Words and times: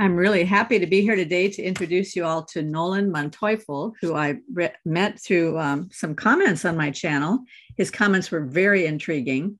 I'm 0.00 0.16
really 0.16 0.44
happy 0.44 0.78
to 0.78 0.86
be 0.86 1.02
here 1.02 1.14
today 1.14 1.50
to 1.50 1.62
introduce 1.62 2.16
you 2.16 2.24
all 2.24 2.42
to 2.44 2.62
Nolan 2.62 3.12
Manteufel, 3.12 3.92
who 4.00 4.14
I 4.14 4.38
re- 4.50 4.72
met 4.86 5.20
through 5.20 5.58
um, 5.58 5.90
some 5.92 6.14
comments 6.14 6.64
on 6.64 6.74
my 6.74 6.90
channel. 6.90 7.40
His 7.76 7.90
comments 7.90 8.30
were 8.30 8.40
very 8.40 8.86
intriguing, 8.86 9.58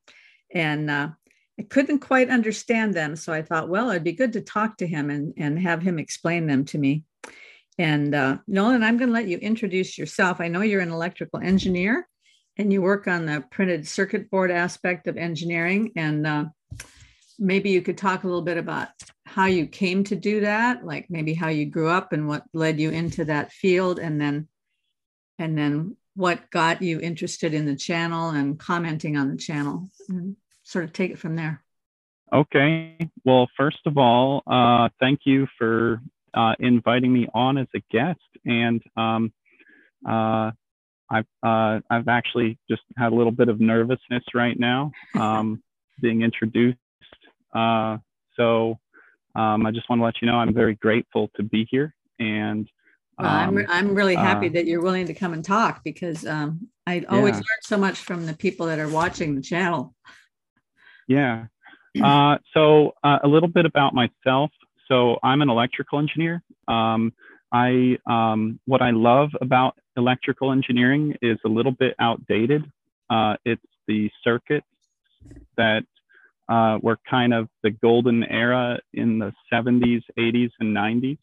and 0.54 0.90
uh, 0.90 1.08
I 1.58 1.62
couldn't 1.64 1.98
quite 1.98 2.30
understand 2.30 2.94
them. 2.94 3.16
So 3.16 3.34
I 3.34 3.42
thought, 3.42 3.68
well, 3.68 3.90
it'd 3.90 4.02
be 4.02 4.14
good 4.14 4.32
to 4.32 4.40
talk 4.40 4.78
to 4.78 4.86
him 4.86 5.10
and, 5.10 5.34
and 5.36 5.58
have 5.58 5.82
him 5.82 5.98
explain 5.98 6.46
them 6.46 6.64
to 6.66 6.78
me. 6.78 7.04
And 7.76 8.14
uh, 8.14 8.38
Nolan, 8.46 8.82
I'm 8.82 8.96
going 8.96 9.10
to 9.10 9.14
let 9.14 9.28
you 9.28 9.36
introduce 9.36 9.98
yourself. 9.98 10.40
I 10.40 10.48
know 10.48 10.62
you're 10.62 10.80
an 10.80 10.90
electrical 10.90 11.40
engineer 11.40 12.08
and 12.56 12.72
you 12.72 12.80
work 12.80 13.06
on 13.06 13.26
the 13.26 13.44
printed 13.50 13.86
circuit 13.86 14.30
board 14.30 14.50
aspect 14.50 15.06
of 15.06 15.18
engineering. 15.18 15.92
And 15.96 16.26
uh, 16.26 16.44
maybe 17.38 17.68
you 17.68 17.82
could 17.82 17.98
talk 17.98 18.24
a 18.24 18.26
little 18.26 18.40
bit 18.40 18.56
about 18.56 18.88
how 19.30 19.46
you 19.46 19.66
came 19.66 20.04
to 20.04 20.16
do 20.16 20.40
that, 20.40 20.84
like 20.84 21.06
maybe 21.08 21.34
how 21.34 21.48
you 21.48 21.66
grew 21.66 21.88
up 21.88 22.12
and 22.12 22.28
what 22.28 22.44
led 22.52 22.80
you 22.80 22.90
into 22.90 23.24
that 23.26 23.52
field, 23.52 23.98
and 23.98 24.20
then 24.20 24.48
and 25.38 25.56
then 25.56 25.96
what 26.14 26.50
got 26.50 26.82
you 26.82 27.00
interested 27.00 27.54
in 27.54 27.64
the 27.64 27.76
channel 27.76 28.30
and 28.30 28.58
commenting 28.58 29.16
on 29.16 29.30
the 29.30 29.36
channel, 29.36 29.90
and 30.08 30.36
sort 30.62 30.84
of 30.84 30.92
take 30.92 31.10
it 31.10 31.18
from 31.18 31.36
there. 31.36 31.62
Okay. 32.32 32.96
Well, 33.24 33.48
first 33.56 33.80
of 33.86 33.98
all, 33.98 34.42
uh, 34.46 34.88
thank 35.00 35.20
you 35.24 35.46
for 35.58 36.00
uh, 36.34 36.54
inviting 36.58 37.12
me 37.12 37.28
on 37.34 37.58
as 37.58 37.66
a 37.74 37.80
guest, 37.90 38.20
and 38.44 38.82
um, 38.96 39.32
uh, 40.08 40.50
I've 41.08 41.26
uh, 41.42 41.80
I've 41.88 42.08
actually 42.08 42.58
just 42.68 42.82
had 42.96 43.12
a 43.12 43.14
little 43.14 43.32
bit 43.32 43.48
of 43.48 43.60
nervousness 43.60 44.24
right 44.34 44.58
now, 44.58 44.92
um, 45.14 45.62
being 46.00 46.22
introduced 46.22 46.78
uh, 47.54 47.98
so 48.36 48.78
um, 49.34 49.66
I 49.66 49.70
just 49.70 49.88
want 49.88 50.00
to 50.00 50.04
let 50.04 50.20
you 50.20 50.26
know 50.26 50.36
I'm 50.36 50.54
very 50.54 50.74
grateful 50.74 51.30
to 51.36 51.42
be 51.42 51.66
here. 51.70 51.94
And 52.18 52.68
well, 53.18 53.28
I'm, 53.28 53.58
um, 53.58 53.66
I'm 53.68 53.94
really 53.94 54.14
happy 54.14 54.48
uh, 54.48 54.52
that 54.52 54.66
you're 54.66 54.82
willing 54.82 55.06
to 55.06 55.14
come 55.14 55.32
and 55.32 55.44
talk 55.44 55.82
because 55.84 56.26
um, 56.26 56.68
I 56.86 57.04
always 57.08 57.34
yeah. 57.34 57.38
learn 57.38 57.62
so 57.62 57.76
much 57.76 58.00
from 58.00 58.26
the 58.26 58.34
people 58.34 58.66
that 58.66 58.78
are 58.78 58.88
watching 58.88 59.34
the 59.34 59.42
channel. 59.42 59.94
Yeah. 61.06 61.46
Uh, 62.02 62.38
so 62.54 62.94
uh, 63.02 63.18
a 63.24 63.28
little 63.28 63.48
bit 63.48 63.66
about 63.66 63.94
myself. 63.94 64.50
So 64.86 65.18
I'm 65.22 65.42
an 65.42 65.50
electrical 65.50 65.98
engineer. 65.98 66.42
Um, 66.68 67.12
I 67.52 67.98
um, 68.06 68.60
what 68.66 68.80
I 68.80 68.90
love 68.90 69.30
about 69.40 69.76
electrical 69.96 70.52
engineering 70.52 71.16
is 71.20 71.38
a 71.44 71.48
little 71.48 71.72
bit 71.72 71.94
outdated. 71.98 72.70
Uh, 73.08 73.36
it's 73.44 73.62
the 73.88 74.10
circuits 74.22 74.66
that 75.56 75.84
uh, 76.50 76.78
were 76.82 76.98
kind 77.08 77.32
of 77.32 77.48
the 77.62 77.70
golden 77.70 78.24
era 78.24 78.78
in 78.92 79.18
the 79.20 79.32
70s, 79.52 80.02
80s, 80.18 80.50
and 80.58 80.76
90s. 80.76 81.18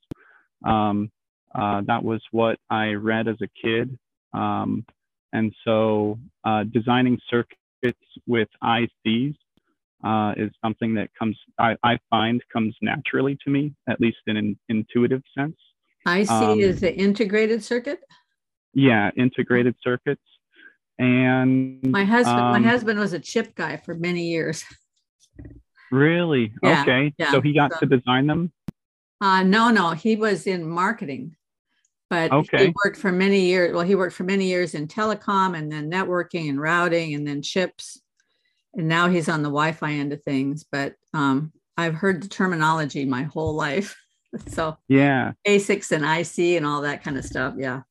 Um, 0.66 1.12
uh, 1.54 1.82
that 1.86 2.04
was 2.04 2.22
what 2.32 2.58
I 2.70 2.92
read 2.92 3.28
as 3.28 3.36
a 3.42 3.50
kid. 3.62 3.98
Um, 4.34 4.86
and 5.34 5.54
so 5.66 6.18
uh, 6.46 6.64
designing 6.64 7.20
circuits 7.30 8.00
with 8.26 8.48
ICs 8.64 9.36
uh, 10.04 10.34
is 10.38 10.52
something 10.64 10.94
that 10.94 11.10
comes, 11.18 11.38
I, 11.60 11.76
I, 11.84 11.98
find 12.10 12.42
comes 12.54 12.76
naturally 12.82 13.38
to 13.44 13.50
me, 13.50 13.74
at 13.90 14.00
least 14.00 14.18
in 14.28 14.38
an 14.38 14.58
intuitive 14.70 15.24
sense. 15.38 15.58
IC 16.08 16.30
um, 16.30 16.60
is 16.60 16.80
the 16.80 16.96
integrated 16.96 17.64
circuit? 17.64 18.00
Yeah, 18.74 19.10
integrated 19.18 19.76
circuits. 19.84 20.22
And 21.00 21.84
my 21.84 22.06
husband, 22.06 22.38
my 22.38 22.58
um, 22.58 22.64
husband 22.64 23.00
was 23.00 23.14
a 23.14 23.20
chip 23.20 23.56
guy 23.56 23.78
for 23.78 23.94
many 23.94 24.30
years. 24.30 24.64
Really? 25.92 26.54
Yeah, 26.64 26.82
okay. 26.82 27.14
Yeah. 27.18 27.32
So 27.32 27.42
he 27.42 27.54
got 27.54 27.74
so, 27.74 27.80
to 27.80 27.86
design 27.86 28.28
them? 28.28 28.52
Uh, 29.22 29.44
no, 29.44 29.70
no. 29.70 29.92
He 29.92 30.16
was 30.16 30.48
in 30.48 30.68
marketing, 30.68 31.36
but 32.10 32.32
okay. 32.32 32.68
he 32.68 32.74
worked 32.84 32.98
for 32.98 33.12
many 33.12 33.42
years. 33.42 33.74
Well, 33.74 33.86
he 33.86 33.96
worked 33.96 34.16
for 34.16 34.24
many 34.24 34.46
years 34.46 34.76
in 34.76 34.88
telecom 34.88 35.58
and 35.58 35.72
then 35.72 35.90
networking 35.90 36.50
and 36.50 36.60
routing 36.60 37.14
and 37.14 37.28
then 37.28 37.42
chips. 37.42 38.02
And 38.76 38.88
now 38.88 39.10
he's 39.10 39.30
on 39.30 39.42
the 39.42 39.50
Wi 39.50 39.72
Fi 39.72 39.94
end 39.94 40.14
of 40.14 40.22
things. 40.24 40.66
But 40.72 40.96
um, 41.14 41.52
I've 41.78 41.96
heard 41.96 42.22
the 42.22 42.28
terminology 42.28 43.06
my 43.06 43.24
whole 43.24 43.54
life. 43.54 43.96
so, 44.48 44.78
yeah. 44.88 45.32
ASICs 45.48 45.92
and 45.92 46.04
IC 46.04 46.58
and 46.58 46.66
all 46.66 46.82
that 46.82 47.04
kind 47.04 47.18
of 47.18 47.26
stuff. 47.26 47.56
Yeah. 47.58 47.82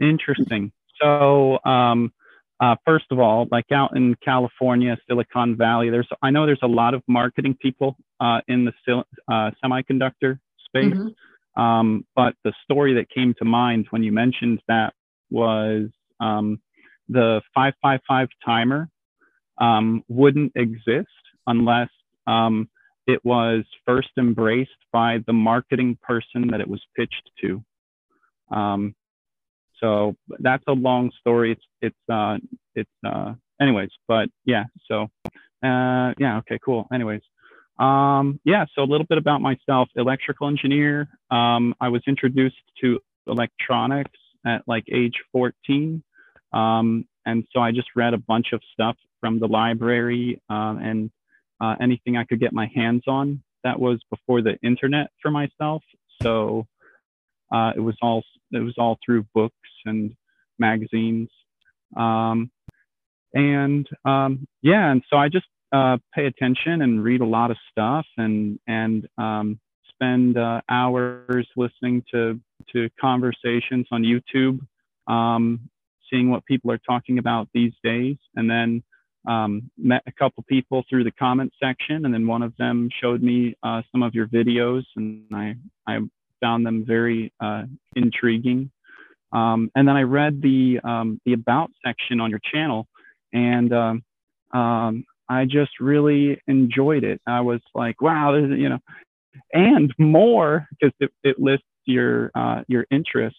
Interesting. 0.00 0.72
So, 1.00 1.58
um, 1.64 2.12
uh, 2.60 2.76
first 2.86 3.06
of 3.10 3.18
all, 3.18 3.46
like 3.50 3.72
out 3.72 3.96
in 3.96 4.14
California, 4.22 4.96
Silicon 5.08 5.56
Valley, 5.56 5.88
there's 5.88 6.08
I 6.22 6.30
know 6.30 6.44
there's 6.44 6.58
a 6.62 6.68
lot 6.68 6.94
of 6.94 7.02
marketing 7.08 7.56
people 7.60 7.96
uh, 8.20 8.40
in 8.48 8.66
the 8.66 9.04
uh, 9.28 9.50
semiconductor 9.64 10.38
space. 10.66 10.92
Mm-hmm. 10.94 11.60
Um, 11.60 12.06
but 12.14 12.34
the 12.44 12.52
story 12.64 12.94
that 12.94 13.10
came 13.10 13.34
to 13.38 13.44
mind 13.44 13.86
when 13.90 14.02
you 14.02 14.12
mentioned 14.12 14.60
that 14.68 14.92
was 15.30 15.88
um, 16.20 16.60
the 17.08 17.40
555 17.54 18.28
timer 18.44 18.88
um, 19.58 20.04
wouldn't 20.08 20.52
exist 20.54 21.08
unless 21.46 21.88
um, 22.26 22.68
it 23.06 23.24
was 23.24 23.64
first 23.86 24.10
embraced 24.18 24.70
by 24.92 25.18
the 25.26 25.32
marketing 25.32 25.98
person 26.02 26.48
that 26.50 26.60
it 26.60 26.68
was 26.68 26.82
pitched 26.96 27.30
to. 27.40 27.62
Um, 28.54 28.94
so 29.80 30.14
that's 30.38 30.64
a 30.68 30.72
long 30.72 31.10
story. 31.20 31.52
It's 31.52 31.64
it's 31.80 32.12
uh 32.12 32.36
it's 32.74 32.90
uh 33.04 33.34
anyways, 33.60 33.90
but 34.06 34.28
yeah. 34.44 34.64
So 34.88 35.08
uh 35.62 36.14
yeah. 36.18 36.38
Okay. 36.38 36.58
Cool. 36.64 36.86
Anyways. 36.92 37.22
Um, 37.78 38.38
yeah, 38.44 38.66
so 38.74 38.82
a 38.82 38.84
little 38.84 39.06
bit 39.06 39.16
about 39.16 39.40
myself, 39.40 39.88
electrical 39.96 40.48
engineer. 40.48 41.08
Um, 41.30 41.74
I 41.80 41.88
was 41.88 42.02
introduced 42.06 42.60
to 42.82 43.00
electronics 43.26 44.18
at 44.46 44.62
like 44.66 44.84
age 44.92 45.14
14. 45.32 46.02
Um, 46.52 47.06
and 47.24 47.44
so 47.52 47.60
I 47.60 47.72
just 47.72 47.88
read 47.96 48.12
a 48.12 48.18
bunch 48.18 48.48
of 48.52 48.60
stuff 48.72 48.96
from 49.20 49.40
the 49.40 49.46
library 49.46 50.42
uh, 50.50 50.76
and 50.80 51.10
uh, 51.60 51.76
anything 51.80 52.18
I 52.18 52.24
could 52.24 52.40
get 52.40 52.52
my 52.52 52.70
hands 52.74 53.04
on. 53.06 53.42
That 53.64 53.78
was 53.78 54.00
before 54.10 54.42
the 54.42 54.58
internet 54.62 55.08
for 55.22 55.30
myself. 55.30 55.82
So 56.22 56.66
uh, 57.52 57.72
it 57.76 57.80
was 57.80 57.96
all 58.02 58.22
it 58.52 58.60
was 58.60 58.74
all 58.78 58.98
through 59.04 59.24
books 59.34 59.54
and 59.84 60.14
magazines. 60.58 61.28
Um, 61.96 62.50
and 63.34 63.86
um, 64.04 64.46
yeah, 64.62 64.90
and 64.90 65.02
so 65.08 65.16
I 65.16 65.28
just 65.28 65.46
uh, 65.72 65.98
pay 66.14 66.26
attention 66.26 66.82
and 66.82 67.02
read 67.02 67.20
a 67.20 67.26
lot 67.26 67.50
of 67.50 67.56
stuff 67.70 68.06
and 68.16 68.58
and 68.66 69.08
um, 69.18 69.60
spend 69.88 70.36
uh, 70.36 70.60
hours 70.68 71.46
listening 71.56 72.02
to 72.12 72.40
to 72.72 72.88
conversations 73.00 73.86
on 73.90 74.02
YouTube, 74.02 74.60
um, 75.06 75.68
seeing 76.10 76.30
what 76.30 76.44
people 76.46 76.70
are 76.70 76.78
talking 76.78 77.18
about 77.18 77.48
these 77.54 77.72
days, 77.82 78.16
and 78.34 78.50
then 78.50 78.82
um, 79.28 79.70
met 79.76 80.02
a 80.06 80.12
couple 80.12 80.44
people 80.48 80.84
through 80.88 81.04
the 81.04 81.12
comment 81.12 81.52
section, 81.62 82.04
and 82.04 82.14
then 82.14 82.26
one 82.26 82.42
of 82.42 82.56
them 82.56 82.88
showed 83.00 83.22
me 83.22 83.54
uh, 83.62 83.82
some 83.92 84.02
of 84.02 84.14
your 84.14 84.26
videos, 84.26 84.82
and 84.96 85.24
I 85.32 85.54
I 85.86 85.98
found 86.40 86.66
them 86.66 86.84
very 86.86 87.32
uh, 87.40 87.64
intriguing. 87.96 88.70
Um, 89.32 89.70
and 89.74 89.86
then 89.86 89.96
I 89.96 90.02
read 90.02 90.42
the 90.42 90.80
um, 90.82 91.20
the 91.24 91.34
about 91.34 91.70
section 91.84 92.20
on 92.20 92.30
your 92.30 92.40
channel, 92.52 92.86
and 93.32 93.72
um, 93.72 94.02
um 94.52 95.04
I 95.30 95.44
just 95.44 95.78
really 95.78 96.40
enjoyed 96.48 97.04
it. 97.04 97.20
I 97.24 97.40
was 97.40 97.60
like, 97.72 98.02
wow, 98.02 98.34
you 98.34 98.68
know, 98.68 98.78
and 99.52 99.94
more 99.96 100.66
because 100.70 100.92
it, 100.98 101.12
it 101.22 101.38
lists 101.38 101.64
your 101.86 102.32
uh, 102.34 102.62
your 102.66 102.84
interests. 102.90 103.38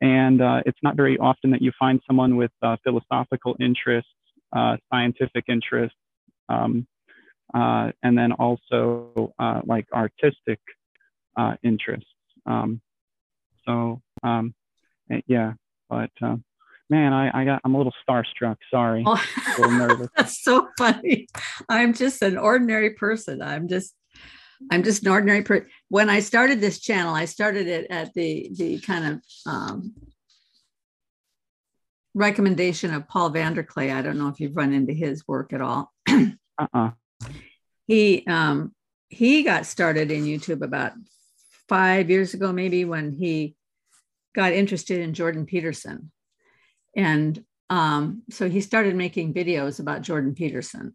And 0.00 0.42
uh, 0.42 0.62
it's 0.66 0.78
not 0.82 0.96
very 0.96 1.16
often 1.18 1.50
that 1.52 1.62
you 1.62 1.70
find 1.78 2.00
someone 2.06 2.36
with 2.36 2.50
uh, 2.62 2.76
philosophical 2.82 3.56
interests, 3.60 4.10
uh, 4.56 4.76
scientific 4.92 5.44
interests, 5.48 5.96
um, 6.48 6.86
uh, 7.54 7.92
and 8.02 8.18
then 8.18 8.32
also 8.32 9.32
uh, 9.38 9.60
like 9.64 9.86
artistic 9.92 10.58
interests. 11.62 12.11
Um, 12.46 12.80
so 13.66 14.02
um, 14.22 14.54
Eh, 15.12 15.20
yeah, 15.26 15.52
but 15.88 16.10
uh, 16.20 16.36
man, 16.88 17.12
I, 17.12 17.42
I 17.42 17.44
got 17.44 17.60
I'm 17.64 17.74
a 17.74 17.78
little 17.78 17.92
starstruck. 18.08 18.56
Sorry, 18.70 19.02
oh, 19.06 19.22
a 19.58 19.60
little 19.60 19.72
nervous. 19.78 20.08
That's 20.16 20.42
so 20.42 20.68
funny. 20.78 21.28
I'm 21.68 21.92
just 21.92 22.22
an 22.22 22.38
ordinary 22.38 22.90
person. 22.90 23.42
I'm 23.42 23.68
just 23.68 23.94
I'm 24.70 24.82
just 24.82 25.04
an 25.04 25.12
ordinary 25.12 25.42
person. 25.42 25.68
When 25.88 26.08
I 26.08 26.20
started 26.20 26.60
this 26.60 26.78
channel, 26.80 27.14
I 27.14 27.26
started 27.26 27.66
it 27.66 27.86
at 27.90 28.14
the 28.14 28.50
the 28.56 28.80
kind 28.80 29.06
of 29.14 29.22
um, 29.46 29.94
recommendation 32.14 32.94
of 32.94 33.08
Paul 33.08 33.32
VanderKlay. 33.32 33.94
I 33.94 34.02
don't 34.02 34.18
know 34.18 34.28
if 34.28 34.40
you've 34.40 34.56
run 34.56 34.72
into 34.72 34.92
his 34.92 35.26
work 35.26 35.52
at 35.52 35.60
all. 35.60 35.92
uh-uh. 36.08 36.90
He 37.86 38.24
um, 38.26 38.72
he 39.08 39.42
got 39.42 39.66
started 39.66 40.10
in 40.10 40.24
YouTube 40.24 40.62
about 40.62 40.92
five 41.72 42.10
years 42.10 42.34
ago, 42.34 42.52
maybe 42.52 42.84
when 42.84 43.12
he 43.12 43.56
got 44.34 44.52
interested 44.52 45.00
in 45.00 45.14
Jordan 45.14 45.46
Peterson. 45.46 46.12
And 46.94 47.42
um, 47.70 48.24
so 48.28 48.50
he 48.50 48.60
started 48.60 48.94
making 48.94 49.32
videos 49.32 49.80
about 49.80 50.02
Jordan 50.02 50.34
Peterson. 50.34 50.94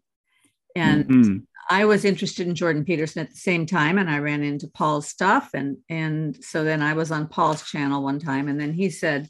And 0.76 1.04
mm-hmm. 1.04 1.36
I 1.68 1.86
was 1.86 2.04
interested 2.04 2.46
in 2.46 2.54
Jordan 2.54 2.84
Peterson 2.84 3.22
at 3.22 3.30
the 3.30 3.36
same 3.36 3.66
time, 3.66 3.98
and 3.98 4.08
I 4.08 4.18
ran 4.20 4.44
into 4.44 4.68
Paul's 4.68 5.08
stuff, 5.08 5.50
and 5.52 5.78
and 5.88 6.42
so 6.42 6.62
then 6.62 6.80
I 6.80 6.92
was 6.92 7.10
on 7.10 7.26
Paul's 7.26 7.68
channel 7.68 8.04
one 8.04 8.20
time, 8.20 8.46
and 8.46 8.60
then 8.60 8.72
he 8.72 8.88
said, 8.88 9.28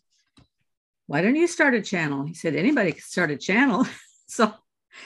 "Why 1.07 1.23
don't 1.23 1.35
you 1.35 1.47
start 1.47 1.75
a 1.75 1.81
channel?" 1.81 2.27
He 2.27 2.35
said, 2.35 2.55
"Anybody 2.55 2.93
can 2.93 3.01
start 3.01 3.31
a 3.31 3.37
channel." 3.39 3.87
so, 4.29 4.53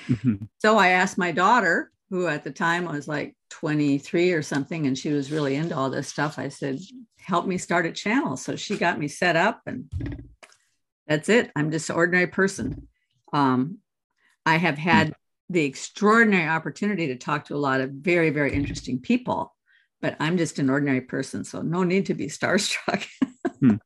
mm-hmm. 0.09 0.45
so 0.59 0.77
I 0.77 0.89
asked 0.89 1.17
my 1.17 1.31
daughter, 1.31 1.93
who 2.13 2.27
at 2.27 2.45
the 2.45 2.51
time 2.51 2.85
was 2.85 3.09
like 3.09 3.35
23 3.49 4.33
or 4.33 4.43
something, 4.43 4.87
and 4.87 4.99
she 4.99 5.11
was 5.11 5.33
really 5.33 5.55
into 5.55 5.75
all 5.75 5.89
this 5.89 6.09
stuff. 6.09 6.39
I 6.39 6.49
said, 6.49 6.79
"Help 7.19 7.47
me 7.47 7.57
start 7.57 7.87
a 7.87 7.91
channel." 7.91 8.37
So 8.37 8.55
she 8.55 8.77
got 8.77 8.99
me 8.99 9.09
set 9.09 9.35
up, 9.35 9.63
and 9.65 9.91
that's 11.07 11.31
it. 11.31 11.51
I'm 11.57 11.71
just 11.71 11.89
an 11.89 11.97
ordinary 11.97 12.27
person. 12.27 12.87
Um, 13.33 13.79
I 14.45 14.59
have 14.59 14.77
had 14.77 15.15
the 15.49 15.65
extraordinary 15.65 16.47
opportunity 16.47 17.07
to 17.07 17.17
talk 17.17 17.47
to 17.47 17.55
a 17.55 17.57
lot 17.57 17.81
of 17.81 17.89
very, 17.93 18.29
very 18.29 18.53
interesting 18.53 19.01
people, 19.01 19.57
but 20.03 20.15
I'm 20.21 20.37
just 20.37 20.59
an 20.59 20.69
ordinary 20.69 21.01
person, 21.01 21.45
so 21.45 21.63
no 21.63 21.83
need 21.83 22.07
to 22.07 22.15
be 22.15 22.27
starstruck. 22.27 23.09
hmm. 23.59 23.77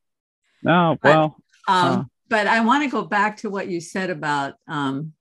No, 0.65 0.99
well, 1.01 1.37
but, 1.65 1.73
um, 1.73 2.01
uh, 2.01 2.05
but 2.29 2.49
I 2.49 2.59
want 2.63 2.83
to 2.83 2.91
go 2.91 3.03
back 3.03 3.37
to 3.39 3.51
what 3.51 3.69
you 3.69 3.81
said 3.81 4.11
about 4.11 4.55
um, 4.67 5.13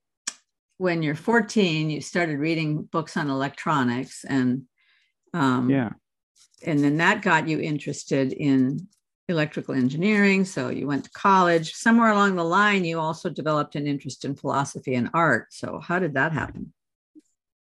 when 0.78 1.04
you're 1.04 1.16
14, 1.16 1.90
you 1.90 2.02
started 2.02 2.40
reading 2.40 2.84
books 2.84 3.18
on 3.18 3.30
electronics, 3.30 4.26
and 4.26 4.64
um, 5.34 5.70
yeah, 5.70 5.92
and 6.66 6.84
then 6.84 6.98
that 6.98 7.22
got 7.22 7.48
you 7.48 7.60
interested 7.60 8.34
in 8.34 8.88
electrical 9.28 9.74
engineering. 9.74 10.46
So 10.46 10.70
you 10.70 10.88
went 10.88 11.06
to 11.06 11.10
college. 11.12 11.74
Somewhere 11.74 12.12
along 12.12 12.36
the 12.36 12.44
line, 12.44 12.86
you 12.86 13.00
also 13.00 13.30
developed 13.30 13.76
an 13.76 13.88
interest 13.88 14.26
in 14.26 14.36
philosophy 14.36 14.96
and 14.96 15.10
art. 15.14 15.48
So 15.52 15.80
how 15.80 16.00
did 16.00 16.14
that 16.14 16.32
happen? 16.32 16.74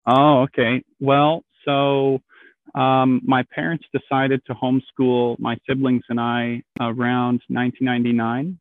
Oh, 0.07 0.43
okay. 0.43 0.83
Well, 1.01 1.45
so 1.65 2.21
um, 2.75 3.21
my 3.25 3.45
parents 3.55 3.85
decided 3.93 4.43
to 4.47 4.55
homeschool 4.55 5.39
my 5.39 5.57
siblings 5.69 6.05
and 6.09 6.21
I 6.21 6.63
around 6.81 7.43
1999, 7.49 8.59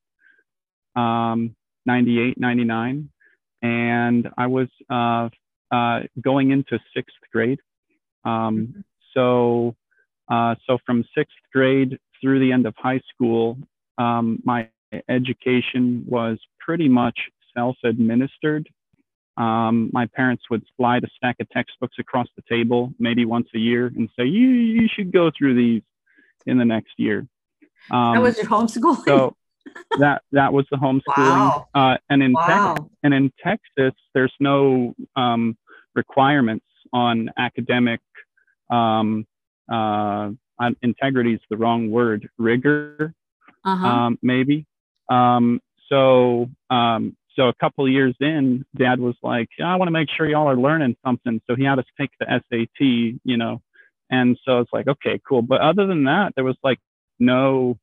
um, 0.95 1.56
98, 1.85 2.39
99. 2.39 3.09
And 3.61 4.29
I 4.38 4.47
was 4.47 4.67
uh, 4.89 5.29
uh, 5.71 6.01
going 6.21 6.51
into 6.51 6.79
sixth 6.95 7.15
grade. 7.31 7.59
Um, 8.23 8.31
mm-hmm. 8.31 8.79
So, 9.13 9.75
uh, 10.29 10.56
so 10.67 10.77
from 10.85 11.03
sixth 11.15 11.35
grade 11.53 12.00
through 12.21 12.39
the 12.39 12.51
end 12.51 12.65
of 12.65 12.75
high 12.77 13.01
school, 13.13 13.57
um, 13.97 14.39
my 14.44 14.69
education 15.07 16.06
was 16.07 16.39
pretty 16.59 16.89
much 16.89 17.19
self 17.56 17.75
administered. 17.83 18.69
Um, 19.38 19.89
my 19.94 20.06
parents 20.06 20.44
would 20.50 20.63
slide 20.75 21.03
a 21.03 21.07
stack 21.15 21.38
of 21.39 21.50
textbooks 21.50 21.95
across 21.97 22.27
the 22.35 22.44
table 22.50 22.94
maybe 23.00 23.25
once 23.25 23.47
a 23.56 23.57
year 23.57 23.88
and 23.88 24.09
say, 24.17 24.25
you, 24.25 24.50
you 24.50 24.89
should 24.94 25.13
go 25.13 25.31
through 25.35 25.56
these 25.56 25.81
in 26.45 26.57
the 26.57 26.65
next 26.65 26.91
year. 26.97 27.25
Um, 27.89 28.15
that 28.15 28.21
was 28.21 28.38
your 28.38 28.47
homeschooling? 28.47 29.06
So 29.06 29.35
that, 30.00 30.24
that 30.31 30.54
was 30.54 30.66
the 30.71 30.77
homeschooling. 30.77 31.01
Wow. 31.18 31.68
Uh, 31.74 31.98
and, 32.10 32.24
in 32.24 32.33
wow. 32.33 32.75
Te- 32.75 32.83
and 33.04 33.13
in 33.13 33.31
Texas, 33.44 33.94
there's 34.13 34.33
no 34.39 34.95
um, 35.16 35.57
requirements 35.95 36.66
on 36.94 37.30
academic 37.38 38.01
um, 38.69 39.25
uh, 39.71 40.31
integrity 40.81 41.33
is 41.33 41.42
the 41.50 41.57
wrong 41.57 41.92
word, 41.92 42.30
rigor, 42.38 43.13
uh-huh. 43.63 43.88
um, 43.88 44.19
maybe. 44.21 44.66
Um, 45.10 45.60
so, 45.89 46.50
um, 46.69 47.16
so 47.36 47.48
a 47.48 47.54
couple 47.54 47.88
years 47.88 48.16
in, 48.19 48.66
Dad 48.75 49.00
was 49.00 49.16
like, 49.24 49.50
"I 49.63 49.75
want 49.77 49.88
to 49.88 49.92
make 49.92 50.10
sure 50.16 50.27
y'all 50.27 50.50
are 50.50 50.57
learning 50.57 50.98
something." 51.06 51.42
So 51.48 51.56
he 51.56 51.63
had 51.63 51.80
us 51.80 51.86
take 52.00 52.12
the 52.19 52.25
SAT, 52.27 53.19
you 53.24 53.38
know, 53.38 53.62
and 54.10 54.38
so 54.44 54.60
it's 54.60 54.74
like, 54.74 54.88
okay, 54.88 55.21
cool. 55.27 55.42
But 55.42 55.62
other 55.62 55.88
than 55.88 56.04
that, 56.06 56.33
there 56.36 56.44
was 56.44 56.57
like 56.63 56.80
no 57.19 57.77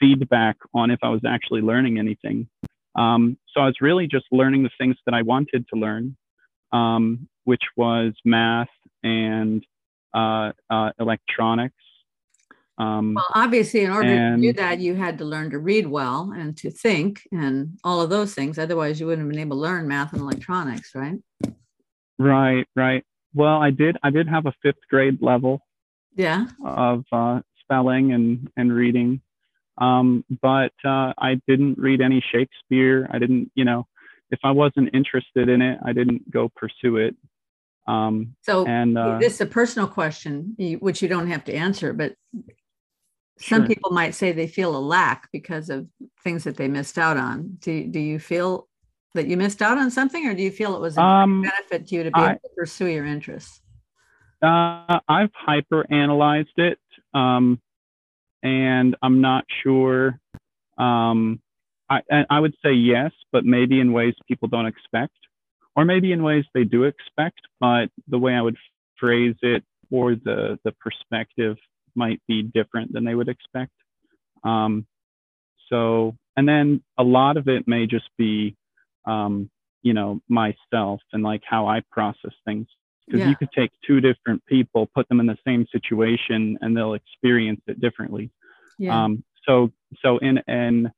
feedback 0.00 0.56
on 0.74 0.90
if 0.90 0.98
I 1.02 1.10
was 1.10 1.20
actually 1.26 1.60
learning 1.60 1.98
anything. 1.98 2.48
Um, 2.96 3.38
so 3.54 3.60
I 3.60 3.66
was 3.66 3.76
really 3.80 4.06
just 4.06 4.24
learning 4.32 4.64
the 4.64 4.70
things 4.78 4.96
that 5.06 5.14
I 5.14 5.22
wanted 5.22 5.66
to 5.72 5.78
learn, 5.78 6.16
um, 6.72 7.28
which 7.44 7.62
was 7.76 8.12
math 8.24 8.68
and 9.04 9.64
uh, 10.12 10.52
uh, 10.68 10.90
electronics 10.98 11.74
um, 12.80 13.12
well, 13.14 13.26
obviously, 13.34 13.84
in 13.84 13.90
order 13.90 14.08
and, 14.08 14.42
to 14.42 14.48
do 14.48 14.52
that, 14.54 14.80
you 14.80 14.94
had 14.94 15.18
to 15.18 15.24
learn 15.26 15.50
to 15.50 15.58
read 15.58 15.86
well 15.86 16.32
and 16.34 16.56
to 16.58 16.70
think 16.70 17.20
and 17.30 17.78
all 17.84 18.00
of 18.00 18.08
those 18.08 18.34
things. 18.34 18.58
Otherwise, 18.58 18.98
you 18.98 19.06
wouldn't 19.06 19.26
have 19.26 19.30
been 19.30 19.40
able 19.40 19.58
to 19.58 19.60
learn 19.60 19.86
math 19.86 20.14
and 20.14 20.22
electronics, 20.22 20.94
right? 20.94 21.18
Right, 22.18 22.66
right. 22.74 23.04
Well, 23.34 23.60
I 23.60 23.70
did. 23.70 23.98
I 24.02 24.08
did 24.08 24.28
have 24.28 24.46
a 24.46 24.54
fifth 24.62 24.88
grade 24.88 25.18
level. 25.20 25.60
Yeah. 26.16 26.46
Of 26.64 27.04
uh, 27.12 27.40
spelling 27.60 28.12
and 28.12 28.50
and 28.56 28.72
reading, 28.72 29.20
um, 29.80 30.24
but 30.42 30.72
uh, 30.84 31.12
I 31.18 31.40
didn't 31.48 31.78
read 31.78 32.00
any 32.00 32.22
Shakespeare. 32.32 33.08
I 33.10 33.18
didn't, 33.18 33.50
you 33.54 33.64
know, 33.64 33.86
if 34.30 34.38
I 34.44 34.50
wasn't 34.50 34.94
interested 34.94 35.48
in 35.48 35.62
it, 35.62 35.78
I 35.84 35.92
didn't 35.92 36.30
go 36.30 36.50
pursue 36.54 36.98
it. 36.98 37.16
Um, 37.86 38.36
so 38.42 38.66
and 38.66 38.96
uh, 38.96 39.18
this 39.18 39.34
is 39.34 39.40
a 39.40 39.46
personal 39.46 39.88
question, 39.88 40.54
which 40.80 41.02
you 41.02 41.08
don't 41.08 41.28
have 41.28 41.44
to 41.44 41.54
answer, 41.54 41.92
but 41.92 42.14
some 43.40 43.66
people 43.66 43.90
might 43.90 44.14
say 44.14 44.32
they 44.32 44.46
feel 44.46 44.76
a 44.76 44.78
lack 44.78 45.30
because 45.32 45.70
of 45.70 45.86
things 46.22 46.44
that 46.44 46.58
they 46.58 46.68
missed 46.68 46.98
out 46.98 47.16
on. 47.16 47.56
Do, 47.60 47.86
do 47.86 47.98
you 47.98 48.18
feel 48.18 48.68
that 49.14 49.26
you 49.26 49.36
missed 49.36 49.62
out 49.62 49.78
on 49.78 49.90
something 49.90 50.28
or 50.28 50.34
do 50.34 50.42
you 50.42 50.50
feel 50.50 50.76
it 50.76 50.80
was 50.80 50.98
a 50.98 51.02
um, 51.02 51.42
benefit 51.42 51.88
to 51.88 51.94
you 51.94 52.04
to 52.04 52.10
be 52.10 52.20
I, 52.20 52.30
able 52.30 52.40
to 52.40 52.48
pursue 52.56 52.86
your 52.86 53.06
interests? 53.06 53.62
Uh, 54.42 55.00
I've 55.08 55.32
hyper 55.34 55.90
analyzed 55.90 56.58
it 56.58 56.78
um, 57.14 57.60
and 58.42 58.96
I'm 59.02 59.20
not 59.20 59.44
sure. 59.62 60.18
Um, 60.78 61.40
I, 61.90 62.00
I 62.30 62.38
would 62.38 62.54
say 62.64 62.72
yes, 62.72 63.10
but 63.32 63.44
maybe 63.44 63.80
in 63.80 63.92
ways 63.92 64.14
people 64.28 64.48
don't 64.48 64.66
expect, 64.66 65.16
or 65.74 65.84
maybe 65.84 66.12
in 66.12 66.22
ways 66.22 66.44
they 66.54 66.64
do 66.64 66.84
expect, 66.84 67.40
but 67.58 67.86
the 68.08 68.18
way 68.18 68.34
I 68.34 68.40
would 68.42 68.56
phrase 68.98 69.34
it 69.42 69.64
or 69.90 70.14
the, 70.14 70.58
the 70.64 70.72
perspective 70.72 71.56
might 71.94 72.20
be 72.28 72.42
different 72.42 72.92
than 72.92 73.04
they 73.04 73.14
would 73.14 73.28
expect. 73.28 73.72
Um, 74.44 74.86
so, 75.68 76.16
and 76.36 76.48
then 76.48 76.82
a 76.96 77.02
lot 77.02 77.36
of 77.36 77.48
it 77.48 77.66
may 77.66 77.86
just 77.86 78.08
be, 78.16 78.56
um, 79.04 79.50
you 79.82 79.94
know, 79.94 80.20
myself 80.28 81.00
and 81.12 81.22
like 81.22 81.42
how 81.44 81.66
I 81.66 81.82
process 81.90 82.32
things. 82.44 82.66
Because 83.10 83.24
yeah. 83.24 83.30
you 83.30 83.36
could 83.36 83.50
take 83.52 83.70
two 83.84 84.00
different 84.00 84.44
people, 84.46 84.86
put 84.94 85.08
them 85.08 85.18
in 85.20 85.26
the 85.26 85.38
same 85.44 85.66
situation, 85.72 86.58
and 86.60 86.76
they'll 86.76 86.94
experience 86.94 87.60
it 87.66 87.80
differently. 87.80 88.30
Yeah. 88.78 89.04
Um, 89.04 89.24
so, 89.46 89.72
so 90.02 90.18
in 90.18 90.38
an 90.46 90.92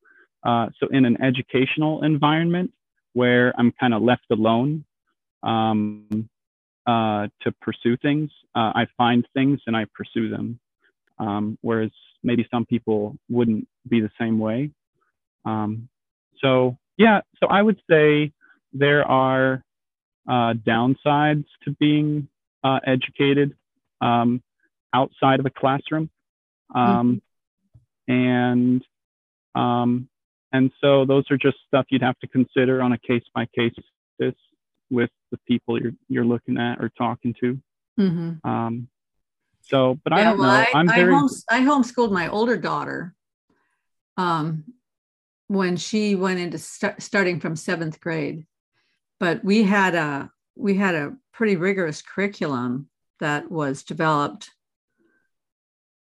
uh, 0.45 0.69
so 0.78 0.88
in 0.88 1.04
an 1.04 1.23
educational 1.23 2.02
environment 2.02 2.73
where 3.12 3.52
I'm 3.57 3.73
kind 3.73 3.95
of 3.95 4.02
left 4.02 4.26
alone 4.31 4.85
um, 5.42 6.28
uh, 6.87 7.28
to 7.42 7.52
pursue 7.61 7.97
things, 7.97 8.31
uh, 8.54 8.73
I 8.75 8.87
find 8.97 9.26
things 9.35 9.61
and 9.66 9.76
I 9.76 9.87
pursue 9.95 10.28
them 10.28 10.59
um, 11.23 11.59
whereas 11.62 11.90
maybe 12.23 12.47
some 12.50 12.66
people 12.66 13.16
wouldn't 13.28 13.69
be 13.88 14.00
the 14.00 14.11
same 14.19 14.38
way. 14.38 14.71
Um, 15.45 15.88
so 16.40 16.76
yeah, 16.97 17.21
so 17.40 17.47
I 17.49 17.62
would 17.62 17.81
say 17.88 18.33
there 18.73 19.04
are 19.04 19.62
uh, 20.29 20.55
downsides 20.55 21.47
to 21.64 21.73
being 21.79 22.29
uh, 22.64 22.81
educated 22.87 23.55
um, 24.00 24.43
outside 24.93 25.41
of 25.41 25.47
a 25.47 25.50
classroom, 25.50 26.11
um, 26.75 27.23
mm-hmm. 28.09 28.12
and 28.12 28.85
um, 29.55 30.09
and 30.52 30.71
so 30.81 31.05
those 31.05 31.25
are 31.31 31.38
just 31.38 31.57
stuff 31.67 31.87
you'd 31.91 32.02
have 32.02 32.19
to 32.21 32.26
consider 32.29 32.83
on 32.83 32.93
a 32.93 32.99
case 32.99 33.25
by 33.35 33.47
case 33.57 33.73
basis 34.19 34.38
with 34.91 35.11
the 35.31 35.38
people 35.49 35.81
you're 35.81 35.93
you're 36.09 36.25
looking 36.25 36.59
at 36.59 36.79
or 36.79 36.91
talking 36.97 37.35
to. 37.41 37.59
Mm-hmm. 37.99 38.49
Um, 38.49 38.88
so, 39.62 39.99
but 40.05 40.12
yeah, 40.12 40.19
I 40.19 40.25
don't 40.25 40.38
well, 40.38 40.49
know. 40.49 40.67
I, 40.75 40.79
I'm 40.79 40.88
very... 40.88 41.14
I, 41.14 41.19
homes- 41.19 41.45
I 41.50 41.61
homeschooled 41.61 42.12
my 42.12 42.29
older 42.29 42.57
daughter 42.57 43.14
um, 44.17 44.64
when 45.47 45.76
she 45.76 46.14
went 46.14 46.41
into 46.41 46.59
st- 46.59 47.00
starting 47.00 47.41
from 47.41 47.57
seventh 47.57 48.00
grade. 48.00 48.47
But 49.23 49.45
we 49.45 49.62
had 49.62 49.95
a 49.95 50.33
we 50.57 50.75
had 50.75 50.97
a 50.97 51.14
pretty 51.33 51.55
rigorous 51.55 52.02
curriculum 52.02 52.88
that 53.21 53.49
was 53.52 53.85
developed 53.85 54.50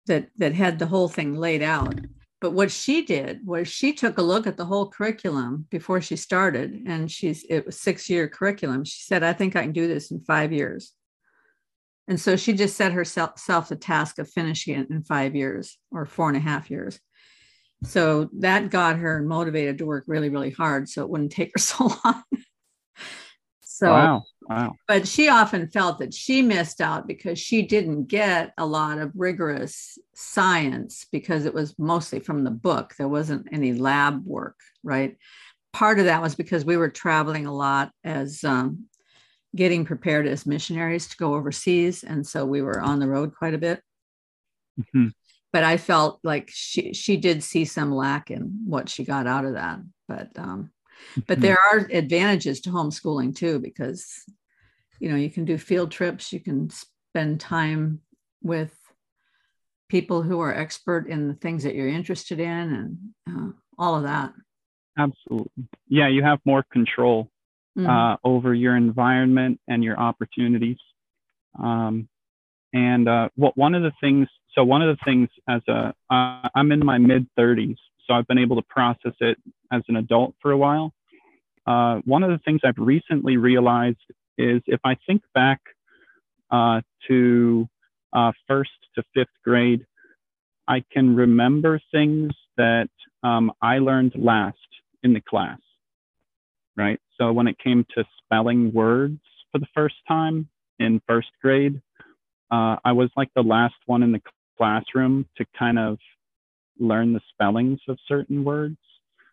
that 0.07 0.31
that 0.39 0.55
had 0.55 0.81
the 0.81 0.87
whole 0.87 1.07
thing 1.07 1.37
laid 1.37 1.63
out. 1.63 2.01
But 2.41 2.51
what 2.51 2.73
she 2.73 3.05
did 3.05 3.47
was 3.47 3.69
she 3.69 3.93
took 3.93 4.19
a 4.19 4.23
look 4.23 4.49
at 4.49 4.57
the 4.57 4.65
whole 4.65 4.91
curriculum 4.91 5.69
before 5.71 6.01
she 6.01 6.17
started, 6.17 6.83
and 6.85 7.09
she's 7.09 7.47
it 7.49 7.65
was 7.65 7.81
six 7.81 8.11
year 8.11 8.27
curriculum. 8.27 8.83
She 8.83 9.05
said, 9.05 9.23
"I 9.23 9.35
think 9.35 9.55
I 9.55 9.63
can 9.63 9.71
do 9.71 9.87
this 9.87 10.11
in 10.11 10.19
five 10.23 10.53
years." 10.53 10.93
And 12.09 12.21
so 12.21 12.35
she 12.35 12.55
just 12.55 12.77
set 12.77 12.91
herself 12.91 13.69
the 13.69 13.77
task 13.77 14.19
of 14.19 14.29
finishing 14.29 14.81
it 14.81 14.91
in 14.91 15.05
five 15.05 15.37
years 15.37 15.79
or 15.93 16.07
four 16.07 16.27
and 16.27 16.37
a 16.37 16.41
half 16.41 16.73
years. 16.73 16.99
So 17.85 18.31
that 18.41 18.71
got 18.71 18.99
her 18.99 19.23
motivated 19.23 19.79
to 19.79 19.87
work 19.87 20.07
really, 20.09 20.29
really 20.29 20.51
hard 20.51 20.89
so 20.89 21.05
it 21.05 21.09
wouldn't 21.09 21.31
take 21.31 21.53
her 21.55 21.61
so 21.61 21.93
long. 22.05 22.25
So, 23.61 23.91
wow, 23.91 24.25
wow. 24.49 24.75
but 24.89 25.07
she 25.07 25.29
often 25.29 25.69
felt 25.69 25.99
that 25.99 26.15
she 26.15 26.41
missed 26.41 26.81
out 26.81 27.07
because 27.07 27.39
she 27.39 27.61
didn't 27.61 28.05
get 28.05 28.55
a 28.57 28.65
lot 28.65 28.99
of 28.99 29.13
rigorous 29.15 29.99
science 30.15 31.05
because 31.13 31.45
it 31.45 31.53
was 31.53 31.79
mostly 31.79 32.21
from 32.21 32.43
the 32.43 32.51
book. 32.51 32.95
There 32.97 33.07
wasn't 33.07 33.49
any 33.53 33.75
lab 33.75 34.25
work, 34.25 34.59
right? 34.83 35.19
Part 35.75 35.99
of 35.99 36.07
that 36.07 36.23
was 36.23 36.35
because 36.35 36.65
we 36.65 36.79
were 36.79 36.89
traveling 36.89 37.45
a 37.45 37.53
lot 37.53 37.91
as 38.03 38.45
um, 38.45 38.87
getting 39.55 39.85
prepared 39.85 40.27
as 40.27 40.47
missionaries 40.47 41.09
to 41.09 41.17
go 41.19 41.35
overseas. 41.35 42.03
And 42.03 42.27
so 42.27 42.47
we 42.47 42.63
were 42.63 42.81
on 42.81 42.99
the 42.99 43.09
road 43.09 43.35
quite 43.35 43.53
a 43.53 43.59
bit. 43.59 43.83
Mhm. 44.81 45.13
But 45.53 45.65
I 45.65 45.77
felt 45.77 46.21
like 46.23 46.51
she 46.51 46.95
she 46.95 47.17
did 47.17 47.43
see 47.43 47.67
some 47.67 47.93
lack 47.93 48.31
in 48.31 48.63
what 48.65 48.89
she 48.89 49.05
got 49.05 49.27
out 49.27 49.45
of 49.45 49.55
that. 49.55 49.81
But 50.09 50.31
um, 50.37 50.71
but 51.27 51.39
Mhm. 51.39 51.43
there 51.43 51.59
are 51.73 51.89
advantages 51.93 52.61
to 52.63 52.71
homeschooling 52.71 53.35
too, 53.35 53.59
because 53.59 54.25
you 55.01 55.09
know 55.11 55.17
you 55.17 55.31
can 55.31 55.45
do 55.45 55.59
field 55.59 55.91
trips, 55.91 56.33
you 56.33 56.41
can 56.41 56.71
spend 56.71 57.41
time 57.41 58.01
with 58.43 58.77
people 59.89 60.23
who 60.23 60.41
are 60.41 60.55
expert 60.55 61.07
in 61.09 61.29
the 61.29 61.35
things 61.35 61.63
that 61.63 61.75
you're 61.75 61.89
interested 61.89 62.41
in, 62.41 62.49
and 62.49 62.99
uh, 63.29 63.53
all 63.79 63.95
of 63.97 64.03
that. 64.03 64.33
Absolutely. 64.99 65.69
Yeah, 65.89 66.09
you 66.09 66.23
have 66.23 66.41
more 66.45 66.63
control 66.73 67.31
Mhm. 67.77 67.87
uh, 67.89 68.17
over 68.25 68.55
your 68.55 68.77
environment 68.77 69.61
and 69.69 69.85
your 69.85 69.99
opportunities. 69.99 70.79
Um, 71.59 72.09
and 72.73 73.09
uh, 73.09 73.29
what 73.37 73.57
one 73.57 73.75
of 73.75 73.83
the 73.83 73.93
things, 74.01 74.29
so 74.53 74.65
one 74.65 74.83
of 74.83 74.97
the 74.97 75.05
things 75.05 75.29
as 75.49 75.63
a, 75.69 75.95
uh, 76.11 76.49
I'm 76.55 76.73
in 76.73 76.85
my 76.85 76.99
mid 76.99 77.27
30s, 77.39 77.77
so 78.07 78.15
I've 78.15 78.27
been 78.27 78.39
able 78.39 78.57
to 78.57 78.67
process 78.69 79.15
it 79.21 79.39
as 79.73 79.83
an 79.89 79.97
adult 79.97 80.35
for 80.41 80.53
a 80.53 80.57
while. 80.57 80.93
Uh, 81.67 82.01
one 82.05 82.23
of 82.23 82.31
the 82.31 82.39
things 82.45 82.61
I've 82.65 82.79
recently 82.79 83.37
realized 83.37 83.99
is 84.39 84.63
if 84.67 84.81
I 84.85 84.97
think 85.07 85.23
back 85.35 85.61
uh, 86.51 86.81
to 87.09 87.69
uh, 88.13 88.33
first 88.47 88.71
to 88.95 89.03
fifth 89.15 89.29
grade, 89.45 89.85
I 90.69 90.85
can 90.93 91.17
remember 91.17 91.81
things 91.93 92.33
that 92.57 92.89
um, 93.23 93.53
I 93.61 93.79
learned 93.79 94.13
last 94.17 94.57
in 95.03 95.13
the 95.13 95.21
class 95.21 95.59
right? 96.77 97.01
So 97.19 97.33
when 97.33 97.49
it 97.49 97.59
came 97.59 97.85
to 97.97 98.05
spelling 98.23 98.73
words 98.73 99.21
for 99.51 99.59
the 99.59 99.67
first 99.75 99.97
time 100.07 100.49
in 100.79 101.01
first 101.07 101.29
grade, 101.43 101.81
uh, 102.51 102.77
I 102.85 102.93
was 102.93 103.11
like 103.17 103.31
the 103.35 103.43
last 103.43 103.75
one 103.87 104.03
in 104.03 104.13
the 104.13 104.21
classroom 104.57 105.27
to 105.37 105.45
kind 105.59 105.79
of 105.79 105.99
learn 106.79 107.13
the 107.13 107.21
spellings 107.33 107.81
of 107.89 107.99
certain 108.07 108.45
words. 108.45 108.77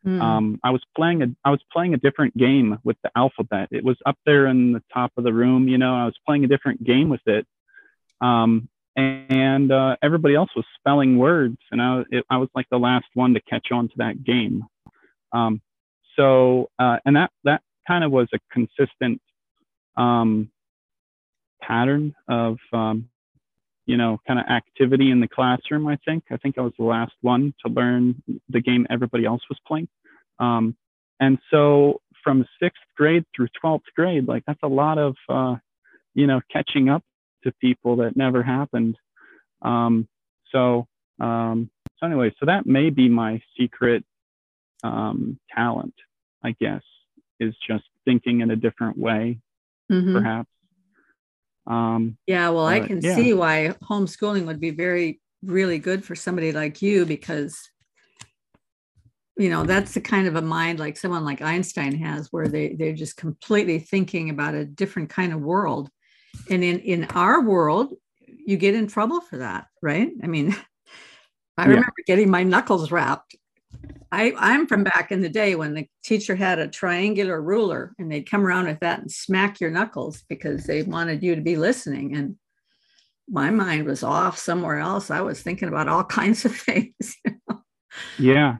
Mm. 0.05 0.21
Um, 0.21 0.59
I 0.63 0.71
was 0.71 0.81
playing 0.95 1.21
a 1.21 1.27
I 1.45 1.49
was 1.49 1.61
playing 1.71 1.93
a 1.93 1.97
different 1.97 2.35
game 2.35 2.77
with 2.83 2.97
the 3.03 3.11
alphabet. 3.15 3.69
It 3.71 3.85
was 3.85 3.97
up 4.05 4.17
there 4.25 4.47
in 4.47 4.73
the 4.73 4.83
top 4.93 5.11
of 5.17 5.23
the 5.23 5.33
room, 5.33 5.67
you 5.67 5.77
know. 5.77 5.95
I 5.95 6.05
was 6.05 6.15
playing 6.25 6.43
a 6.43 6.47
different 6.47 6.83
game 6.83 7.07
with 7.07 7.25
it, 7.25 7.47
um, 8.19 8.67
and 8.97 9.71
uh, 9.71 9.95
everybody 10.03 10.35
else 10.35 10.49
was 10.55 10.65
spelling 10.77 11.17
words, 11.17 11.57
and 11.71 11.81
I 11.81 12.03
it, 12.09 12.25
I 12.29 12.37
was 12.37 12.49
like 12.53 12.67
the 12.69 12.79
last 12.79 13.05
one 13.13 13.33
to 13.35 13.41
catch 13.41 13.67
on 13.71 13.87
to 13.87 13.93
that 13.97 14.23
game. 14.25 14.65
Um, 15.31 15.61
so 16.17 16.69
uh, 16.77 16.97
and 17.05 17.15
that 17.15 17.31
that 17.45 17.61
kind 17.87 18.03
of 18.03 18.11
was 18.11 18.27
a 18.33 18.39
consistent 18.51 19.21
um, 19.95 20.51
pattern 21.61 22.13
of 22.27 22.57
um, 22.73 23.09
you 23.85 23.97
know 23.97 24.19
kind 24.27 24.39
of 24.39 24.45
activity 24.47 25.11
in 25.11 25.19
the 25.19 25.27
classroom 25.27 25.87
i 25.87 25.97
think 26.05 26.23
i 26.31 26.37
think 26.37 26.57
i 26.57 26.61
was 26.61 26.73
the 26.77 26.85
last 26.85 27.13
one 27.21 27.53
to 27.65 27.71
learn 27.71 28.21
the 28.49 28.61
game 28.61 28.85
everybody 28.89 29.25
else 29.25 29.41
was 29.49 29.59
playing 29.67 29.87
um, 30.39 30.75
and 31.19 31.37
so 31.51 32.01
from 32.23 32.45
sixth 32.61 32.81
grade 32.95 33.25
through 33.35 33.47
12th 33.63 33.81
grade 33.95 34.27
like 34.27 34.43
that's 34.45 34.63
a 34.63 34.67
lot 34.67 34.97
of 34.97 35.15
uh, 35.29 35.55
you 36.15 36.27
know 36.27 36.41
catching 36.51 36.89
up 36.89 37.03
to 37.43 37.51
people 37.59 37.97
that 37.97 38.15
never 38.15 38.41
happened 38.41 38.97
um, 39.61 40.07
so 40.51 40.87
um, 41.19 41.69
so 41.97 42.07
anyway 42.07 42.33
so 42.39 42.45
that 42.45 42.65
may 42.65 42.89
be 42.89 43.09
my 43.09 43.41
secret 43.57 44.03
um, 44.83 45.39
talent, 45.53 45.93
I 46.43 46.51
guess, 46.59 46.81
is 47.39 47.55
just 47.67 47.85
thinking 48.05 48.41
in 48.41 48.51
a 48.51 48.55
different 48.55 48.97
way, 48.97 49.39
Mhm. 49.89 50.13
perhaps. 50.13 50.49
Um, 51.67 52.17
Yeah, 52.27 52.49
well, 52.49 52.67
I 52.67 52.79
can 52.81 53.01
yeah. 53.01 53.15
see 53.15 53.33
why 53.33 53.75
homeschooling 53.83 54.45
would 54.45 54.59
be 54.59 54.71
very, 54.71 55.21
really 55.43 55.79
good 55.79 56.03
for 56.05 56.15
somebody 56.15 56.51
like 56.51 56.81
you 56.81 57.05
because, 57.05 57.59
you 59.37 59.49
know, 59.49 59.63
that's 59.63 59.93
the 59.93 60.01
kind 60.01 60.27
of 60.27 60.35
a 60.35 60.41
mind 60.41 60.79
like 60.79 60.97
someone 60.97 61.25
like 61.25 61.41
Einstein 61.41 61.95
has, 61.97 62.27
where 62.31 62.47
they 62.47 62.69
they're 62.75 62.93
just 62.93 63.17
completely 63.17 63.79
thinking 63.79 64.29
about 64.29 64.53
a 64.53 64.65
different 64.65 65.09
kind 65.09 65.33
of 65.33 65.41
world. 65.41 65.89
And 66.49 66.63
in 66.63 66.79
in 66.79 67.05
our 67.15 67.41
world, 67.41 67.93
you 68.45 68.57
get 68.57 68.75
in 68.75 68.87
trouble 68.87 69.21
for 69.21 69.37
that, 69.37 69.67
right? 69.81 70.11
I 70.23 70.27
mean, 70.27 70.55
I 71.57 71.63
Yeah. 71.63 71.69
remember 71.69 71.93
getting 72.05 72.29
my 72.29 72.43
knuckles 72.43 72.91
rapped. 72.91 73.35
I, 74.11 74.33
I'm 74.37 74.67
from 74.67 74.83
back 74.83 75.11
in 75.11 75.21
the 75.21 75.29
day 75.29 75.55
when 75.55 75.73
the 75.73 75.87
teacher 76.03 76.35
had 76.35 76.59
a 76.59 76.67
triangular 76.67 77.41
ruler 77.41 77.95
and 77.97 78.11
they'd 78.11 78.29
come 78.29 78.45
around 78.45 78.67
with 78.67 78.79
that 78.81 78.99
and 78.99 79.11
smack 79.11 79.59
your 79.59 79.71
knuckles 79.71 80.23
because 80.29 80.65
they 80.65 80.83
wanted 80.83 81.23
you 81.23 81.35
to 81.35 81.41
be 81.41 81.55
listening. 81.55 82.15
And 82.15 82.35
my 83.27 83.49
mind 83.49 83.85
was 83.85 84.03
off 84.03 84.37
somewhere 84.37 84.77
else. 84.77 85.09
I 85.09 85.21
was 85.21 85.41
thinking 85.41 85.67
about 85.67 85.87
all 85.87 86.03
kinds 86.19 86.45
of 86.45 86.55
things. 86.55 87.17
yeah. 88.19 88.57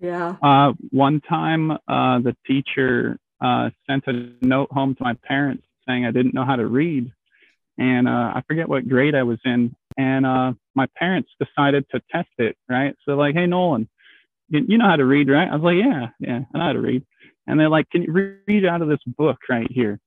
yeah. 0.00 0.36
Uh, 0.42 0.72
one 0.90 1.20
time, 1.20 1.72
uh, 1.72 2.20
the 2.20 2.34
teacher 2.46 3.18
uh, 3.40 3.70
sent 3.86 4.04
a 4.06 4.32
note 4.40 4.72
home 4.72 4.94
to 4.94 5.04
my 5.04 5.14
parents 5.24 5.64
saying 5.86 6.06
I 6.06 6.10
didn't 6.10 6.34
know 6.34 6.44
how 6.44 6.56
to 6.56 6.66
read, 6.66 7.12
and 7.78 8.08
uh, 8.08 8.32
I 8.34 8.42
forget 8.48 8.68
what 8.68 8.88
grade 8.88 9.14
I 9.14 9.22
was 9.22 9.38
in. 9.44 9.74
And 9.96 10.26
uh, 10.26 10.52
my 10.74 10.86
parents 10.96 11.30
decided 11.38 11.84
to 11.90 12.00
test 12.10 12.28
it, 12.38 12.56
right? 12.68 12.94
So 13.04 13.12
like, 13.12 13.34
hey 13.34 13.46
Nolan, 13.46 13.88
you, 14.48 14.78
know 14.78 14.88
how 14.88 14.96
to 14.96 15.04
read, 15.04 15.28
right? 15.28 15.48
I 15.48 15.56
was 15.56 15.62
like, 15.62 15.76
yeah, 15.76 16.08
yeah, 16.20 16.40
I 16.54 16.58
know 16.58 16.64
how 16.64 16.72
to 16.72 16.80
read. 16.80 17.04
And 17.46 17.58
they're 17.58 17.68
like, 17.68 17.90
can 17.90 18.02
you 18.02 18.38
read 18.46 18.64
out 18.64 18.82
of 18.82 18.88
this 18.88 19.00
book 19.06 19.38
right 19.48 19.70
here? 19.70 20.00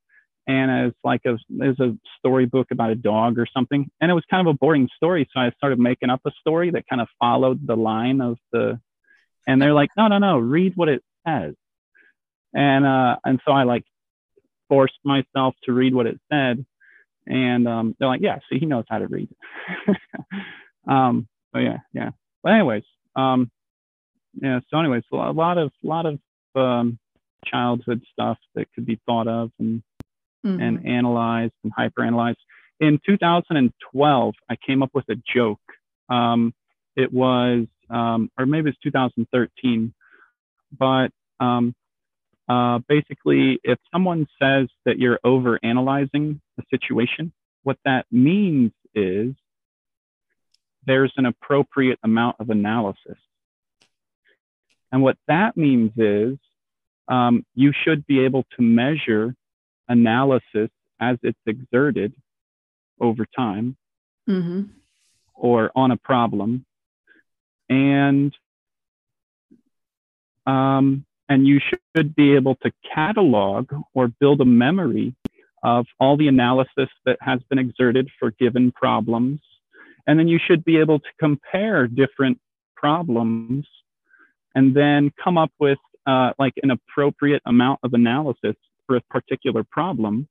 And 0.47 0.87
it's 0.87 0.97
like 1.03 1.21
a 1.25 1.37
there's 1.47 1.79
a 1.79 1.95
storybook 2.17 2.67
about 2.71 2.89
a 2.89 2.95
dog 2.95 3.37
or 3.37 3.45
something, 3.53 3.89
and 4.01 4.09
it 4.09 4.15
was 4.15 4.23
kind 4.31 4.47
of 4.47 4.55
a 4.55 4.57
boring 4.57 4.89
story. 4.95 5.29
So 5.31 5.39
I 5.39 5.51
started 5.51 5.77
making 5.77 6.09
up 6.09 6.21
a 6.25 6.31
story 6.39 6.71
that 6.71 6.87
kind 6.89 7.01
of 7.01 7.07
followed 7.19 7.67
the 7.67 7.75
line 7.75 8.19
of 8.19 8.37
the, 8.51 8.79
and 9.45 9.61
they're 9.61 9.75
like, 9.75 9.89
no, 9.95 10.07
no, 10.07 10.17
no, 10.17 10.39
read 10.39 10.75
what 10.75 10.89
it 10.89 11.03
says. 11.27 11.53
And 12.51 12.83
uh, 12.83 13.17
and 13.23 13.39
so 13.45 13.51
I 13.51 13.63
like 13.63 13.83
forced 14.69 14.97
myself 15.03 15.53
to 15.65 15.71
read 15.71 15.93
what 15.93 16.07
it 16.07 16.19
said, 16.31 16.65
and 17.27 17.67
um, 17.67 17.95
they're 17.99 18.07
like, 18.07 18.21
yeah, 18.21 18.39
see, 18.49 18.57
he 18.57 18.65
knows 18.65 18.85
how 18.89 18.97
to 18.97 19.07
read. 19.07 19.29
um, 20.87 21.27
but 21.53 21.59
yeah, 21.59 21.77
yeah. 21.93 22.09
But 22.41 22.53
anyways, 22.53 22.83
um, 23.15 23.51
yeah. 24.41 24.59
So 24.69 24.79
anyways, 24.79 25.03
a 25.11 25.15
lot- 25.15 25.29
a 25.29 25.31
lot 25.31 25.57
of 25.57 25.71
lot 25.83 26.05
of 26.05 26.19
um, 26.55 26.97
childhood 27.45 28.03
stuff 28.11 28.37
that 28.55 28.71
could 28.73 28.85
be 28.85 28.99
thought 29.05 29.27
of 29.27 29.51
and 29.59 29.83
Mhm. 30.45 30.61
and 30.61 30.87
analyzed 30.87 31.53
and 31.63 31.73
hyperanalyzed. 31.75 32.37
In 32.79 32.99
2012, 33.05 34.35
I 34.49 34.55
came 34.55 34.81
up 34.81 34.91
with 34.93 35.07
a 35.09 35.15
joke. 35.15 35.61
Um, 36.07 36.53
it 36.95 37.11
was, 37.11 37.67
um, 37.89 38.31
or 38.37 38.45
maybe 38.45 38.69
it's 38.69 38.79
2013, 38.79 39.93
but 40.77 41.11
um, 41.41 41.75
uh, 42.47 42.79
basically, 42.87 43.59
if 43.63 43.79
someone 43.91 44.27
says 44.41 44.69
that 44.85 44.97
you're 44.97 45.19
over 45.23 45.59
analyzing 45.61 46.41
a 46.57 46.63
situation, 46.69 47.31
what 47.63 47.77
that 47.85 48.05
means 48.11 48.71
is 48.95 49.35
there's 50.85 51.13
an 51.17 51.25
appropriate 51.25 51.99
amount 52.03 52.37
of 52.39 52.49
analysis. 52.49 53.17
And 54.91 55.01
what 55.03 55.17
that 55.27 55.55
means 55.55 55.91
is 55.97 56.37
um, 57.07 57.45
you 57.55 57.71
should 57.83 58.05
be 58.07 58.19
able 58.21 58.43
to 58.55 58.61
measure 58.61 59.35
analysis 59.87 60.69
as 60.99 61.17
it's 61.23 61.39
exerted 61.45 62.13
over 62.99 63.25
time 63.35 63.75
Mhm. 64.27 64.69
or 65.33 65.71
on 65.75 65.91
a 65.91 65.97
problem 65.97 66.65
and 67.69 68.35
um, 70.45 71.05
and 71.27 71.47
you 71.47 71.59
should 71.95 72.15
be 72.15 72.33
able 72.35 72.55
to 72.55 72.71
catalog 72.93 73.71
or 73.93 74.07
build 74.07 74.41
a 74.41 74.45
memory 74.45 75.15
of 75.63 75.85
all 75.99 76.17
the 76.17 76.27
analysis 76.27 76.89
that 77.05 77.17
has 77.21 77.39
been 77.49 77.59
exerted 77.59 78.09
for 78.19 78.31
given 78.31 78.71
problems 78.71 79.39
and 80.07 80.19
then 80.19 80.27
you 80.27 80.39
should 80.39 80.63
be 80.65 80.77
able 80.77 80.99
to 80.99 81.09
compare 81.19 81.87
different 81.87 82.39
problems 82.75 83.67
and 84.55 84.75
then 84.75 85.11
come 85.23 85.37
up 85.37 85.51
with 85.59 85.79
uh, 86.05 86.31
like 86.39 86.53
an 86.63 86.71
appropriate 86.71 87.41
amount 87.45 87.79
of 87.83 87.93
analysis 87.93 88.55
for 88.87 88.95
a 88.95 89.01
particular 89.01 89.63
problem 89.63 90.27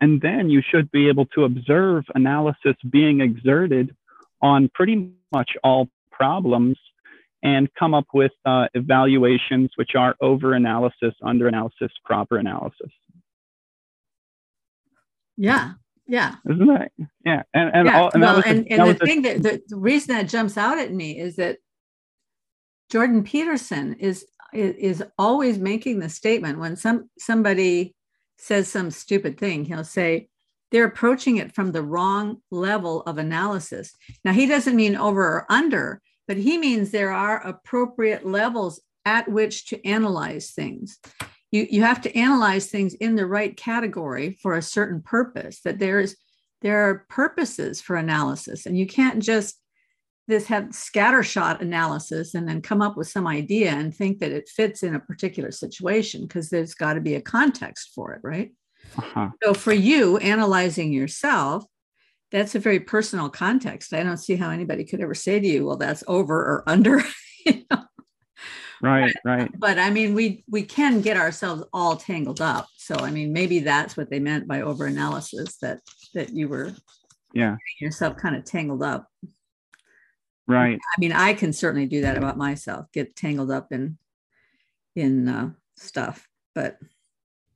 and 0.00 0.20
then 0.20 0.50
you 0.50 0.62
should 0.62 0.90
be 0.90 1.08
able 1.08 1.26
to 1.26 1.44
observe 1.44 2.04
analysis 2.14 2.74
being 2.90 3.20
exerted 3.20 3.94
on 4.40 4.70
pretty 4.74 5.12
much 5.32 5.52
all 5.62 5.88
problems 6.10 6.76
and 7.42 7.68
come 7.78 7.94
up 7.94 8.06
with 8.14 8.32
uh, 8.46 8.66
evaluations 8.74 9.70
which 9.76 9.94
are 9.94 10.14
over 10.20 10.54
analysis, 10.54 11.14
under 11.22 11.48
analysis, 11.48 11.90
proper 12.04 12.38
analysis. 12.38 12.90
Yeah. 15.36 15.72
Yeah. 16.06 16.36
Isn't 16.48 16.66
that? 16.66 16.92
Yeah. 17.24 17.42
And 17.54 17.70
and 17.74 17.86
yeah. 17.86 18.00
all, 18.00 18.10
and 18.12 18.22
well, 18.22 18.42
and, 18.44 18.66
a, 18.66 18.72
and 18.72 18.88
the 18.90 19.06
thing 19.06 19.22
that 19.22 19.42
the, 19.42 19.62
the 19.68 19.76
reason 19.76 20.14
that 20.14 20.28
jumps 20.28 20.56
out 20.56 20.78
at 20.78 20.92
me 20.92 21.18
is 21.18 21.36
that 21.36 21.58
Jordan 22.90 23.24
Peterson 23.24 23.94
is 23.94 24.26
is 24.52 25.02
always 25.18 25.58
making 25.58 25.98
the 25.98 26.08
statement 26.08 26.60
when 26.60 26.76
some 26.76 27.10
somebody 27.18 27.94
says 28.38 28.68
some 28.68 28.90
stupid 28.90 29.38
thing, 29.38 29.64
he'll 29.64 29.84
say 29.84 30.28
they're 30.70 30.84
approaching 30.84 31.36
it 31.36 31.54
from 31.54 31.72
the 31.72 31.82
wrong 31.82 32.38
level 32.50 33.02
of 33.02 33.18
analysis. 33.18 33.94
Now 34.24 34.32
he 34.32 34.46
doesn't 34.46 34.76
mean 34.76 34.96
over 34.96 35.22
or 35.22 35.46
under, 35.48 36.02
but 36.26 36.36
he 36.36 36.58
means 36.58 36.90
there 36.90 37.12
are 37.12 37.46
appropriate 37.46 38.26
levels 38.26 38.80
at 39.04 39.28
which 39.28 39.66
to 39.66 39.86
analyze 39.86 40.50
things. 40.50 40.98
You, 41.50 41.66
you 41.70 41.82
have 41.82 42.00
to 42.02 42.16
analyze 42.16 42.66
things 42.66 42.94
in 42.94 43.14
the 43.14 43.26
right 43.26 43.56
category 43.56 44.38
for 44.42 44.54
a 44.54 44.62
certain 44.62 45.02
purpose, 45.02 45.60
that 45.60 45.78
there's 45.78 46.16
there 46.62 46.88
are 46.88 47.06
purposes 47.10 47.80
for 47.80 47.96
analysis, 47.96 48.64
and 48.64 48.78
you 48.78 48.86
can't 48.86 49.22
just 49.22 49.60
this 50.26 50.46
have 50.46 50.64
scattershot 50.64 51.60
analysis 51.60 52.34
and 52.34 52.48
then 52.48 52.62
come 52.62 52.80
up 52.80 52.96
with 52.96 53.08
some 53.08 53.26
idea 53.26 53.70
and 53.70 53.94
think 53.94 54.20
that 54.20 54.32
it 54.32 54.48
fits 54.48 54.82
in 54.82 54.94
a 54.94 55.00
particular 55.00 55.50
situation 55.50 56.22
because 56.22 56.48
there's 56.48 56.74
got 56.74 56.94
to 56.94 57.00
be 57.00 57.14
a 57.14 57.20
context 57.20 57.92
for 57.94 58.12
it, 58.12 58.20
right? 58.22 58.52
uh-huh. 58.98 59.30
So 59.42 59.54
for 59.54 59.72
you 59.72 60.16
analyzing 60.18 60.92
yourself, 60.92 61.64
that's 62.30 62.54
a 62.54 62.58
very 62.58 62.80
personal 62.80 63.28
context. 63.28 63.92
I 63.92 64.02
don't 64.02 64.16
see 64.16 64.36
how 64.36 64.50
anybody 64.50 64.84
could 64.84 65.00
ever 65.00 65.14
say 65.14 65.40
to 65.40 65.46
you, 65.46 65.66
well, 65.66 65.76
that's 65.76 66.02
over 66.08 66.36
or 66.36 66.64
under. 66.66 67.02
you 67.46 67.64
know? 67.70 67.84
right, 68.82 69.14
right. 69.24 69.50
But 69.58 69.78
I 69.78 69.90
mean, 69.90 70.14
we 70.14 70.44
we 70.50 70.62
can 70.62 71.00
get 71.00 71.16
ourselves 71.16 71.64
all 71.72 71.96
tangled 71.96 72.40
up. 72.40 72.66
So 72.76 72.96
I 72.96 73.10
mean, 73.10 73.32
maybe 73.32 73.60
that's 73.60 73.96
what 73.96 74.10
they 74.10 74.18
meant 74.18 74.48
by 74.48 74.62
over 74.62 74.86
analysis, 74.86 75.58
that 75.58 75.80
that 76.14 76.30
you 76.30 76.48
were 76.48 76.72
Yeah, 77.32 77.56
yourself 77.80 78.16
kind 78.16 78.36
of 78.36 78.44
tangled 78.44 78.82
up. 78.82 79.08
Right. 80.46 80.78
I 80.78 81.00
mean, 81.00 81.12
I 81.12 81.34
can 81.34 81.52
certainly 81.52 81.86
do 81.86 82.02
that 82.02 82.16
about 82.16 82.36
myself, 82.36 82.90
get 82.92 83.16
tangled 83.16 83.50
up 83.50 83.72
in 83.72 83.98
in 84.94 85.28
uh, 85.28 85.50
stuff. 85.76 86.28
But 86.54 86.78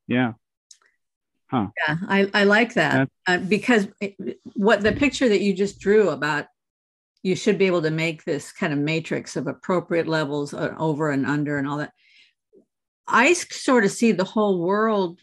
Yeah. 0.07 0.33
yeah, 1.87 1.97
I, 2.09 2.31
I 2.35 2.45
like 2.45 2.75
that 2.75 3.09
uh, 3.27 3.39
because 3.39 3.89
it, 4.01 4.39
what 4.55 4.83
the 4.83 4.93
picture 4.93 5.29
that 5.29 5.41
you 5.41 5.55
just 5.55 5.81
drew 5.81 6.11
about 6.11 6.47
you 7.23 7.35
should 7.35 7.59
be 7.59 7.67
able 7.67 7.83
to 7.83 7.91
make 7.91 8.25
this 8.25 8.53
kind 8.53 8.73
of 8.73 8.79
matrix 8.79 9.37
of 9.37 9.47
appropriate 9.47 10.07
levels 10.07 10.55
uh, 10.55 10.75
over 10.79 11.11
and 11.11 11.27
under 11.27 11.59
and 11.59 11.67
all 11.67 11.79
that. 11.79 11.93
I 13.07 13.33
sort 13.33 13.85
of 13.85 13.91
see 13.91 14.13
the 14.13 14.25
whole 14.25 14.59
world 14.59 15.21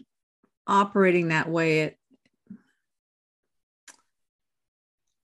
operating 0.67 1.29
that 1.29 1.49
way. 1.49 1.81
It, 1.81 1.97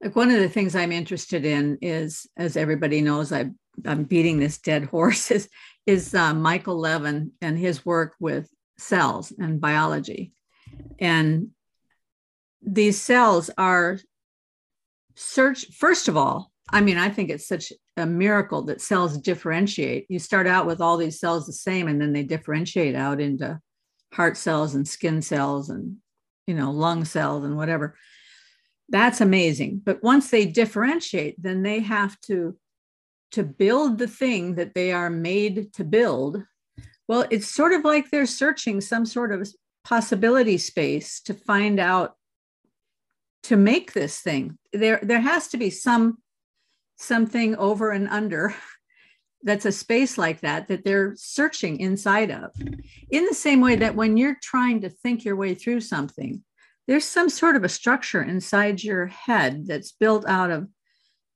like 0.02 0.16
one 0.16 0.30
of 0.30 0.40
the 0.40 0.48
things 0.48 0.74
I'm 0.74 0.92
interested 0.92 1.44
in 1.44 1.78
is, 1.80 2.26
as 2.36 2.56
everybody 2.56 3.00
knows, 3.00 3.32
I, 3.32 3.50
I'm 3.86 4.04
beating 4.04 4.38
this 4.38 4.58
dead 4.58 4.84
horse, 4.90 5.30
is, 5.30 5.48
is 5.86 6.14
uh, 6.14 6.34
Michael 6.34 6.78
Levin 6.78 7.32
and 7.40 7.58
his 7.58 7.84
work 7.84 8.14
with 8.20 8.48
cells 8.78 9.32
and 9.38 9.60
biology. 9.60 10.32
And 10.98 11.50
these 12.62 13.00
cells 13.00 13.50
are 13.56 13.98
search, 15.14 15.66
first 15.72 16.08
of 16.08 16.16
all, 16.16 16.50
I 16.70 16.80
mean, 16.80 16.96
I 16.96 17.08
think 17.10 17.30
it's 17.30 17.46
such 17.46 17.72
a 17.96 18.06
miracle 18.06 18.62
that 18.62 18.80
cells 18.80 19.18
differentiate. 19.18 20.06
You 20.08 20.18
start 20.18 20.46
out 20.46 20.66
with 20.66 20.80
all 20.80 20.96
these 20.96 21.20
cells 21.20 21.46
the 21.46 21.52
same, 21.52 21.88
and 21.88 22.00
then 22.00 22.12
they 22.12 22.22
differentiate 22.22 22.94
out 22.94 23.20
into 23.20 23.60
heart 24.12 24.36
cells 24.36 24.74
and 24.74 24.86
skin 24.86 25.20
cells 25.22 25.70
and 25.70 25.96
you 26.46 26.54
know 26.54 26.70
lung 26.70 27.04
cells 27.04 27.44
and 27.44 27.56
whatever. 27.56 27.96
That's 28.88 29.20
amazing. 29.20 29.82
But 29.84 30.02
once 30.02 30.30
they 30.30 30.46
differentiate, 30.46 31.42
then 31.42 31.62
they 31.62 31.80
have 31.80 32.20
to 32.22 32.56
to 33.32 33.42
build 33.42 33.98
the 33.98 34.06
thing 34.06 34.54
that 34.54 34.74
they 34.74 34.92
are 34.92 35.10
made 35.10 35.72
to 35.72 35.82
build. 35.82 36.44
Well, 37.08 37.26
it's 37.32 37.48
sort 37.48 37.72
of 37.72 37.84
like 37.84 38.10
they're 38.10 38.26
searching 38.26 38.80
some 38.80 39.04
sort 39.04 39.32
of 39.32 39.48
possibility 39.82 40.56
space 40.56 41.20
to 41.22 41.34
find 41.34 41.80
out 41.80 42.14
to 43.44 43.56
make 43.56 43.92
this 43.92 44.20
thing. 44.20 44.56
There 44.72 45.00
there 45.02 45.20
has 45.20 45.48
to 45.48 45.56
be 45.56 45.70
some 45.70 46.18
something 46.96 47.56
over 47.56 47.90
and 47.90 48.08
under 48.08 48.54
that's 49.42 49.66
a 49.66 49.72
space 49.72 50.16
like 50.16 50.40
that 50.40 50.68
that 50.68 50.84
they're 50.84 51.14
searching 51.16 51.80
inside 51.80 52.30
of 52.30 52.50
in 53.10 53.26
the 53.26 53.34
same 53.34 53.60
way 53.60 53.76
that 53.76 53.94
when 53.94 54.16
you're 54.16 54.38
trying 54.42 54.80
to 54.80 54.88
think 54.88 55.24
your 55.24 55.36
way 55.36 55.54
through 55.54 55.80
something 55.80 56.42
there's 56.86 57.04
some 57.04 57.28
sort 57.28 57.56
of 57.56 57.64
a 57.64 57.68
structure 57.68 58.22
inside 58.22 58.82
your 58.82 59.06
head 59.06 59.66
that's 59.66 59.92
built 59.92 60.26
out 60.28 60.50
of 60.50 60.68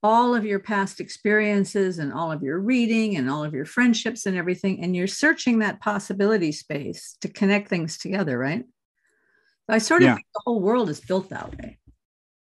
all 0.01 0.33
of 0.33 0.45
your 0.45 0.59
past 0.59 0.99
experiences 1.01 1.99
and 1.99 2.13
all 2.13 2.31
of 2.31 2.41
your 2.41 2.59
reading 2.59 3.17
and 3.17 3.29
all 3.29 3.43
of 3.43 3.53
your 3.53 3.65
friendships 3.65 4.25
and 4.25 4.37
everything 4.37 4.81
and 4.83 4.95
you're 4.95 5.07
searching 5.07 5.59
that 5.59 5.81
possibility 5.81 6.51
space 6.51 7.17
to 7.19 7.27
connect 7.27 7.67
things 7.67 7.97
together 7.97 8.37
right 8.37 8.63
i 9.67 9.77
sort 9.77 10.01
of 10.01 10.07
Yeah. 10.07 10.15
think 10.15 10.25
the 10.33 10.41
whole 10.45 10.61
world 10.61 10.89
is 10.89 11.01
built 11.01 11.29
that 11.29 11.51
way 11.57 11.77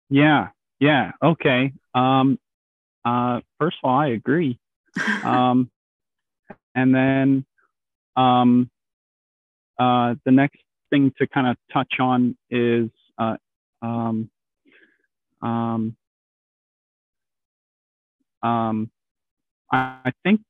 Yeah, 0.09 0.49
yeah. 0.79 1.11
Okay. 1.21 1.73
Um, 1.93 2.37
uh, 3.03 3.41
first 3.59 3.77
of 3.83 3.89
all, 3.89 3.97
I 3.97 4.09
agree. 4.09 4.59
Um, 5.23 5.71
and 6.75 6.93
then 6.93 7.45
um, 8.15 8.69
uh, 9.79 10.15
the 10.25 10.31
next 10.31 10.59
thing 10.89 11.11
to 11.17 11.27
kind 11.27 11.47
of 11.47 11.57
touch 11.71 11.99
on 11.99 12.37
is 12.49 12.89
uh, 13.17 13.37
um, 13.81 14.29
um, 15.41 15.95
um, 18.43 18.89
I, 19.71 19.99
I 20.05 20.11
think 20.23 20.41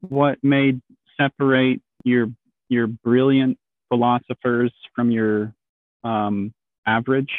what 0.00 0.38
made 0.42 0.80
separate 1.16 1.80
your 2.04 2.28
your 2.68 2.86
brilliant 2.86 3.58
philosophers 3.88 4.72
from 4.94 5.10
your 5.10 5.54
um, 6.02 6.52
average 6.86 7.32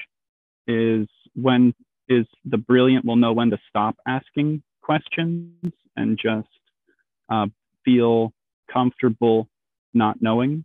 is 0.68 1.08
when 1.36 1.74
is 2.08 2.26
the 2.46 2.58
brilliant 2.58 3.06
will 3.06 3.16
know 3.16 3.34
when 3.34 3.50
to 3.50 3.58
stop 3.70 3.96
asking 4.08 4.62
questions 4.82 5.72
and 5.96 6.18
just 6.18 6.48
uh, 7.30 7.48
feel 7.84 8.32
comfortable 8.72 9.48
not 9.94 10.22
knowing 10.22 10.64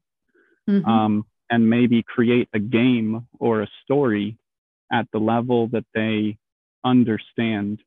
Mhm. 0.69 0.87
um, 0.87 1.25
and 1.51 1.69
maybe 1.69 2.03
create 2.03 2.49
a 2.55 2.59
game 2.59 3.27
or 3.39 3.63
a 3.63 3.69
story 3.85 4.39
at 4.93 5.07
the 5.13 5.19
level 5.19 5.69
that 5.69 5.85
they 5.95 6.39
understand 6.85 7.81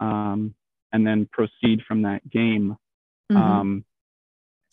um, 0.00 0.54
and 0.92 1.06
then 1.06 1.28
proceed 1.32 1.80
from 1.86 2.02
that 2.02 2.28
game 2.30 2.76
Mhm. 3.30 3.36
um, 3.38 3.84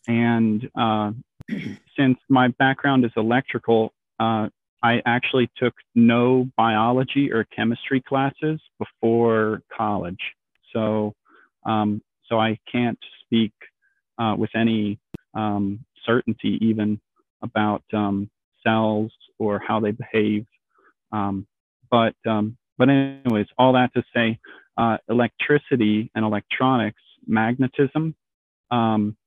and 0.07 0.69
uh, 0.75 1.11
since 1.97 2.17
my 2.29 2.49
background 2.59 3.05
is 3.05 3.11
electrical, 3.15 3.93
uh, 4.19 4.49
I 4.81 5.01
actually 5.05 5.49
took 5.57 5.73
no 5.93 6.49
biology 6.57 7.31
or 7.31 7.43
chemistry 7.43 8.01
classes 8.01 8.61
before 8.79 9.61
college. 9.75 10.19
So, 10.73 11.13
um, 11.65 12.01
so 12.27 12.39
I 12.39 12.57
can't 12.71 12.97
speak 13.21 13.51
uh, 14.17 14.35
with 14.37 14.51
any 14.55 14.99
um, 15.33 15.85
certainty 16.05 16.57
even 16.61 16.99
about 17.41 17.83
um, 17.93 18.29
cells 18.65 19.11
or 19.37 19.59
how 19.59 19.79
they 19.79 19.91
behave. 19.91 20.45
Um, 21.11 21.47
but, 21.89 22.15
um, 22.27 22.57
but 22.77 22.89
anyways, 22.89 23.47
all 23.57 23.73
that 23.73 23.93
to 23.93 24.03
say, 24.15 24.39
uh, 24.77 24.97
electricity 25.09 26.11
and 26.15 26.23
electronics, 26.23 27.01
magnetism, 27.27 28.15
um, 28.71 29.17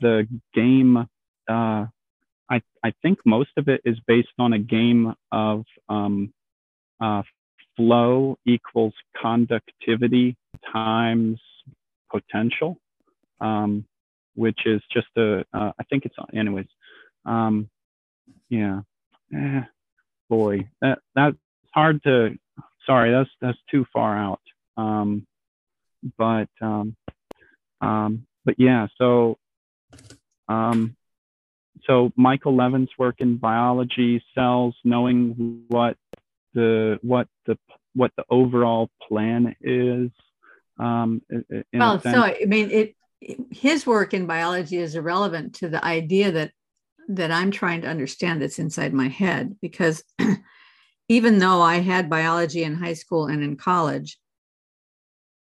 the 0.00 0.26
game, 0.54 0.96
uh, 0.96 1.06
I, 1.48 2.62
I 2.84 2.92
think 3.02 3.18
most 3.24 3.50
of 3.56 3.68
it 3.68 3.80
is 3.84 3.98
based 4.06 4.28
on 4.38 4.52
a 4.52 4.58
game 4.58 5.14
of 5.32 5.64
um, 5.88 6.32
uh, 7.00 7.22
flow 7.76 8.38
equals 8.46 8.94
conductivity 9.20 10.36
times 10.72 11.40
potential, 12.10 12.78
um, 13.40 13.84
which 14.34 14.60
is 14.66 14.80
just 14.92 15.08
a, 15.16 15.40
uh, 15.52 15.72
I 15.78 15.84
think 15.90 16.04
it's, 16.04 16.16
anyways. 16.34 16.66
Um, 17.26 17.68
yeah. 18.48 18.80
Eh, 19.34 19.62
boy, 20.30 20.68
that, 20.80 21.00
that's 21.14 21.36
hard 21.74 22.02
to, 22.04 22.38
sorry, 22.86 23.10
that's, 23.12 23.30
that's 23.40 23.58
too 23.70 23.84
far 23.92 24.16
out. 24.16 24.40
Um, 24.76 25.26
but, 26.16 26.48
um, 26.60 26.96
um, 27.80 28.26
but 28.44 28.54
yeah, 28.58 28.86
so, 28.96 29.38
um, 30.48 30.96
so 31.86 32.12
Michael 32.16 32.56
Levin's 32.56 32.90
work 32.98 33.16
in 33.18 33.36
biology, 33.36 34.22
cells, 34.34 34.74
knowing 34.84 35.64
what 35.68 35.96
the 36.54 36.98
what 37.02 37.28
the 37.46 37.58
what 37.94 38.12
the 38.16 38.24
overall 38.28 38.90
plan 39.06 39.54
is. 39.60 40.10
Um, 40.78 41.22
well 41.72 42.00
so 42.00 42.22
i 42.22 42.44
mean 42.46 42.70
it 42.70 42.94
his 43.50 43.86
work 43.86 44.12
in 44.12 44.26
biology 44.26 44.76
is 44.76 44.94
irrelevant 44.94 45.54
to 45.54 45.68
the 45.70 45.82
idea 45.82 46.30
that 46.32 46.52
that 47.08 47.30
I'm 47.30 47.50
trying 47.50 47.82
to 47.82 47.88
understand 47.88 48.42
that's 48.42 48.58
inside 48.58 48.92
my 48.92 49.08
head 49.08 49.56
because 49.60 50.02
even 51.08 51.38
though 51.38 51.60
I 51.60 51.76
had 51.76 52.10
biology 52.10 52.64
in 52.64 52.74
high 52.74 52.94
school 52.94 53.26
and 53.26 53.42
in 53.42 53.56
college, 53.56 54.18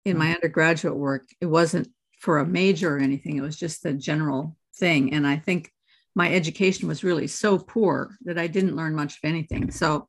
in 0.06 0.17
my 0.17 0.34
undergraduate 0.34 0.95
work, 0.95 1.26
it 1.39 1.45
wasn't 1.45 1.88
for 2.19 2.39
a 2.39 2.45
major 2.45 2.95
or 2.95 3.00
anything. 3.00 3.38
It 3.38 3.41
was 3.41 3.58
just 3.58 3.84
the 3.84 3.93
general 3.93 4.56
thing. 4.76 5.13
And 5.13 5.28
I 5.28 5.38
think 5.38 5.71
my 6.15 6.34
education 6.34 6.88
was 6.88 7.04
really 7.04 7.28
so 7.28 7.58
poor 7.58 8.17
that 8.26 8.39
I 8.39 8.47
didn't 8.47 8.76
learn 8.76 8.95
much 8.95 9.17
of 9.17 9.19
anything. 9.24 9.71
So 9.71 10.08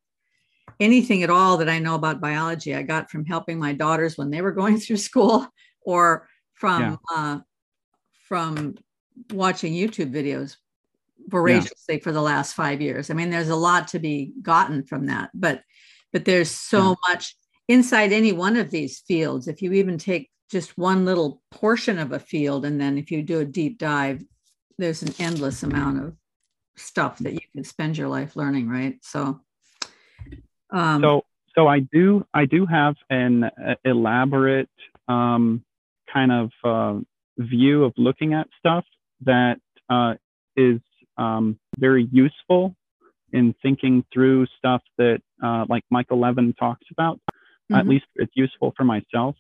anything 0.81 1.23
at 1.23 1.31
all 1.31 1.59
that 1.59 1.69
I 1.69 1.79
know 1.79 1.95
about 1.95 2.21
biology, 2.21 2.75
I 2.75 2.83
got 2.83 3.11
from 3.11 3.27
helping 3.27 3.59
my 3.59 3.73
daughters 3.73 4.17
when 4.17 4.31
they 4.31 4.41
were 4.41 4.53
going 4.61 4.79
through 4.79 4.97
school 4.97 5.47
or 5.83 6.29
from 6.55 6.83
yeah. 6.83 6.97
uh, 7.15 7.39
from 8.29 8.77
watching 9.31 9.75
YouTube 9.75 10.13
videos 10.13 10.57
voraciously 11.33 11.97
yeah. 11.97 12.03
for 12.03 12.13
the 12.13 12.23
last 12.23 12.55
five 12.55 12.81
years. 12.81 13.11
I 13.11 13.15
mean, 13.15 13.31
there's 13.31 13.49
a 13.49 13.57
lot 13.57 13.89
to 13.89 13.99
be 13.99 14.33
gotten 14.41 14.85
from 14.85 15.07
that, 15.07 15.31
but 15.35 15.63
but 16.13 16.27
there's 16.27 16.51
so 16.51 16.91
yeah. 16.91 16.95
much 17.09 17.35
inside 17.69 18.13
any 18.13 18.33
one 18.33 18.57
of 18.57 18.71
these 18.71 19.01
fields. 19.01 19.49
If 19.49 19.63
you 19.63 19.73
even 19.73 19.99
take 19.99 20.31
just 20.51 20.77
one 20.77 21.07
little 21.07 21.43
portion 21.51 21.99
of 21.99 22.13
a 22.13 22.19
field, 22.19 22.65
and 22.65 22.81
then 22.81 22.99
if 22.99 23.11
you 23.11 23.23
do 23.23 23.41
a 23.41 23.45
deep 23.45 23.79
dive, 23.79 24.23
there's 24.79 25.03
an 25.03 25.15
endless 25.19 25.63
amount 25.63 26.05
of 26.05 26.15
stuff 26.77 27.19
that 27.19 27.33
you 27.33 27.41
can 27.53 27.65
spend 27.65 27.97
your 27.97 28.09
life 28.09 28.37
learning, 28.37 28.69
right? 28.69 28.99
So, 29.03 29.41
um, 30.71 31.03
so 31.03 31.23
so 31.55 31.67
I 31.67 31.81
do 31.81 32.25
I 32.35 32.45
do 32.45 32.67
have 32.67 32.95
an 33.09 33.45
uh, 33.45 33.75
elaborate 33.85 34.69
um, 35.09 35.65
kind 36.13 36.31
of 36.31 36.51
uh, 36.63 37.01
view 37.39 37.85
of 37.85 37.95
looking 37.97 38.35
at 38.35 38.49
stuff 38.59 38.85
that 39.25 39.57
uh, 39.89 40.15
is 40.57 40.81
um, 41.17 41.59
very 41.79 42.09
useful 42.13 42.75
in 43.33 43.55
thinking 43.63 44.05
through 44.13 44.47
stuff 44.59 44.83
that 44.99 45.21
uh, 45.43 45.65
like 45.69 45.85
Michael 45.91 46.21
Levin 46.21 46.55
talks 46.55 46.87
about. 46.91 47.19
Mm-hmm. 47.29 47.75
At 47.75 47.89
least 47.89 48.05
it's 48.17 48.33
useful 48.35 48.75
for 48.77 48.85
myself. 48.85 49.37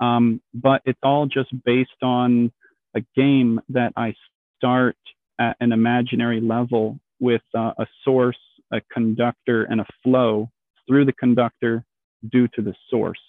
Um, 0.00 0.40
but 0.52 0.82
it's 0.84 0.98
all 1.02 1.26
just 1.26 1.50
based 1.64 2.02
on 2.02 2.52
a 2.94 3.00
game 3.16 3.60
that 3.70 3.92
I 3.96 4.14
start 4.58 4.96
at 5.38 5.56
an 5.60 5.72
imaginary 5.72 6.40
level 6.40 6.98
with 7.20 7.42
uh, 7.54 7.72
a 7.78 7.86
source, 8.04 8.38
a 8.72 8.80
conductor, 8.92 9.64
and 9.64 9.80
a 9.80 9.86
flow 10.02 10.50
through 10.86 11.04
the 11.04 11.12
conductor 11.12 11.84
due 12.30 12.48
to 12.48 12.62
the 12.62 12.74
source, 12.90 13.20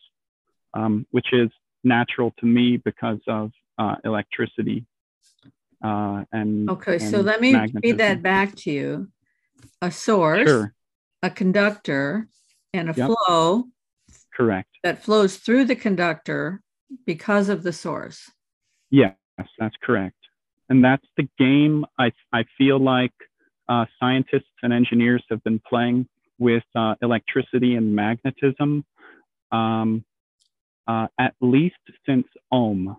um, 0.74 1.06
which 1.12 1.28
is 1.32 1.50
natural 1.84 2.34
to 2.40 2.46
me 2.46 2.78
because 2.78 3.20
of 3.28 3.52
uh, 3.78 3.96
electricity 4.04 4.86
uh, 5.84 6.24
and 6.32 6.70
okay. 6.70 6.94
And 6.94 7.12
so 7.12 7.22
let 7.22 7.42
me 7.42 7.56
feed 7.82 7.98
that 7.98 8.22
back 8.22 8.56
to 8.58 8.72
you: 8.72 9.10
a 9.82 9.92
source, 9.92 10.48
sure. 10.48 10.74
a 11.22 11.30
conductor, 11.30 12.28
and 12.74 12.90
a 12.90 12.94
yep. 12.94 13.10
flow. 13.28 13.66
Correct. 14.34 14.70
That 14.84 15.04
flows 15.04 15.38
through 15.38 15.66
the 15.66 15.76
conductor 15.76 16.62
because 17.06 17.50
of 17.50 17.64
the 17.64 17.74
source. 17.74 18.32
Yes, 18.90 19.16
that's 19.60 19.76
correct. 19.82 20.18
And 20.70 20.84
that's 20.84 21.06
the 21.18 21.28
game 21.38 21.86
I, 22.00 22.12
I 22.32 22.46
feel 22.58 22.80
like 22.80 23.14
uh, 23.70 23.86
scientists 24.00 24.54
and 24.64 24.74
engineers 24.74 25.24
have 25.30 25.44
been 25.44 25.62
playing 25.68 26.08
with 26.40 26.64
uh, 26.76 26.96
electricity 27.02 27.76
and 27.76 27.96
magnetism 27.96 28.84
um, 29.52 30.04
uh, 30.88 31.08
at 31.18 31.36
least 31.40 31.76
since 32.06 32.28
Ohm. 32.52 32.98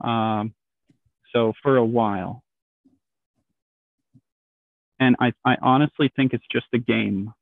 Um, 0.00 0.54
so 1.32 1.52
for 1.62 1.76
a 1.76 1.84
while. 1.84 2.42
And 5.00 5.16
I, 5.20 5.32
I 5.44 5.56
honestly 5.62 6.10
think 6.16 6.32
it's 6.32 6.44
just 6.50 6.66
a 6.72 6.78
game. 6.78 7.32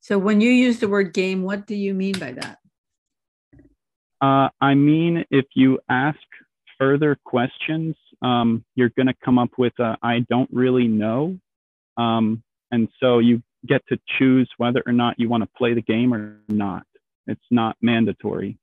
So 0.00 0.18
when 0.18 0.40
you 0.40 0.50
use 0.50 0.80
the 0.80 0.88
word 0.88 1.12
game, 1.12 1.42
what 1.42 1.66
do 1.66 1.74
you 1.76 1.94
mean 1.94 2.18
by 2.18 2.32
that? 2.32 2.58
Uh, 4.20 4.48
I 4.60 4.74
mean, 4.74 5.24
if 5.30 5.46
you 5.54 5.78
ask 5.88 6.18
further 6.78 7.16
questions, 7.24 7.94
um, 8.22 8.64
you're 8.74 8.90
going 8.90 9.06
to 9.06 9.14
come 9.24 9.38
up 9.38 9.50
with 9.58 9.72
a, 9.78 9.96
I 10.02 10.20
don't 10.28 10.48
really 10.52 10.88
know. 10.88 11.38
Um, 11.96 12.42
and 12.70 12.88
so 13.00 13.18
you 13.18 13.42
get 13.66 13.82
to 13.88 13.98
choose 14.18 14.50
whether 14.56 14.82
or 14.86 14.92
not 14.92 15.20
you 15.20 15.28
want 15.28 15.42
to 15.42 15.48
play 15.56 15.74
the 15.74 15.82
game 15.82 16.14
or 16.14 16.38
not. 16.48 16.84
It's 17.26 17.40
not 17.50 17.76
mandatory. 17.80 18.58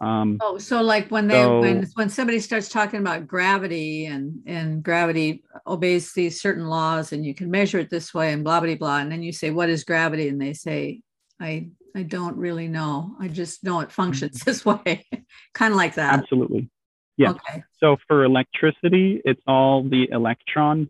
Um, 0.00 0.38
oh, 0.40 0.58
so 0.58 0.80
like 0.80 1.08
when 1.08 1.26
they 1.26 1.42
so, 1.42 1.60
when 1.60 1.86
when 1.94 2.08
somebody 2.08 2.38
starts 2.38 2.68
talking 2.68 3.00
about 3.00 3.26
gravity 3.26 4.06
and 4.06 4.40
and 4.46 4.82
gravity 4.82 5.42
obeys 5.66 6.12
these 6.12 6.40
certain 6.40 6.66
laws 6.66 7.12
and 7.12 7.26
you 7.26 7.34
can 7.34 7.50
measure 7.50 7.80
it 7.80 7.90
this 7.90 8.14
way 8.14 8.32
and 8.32 8.44
blah 8.44 8.60
blah 8.60 8.76
blah, 8.76 8.98
and 8.98 9.10
then 9.10 9.22
you 9.22 9.32
say 9.32 9.50
what 9.50 9.68
is 9.68 9.82
gravity, 9.84 10.28
and 10.28 10.40
they 10.40 10.52
say 10.52 11.00
I 11.40 11.68
I 11.96 12.02
don't 12.04 12.36
really 12.36 12.68
know. 12.68 13.16
I 13.18 13.28
just 13.28 13.64
know 13.64 13.80
it 13.80 13.90
functions 13.90 14.38
mm-hmm. 14.38 14.50
this 14.50 14.64
way, 14.84 15.04
kind 15.52 15.72
of 15.72 15.76
like 15.76 15.94
that. 15.94 16.14
Absolutely. 16.14 16.70
Yeah. 17.16 17.30
Okay. 17.30 17.64
So 17.80 17.96
for 18.06 18.24
electricity, 18.24 19.20
it's 19.24 19.42
all 19.48 19.82
the 19.82 20.08
electron, 20.12 20.88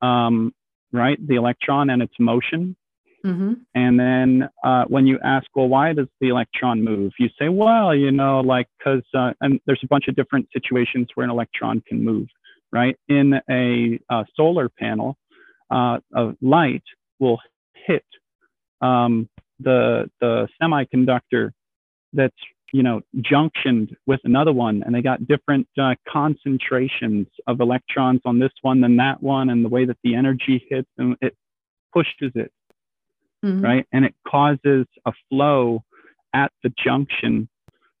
um, 0.00 0.54
right? 0.92 1.18
The 1.24 1.34
electron 1.34 1.90
and 1.90 2.02
its 2.02 2.14
motion. 2.18 2.76
Mm-hmm. 3.26 3.52
And 3.74 3.98
then 3.98 4.48
uh, 4.64 4.84
when 4.86 5.06
you 5.06 5.18
ask, 5.24 5.46
well, 5.54 5.68
why 5.68 5.92
does 5.92 6.06
the 6.20 6.28
electron 6.28 6.84
move? 6.84 7.12
You 7.18 7.28
say, 7.38 7.48
well, 7.48 7.94
you 7.94 8.12
know, 8.12 8.40
like, 8.40 8.68
because, 8.78 9.02
uh, 9.14 9.32
and 9.40 9.60
there's 9.66 9.80
a 9.82 9.88
bunch 9.88 10.06
of 10.08 10.14
different 10.14 10.48
situations 10.52 11.08
where 11.14 11.24
an 11.24 11.30
electron 11.30 11.82
can 11.86 12.04
move, 12.04 12.28
right? 12.72 12.96
In 13.08 13.34
a, 13.50 13.98
a 14.10 14.24
solar 14.36 14.68
panel, 14.68 15.16
uh, 15.70 15.98
a 16.14 16.34
light 16.40 16.84
will 17.18 17.40
hit 17.74 18.04
um, 18.80 19.28
the, 19.58 20.08
the 20.20 20.46
semiconductor 20.62 21.50
that's, 22.12 22.36
you 22.72 22.82
know, 22.82 23.00
junctioned 23.18 23.96
with 24.06 24.20
another 24.24 24.52
one, 24.52 24.82
and 24.84 24.94
they 24.94 25.02
got 25.02 25.26
different 25.26 25.66
uh, 25.80 25.94
concentrations 26.08 27.26
of 27.46 27.60
electrons 27.60 28.20
on 28.24 28.38
this 28.38 28.52
one 28.62 28.80
than 28.80 28.96
that 28.96 29.22
one, 29.22 29.50
and 29.50 29.64
the 29.64 29.68
way 29.68 29.84
that 29.84 29.96
the 30.04 30.14
energy 30.14 30.64
hits, 30.68 30.88
and 30.98 31.16
it 31.20 31.34
pushes 31.92 32.32
it 32.34 32.52
mm-hmm. 33.44 33.62
right? 33.62 33.86
And 33.92 34.04
it 34.04 34.14
causes 34.26 34.86
a 35.04 35.12
flow 35.28 35.82
at 36.34 36.52
the 36.62 36.72
junction, 36.82 37.48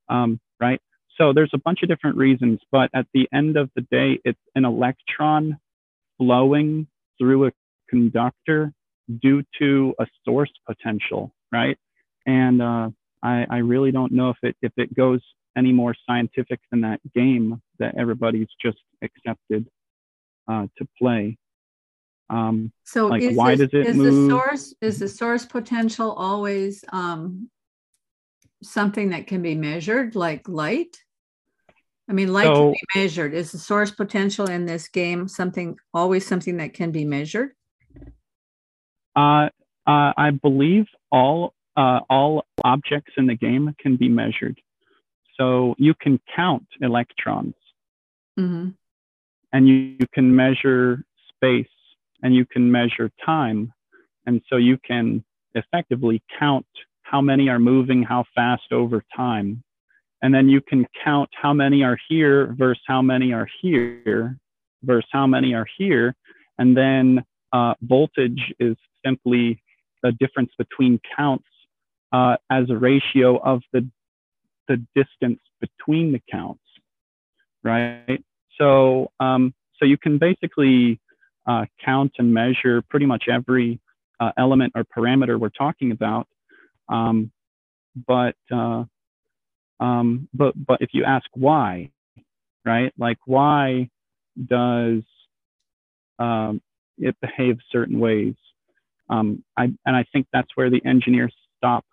um, 0.08 0.40
right? 0.60 0.80
So 1.18 1.32
there's 1.32 1.50
a 1.54 1.58
bunch 1.58 1.82
of 1.82 1.88
different 1.88 2.16
reasons, 2.16 2.60
but 2.70 2.90
at 2.94 3.06
the 3.14 3.28
end 3.32 3.56
of 3.56 3.70
the 3.74 3.82
day, 3.82 4.20
it's 4.24 4.38
an 4.54 4.64
electron 4.64 5.58
flowing 6.18 6.86
through 7.18 7.46
a 7.46 7.52
conductor 7.88 8.72
due 9.22 9.42
to 9.58 9.94
a 9.98 10.06
source 10.24 10.52
potential, 10.66 11.32
right? 11.52 11.78
And 12.26 12.60
uh, 12.60 12.90
I, 13.22 13.46
I 13.48 13.56
really 13.58 13.92
don't 13.92 14.12
know 14.12 14.30
if 14.30 14.36
it 14.42 14.56
if 14.62 14.72
it 14.76 14.94
goes 14.94 15.20
any 15.56 15.72
more 15.72 15.94
scientific 16.06 16.60
than 16.70 16.82
that 16.82 17.00
game 17.14 17.62
that 17.78 17.96
everybody's 17.96 18.48
just 18.60 18.78
accepted 19.02 19.66
uh, 20.48 20.66
to 20.76 20.86
play. 21.00 21.38
Um, 22.28 22.72
so 22.84 23.06
like 23.06 23.34
why 23.34 23.54
this, 23.54 23.70
does 23.70 23.80
it 23.80 23.86
is 23.88 23.96
move? 23.96 24.14
the 24.14 24.30
source 24.30 24.74
is 24.80 24.98
the 24.98 25.08
source 25.08 25.46
potential 25.46 26.12
always 26.12 26.84
um, 26.92 27.50
something 28.62 29.10
that 29.10 29.26
can 29.26 29.42
be 29.42 29.54
measured 29.54 30.16
like 30.16 30.48
light? 30.48 31.02
I 32.08 32.12
mean, 32.12 32.32
light 32.32 32.44
so, 32.44 32.54
can 32.54 32.72
be 32.72 33.00
measured. 33.00 33.34
Is 33.34 33.52
the 33.52 33.58
source 33.58 33.90
potential 33.90 34.46
in 34.46 34.66
this 34.66 34.88
game 34.88 35.28
something 35.28 35.76
always 35.92 36.26
something 36.26 36.56
that 36.58 36.74
can 36.74 36.90
be 36.90 37.04
measured? 37.04 37.52
Uh, 39.14 39.48
uh, 39.86 40.12
I 40.16 40.30
believe 40.30 40.86
all 41.10 41.54
uh, 41.76 42.00
all 42.10 42.46
objects 42.64 43.12
in 43.16 43.26
the 43.26 43.34
game 43.34 43.74
can 43.78 43.96
be 43.96 44.08
measured. 44.08 44.60
So 45.36 45.74
you 45.78 45.94
can 45.94 46.18
count 46.34 46.66
electrons, 46.80 47.54
mm-hmm. 48.38 48.70
and 49.52 49.68
you, 49.68 49.74
you 50.00 50.06
can 50.12 50.34
measure 50.34 51.04
space 51.28 51.68
and 52.22 52.34
you 52.34 52.46
can 52.46 52.70
measure 52.70 53.10
time. 53.24 53.72
And 54.26 54.40
so 54.48 54.56
you 54.56 54.78
can 54.78 55.24
effectively 55.54 56.22
count 56.38 56.66
how 57.02 57.20
many 57.20 57.48
are 57.48 57.58
moving 57.58 58.02
how 58.02 58.24
fast 58.34 58.72
over 58.72 59.04
time. 59.14 59.62
And 60.22 60.34
then 60.34 60.48
you 60.48 60.60
can 60.60 60.86
count 61.04 61.30
how 61.40 61.52
many 61.52 61.82
are 61.82 61.98
here 62.08 62.54
versus 62.58 62.82
how 62.86 63.02
many 63.02 63.32
are 63.32 63.48
here 63.60 64.36
versus 64.82 65.08
how 65.12 65.26
many 65.26 65.54
are 65.54 65.66
here. 65.78 66.14
And 66.58 66.76
then 66.76 67.24
uh, 67.52 67.74
voltage 67.82 68.52
is 68.58 68.76
simply 69.04 69.62
the 70.02 70.12
difference 70.12 70.50
between 70.58 71.00
counts 71.16 71.46
uh, 72.12 72.36
as 72.50 72.70
a 72.70 72.76
ratio 72.76 73.38
of 73.38 73.62
the, 73.72 73.88
the 74.68 74.84
distance 74.94 75.40
between 75.60 76.12
the 76.12 76.20
counts, 76.30 76.62
right? 77.62 78.22
So, 78.58 79.10
um, 79.20 79.54
so 79.78 79.84
you 79.84 79.98
can 79.98 80.18
basically 80.18 81.00
uh, 81.46 81.64
count 81.84 82.12
and 82.18 82.32
measure 82.32 82.82
pretty 82.82 83.06
much 83.06 83.24
every 83.30 83.80
uh, 84.20 84.32
element 84.36 84.72
or 84.74 84.84
parameter 84.84 85.38
we're 85.38 85.48
talking 85.50 85.92
about. 85.92 86.26
Um, 86.88 87.30
but 88.06 88.36
uh, 88.52 88.84
um, 89.80 90.28
but 90.32 90.54
but 90.56 90.80
if 90.80 90.90
you 90.92 91.04
ask 91.04 91.26
why, 91.34 91.90
right? 92.64 92.92
Like 92.98 93.18
why 93.26 93.90
does 94.44 95.02
um, 96.18 96.60
it 96.98 97.16
behave 97.20 97.58
certain 97.70 97.98
ways? 97.98 98.34
Um, 99.08 99.44
I, 99.56 99.64
and 99.64 99.96
I 99.96 100.04
think 100.12 100.26
that's 100.32 100.48
where 100.54 100.70
the 100.70 100.84
engineers 100.84 101.34
stop 101.56 101.84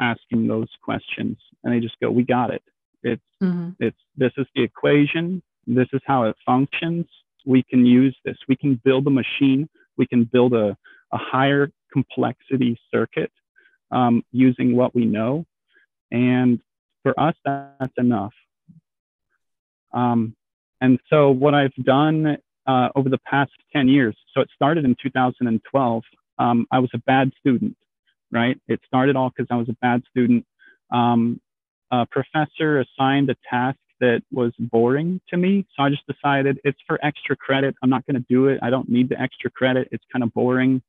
asking 0.00 0.46
those 0.46 0.68
questions 0.82 1.36
and 1.62 1.72
they 1.72 1.80
just 1.80 1.98
go, 2.00 2.10
we 2.10 2.22
got 2.22 2.50
it. 2.50 2.62
It's, 3.02 3.22
mm-hmm. 3.42 3.70
it's, 3.80 3.96
this 4.16 4.32
is 4.36 4.46
the 4.54 4.62
equation. 4.62 5.42
This 5.66 5.88
is 5.92 6.00
how 6.06 6.24
it 6.24 6.36
functions. 6.46 7.06
We 7.46 7.62
can 7.62 7.84
use 7.86 8.16
this. 8.24 8.36
We 8.48 8.56
can 8.56 8.80
build 8.84 9.06
a 9.06 9.10
machine. 9.10 9.68
We 9.96 10.06
can 10.06 10.24
build 10.24 10.54
a, 10.54 10.76
a 11.12 11.18
higher 11.18 11.70
complexity 11.92 12.78
circuit 12.92 13.30
um, 13.90 14.22
using 14.32 14.74
what 14.76 14.94
we 14.94 15.04
know. 15.04 15.44
And 16.10 16.60
for 17.02 17.18
us, 17.18 17.34
that's 17.44 17.92
enough. 17.98 18.32
Um, 19.92 20.34
and 20.80 20.98
so 21.08 21.30
what 21.30 21.54
I've 21.54 21.74
done 21.74 22.38
uh, 22.66 22.88
over 22.94 23.08
the 23.08 23.18
past 23.18 23.52
10 23.72 23.88
years, 23.88 24.16
so 24.34 24.40
it 24.40 24.48
started 24.54 24.84
in 24.84 24.96
2012. 25.02 26.02
Um, 26.38 26.66
I 26.70 26.78
was 26.78 26.90
a 26.94 26.98
bad 26.98 27.30
student, 27.38 27.76
right? 28.30 28.58
It 28.68 28.80
started 28.86 29.16
all 29.16 29.30
because 29.30 29.48
I 29.50 29.56
was 29.56 29.68
a 29.68 29.76
bad 29.80 30.02
student. 30.10 30.46
Um, 30.90 31.40
a 31.90 32.06
professor 32.06 32.80
assigned 32.80 33.30
a 33.30 33.36
task 33.48 33.78
that 34.02 34.20
was 34.32 34.52
boring 34.58 35.20
to 35.28 35.36
me. 35.36 35.64
So 35.76 35.84
I 35.84 35.88
just 35.88 36.02
decided 36.08 36.58
it's 36.64 36.78
for 36.88 36.98
extra 37.04 37.36
credit. 37.36 37.76
I'm 37.82 37.88
not 37.88 38.04
going 38.04 38.16
to 38.16 38.26
do 38.28 38.48
it. 38.48 38.58
I 38.60 38.68
don't 38.68 38.88
need 38.88 39.08
the 39.08 39.20
extra 39.20 39.48
credit. 39.48 39.88
It's 39.92 40.04
kind 40.12 40.24
of 40.24 40.34
boring. 40.34 40.82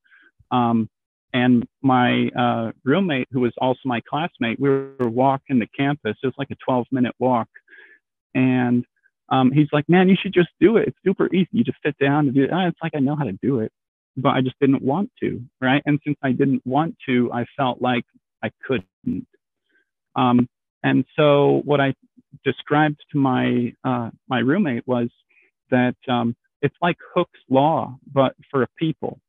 Um, 0.50 0.90
and 1.32 1.64
my 1.84 2.30
uh, 2.30 2.72
roommate, 2.84 3.28
who 3.32 3.42
was 3.42 3.54
also 3.60 3.82
my 3.86 4.02
classmate, 4.10 4.60
we 4.60 4.70
were 4.70 4.96
walking 5.00 5.60
the 5.60 5.68
campus. 5.78 6.18
It 6.24 6.26
was 6.26 6.34
like 6.40 6.50
a 6.50 6.56
12 6.66 6.88
minute 6.92 7.14
walk. 7.20 7.48
And 8.34 8.84
um, 9.30 9.52
he's 9.52 9.70
like, 9.72 9.88
man, 9.88 10.10
you 10.10 10.16
should 10.20 10.34
just 10.34 10.50
do 10.60 10.78
it. 10.78 10.88
It's 10.88 10.98
super 11.06 11.32
easy. 11.34 11.50
You 11.52 11.64
just 11.64 11.78
sit 11.86 11.96
down 12.00 12.26
and 12.26 12.36
do 12.36 12.46
it. 12.46 12.50
It's 12.52 12.80
like 12.82 12.94
I 12.96 13.00
know 13.00 13.16
how 13.16 13.26
to 13.26 13.38
do 13.44 13.60
it, 13.60 13.72
but 14.18 14.30
I 14.30 14.42
just 14.42 14.60
didn't 14.60 14.82
want 14.82 15.12
to, 15.22 15.40
right? 15.62 15.84
And 15.86 16.00
since 16.04 16.18
I 16.24 16.32
didn't 16.32 16.66
want 16.66 16.96
to, 17.08 17.32
I 17.32 17.46
felt 17.56 17.80
like 17.80 18.06
I 18.44 18.50
couldn't. 18.66 19.28
Um, 20.16 20.48
and 20.84 21.06
so 21.16 21.62
what 21.64 21.80
I 21.80 21.94
described 22.44 23.00
to 23.12 23.18
my 23.18 23.74
uh, 23.84 24.10
my 24.28 24.40
roommate 24.40 24.88
was 24.88 25.10
that 25.72 25.96
um, 26.08 26.36
it's 26.62 26.76
like 26.82 26.98
Hooke's 27.14 27.40
law, 27.50 27.98
but 28.12 28.36
for 28.50 28.64
a 28.64 28.68
people. 28.78 29.20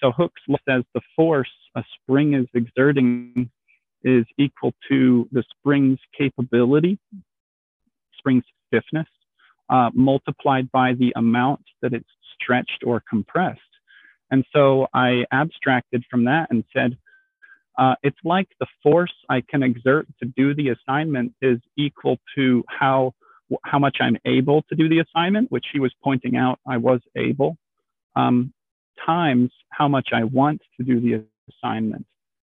So 0.00 0.12
Hooke's 0.12 0.42
law 0.48 0.58
says 0.68 0.84
the 0.94 1.00
force 1.16 1.50
a 1.74 1.84
spring 1.94 2.34
is 2.34 2.46
exerting 2.54 3.50
is 4.04 4.24
equal 4.38 4.72
to 4.88 5.28
the 5.32 5.42
spring's 5.50 5.98
capability, 6.16 6.98
spring's 8.16 8.44
stiffness, 8.68 9.08
uh, 9.68 9.90
multiplied 9.92 10.70
by 10.70 10.94
the 10.94 11.12
amount 11.16 11.62
that 11.82 11.92
it's 11.92 12.08
stretched 12.40 12.84
or 12.84 13.02
compressed. 13.08 13.60
And 14.30 14.44
so 14.54 14.86
I 14.94 15.24
abstracted 15.32 16.04
from 16.10 16.24
that 16.24 16.50
and 16.50 16.64
said, 16.72 16.96
uh, 17.78 17.94
it's 18.02 18.18
like 18.24 18.48
the 18.58 18.66
force 18.82 19.14
I 19.30 19.40
can 19.48 19.62
exert 19.62 20.08
to 20.20 20.28
do 20.36 20.52
the 20.54 20.70
assignment 20.70 21.32
is 21.40 21.58
equal 21.76 22.18
to 22.36 22.64
how 22.68 23.14
how 23.64 23.78
much 23.78 23.96
I'm 24.00 24.18
able 24.26 24.62
to 24.68 24.74
do 24.74 24.90
the 24.90 24.98
assignment, 24.98 25.50
which 25.50 25.64
he 25.72 25.80
was 25.80 25.94
pointing 26.04 26.36
out 26.36 26.58
I 26.68 26.76
was 26.76 27.00
able, 27.16 27.56
um, 28.14 28.52
times 29.06 29.50
how 29.70 29.88
much 29.88 30.08
I 30.12 30.24
want 30.24 30.60
to 30.78 30.84
do 30.84 31.00
the 31.00 31.24
assignment. 31.50 32.04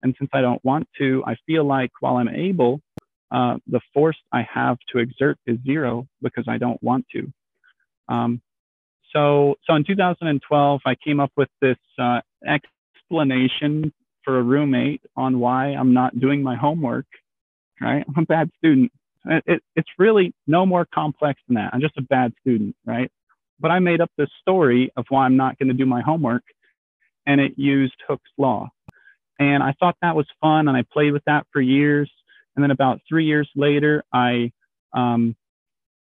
And 0.03 0.17
since 0.19 0.31
I 0.33 0.41
don't 0.41 0.65
want 0.65 0.89
to, 0.99 1.23
I 1.27 1.37
feel 1.47 1.65
like 1.65 1.91
while 2.01 2.17
I'm 2.17 2.29
able, 2.29 2.81
uh, 3.31 3.59
the 3.69 3.81
force 3.95 4.17
I 4.33 4.45
have 4.53 4.79
to 4.93 4.99
exert 4.99 5.39
is 5.47 5.59
zero 5.65 6.09
because 6.23 6.47
I 6.49 6.59
don't 6.59 6.83
want 6.83 7.07
to. 7.13 7.33
Um, 8.09 8.43
so, 9.13 9.57
so 9.65 9.75
in 9.77 9.85
2012, 9.85 10.81
I 10.85 10.97
came 10.97 11.21
up 11.21 11.31
with 11.37 11.51
this 11.61 11.77
uh, 11.99 12.21
explanation 12.45 13.93
for 14.31 14.39
a 14.39 14.43
roommate 14.45 15.03
on 15.17 15.41
why 15.41 15.67
I'm 15.67 15.93
not 15.93 16.21
doing 16.21 16.41
my 16.41 16.55
homework. 16.55 17.07
Right, 17.81 18.05
I'm 18.07 18.23
a 18.23 18.27
bad 18.27 18.49
student. 18.59 18.93
It, 19.25 19.43
it, 19.47 19.63
it's 19.75 19.89
really 19.99 20.33
no 20.47 20.65
more 20.65 20.87
complex 20.95 21.41
than 21.49 21.57
that. 21.57 21.71
I'm 21.73 21.81
just 21.81 21.97
a 21.99 22.03
bad 22.03 22.33
student, 22.43 22.77
right? 22.87 23.11
But 23.59 23.73
I 23.73 23.81
made 23.81 24.01
up 24.01 24.11
this 24.17 24.29
story 24.41 24.93
of 24.97 25.07
why 25.09 25.25
I'm 25.25 25.37
not 25.37 25.59
going 25.59 25.69
to 25.69 25.75
do 25.75 25.87
my 25.87 26.01
homework, 26.01 26.45
and 27.27 27.41
it 27.41 27.55
used 27.57 27.95
Hooke's 28.07 28.31
law. 28.39 28.69
And 29.41 29.65
I 29.65 29.75
thought 29.81 29.97
that 30.01 30.15
was 30.15 30.27
fun, 30.41 30.69
and 30.69 30.77
I 30.77 30.85
played 30.93 31.13
with 31.13 31.25
that 31.25 31.47
for 31.53 31.61
years. 31.61 32.11
And 32.55 32.63
then 32.63 32.71
about 32.71 33.01
three 33.09 33.25
years 33.25 33.49
later, 33.57 34.05
I 34.13 34.53
um, 34.93 35.35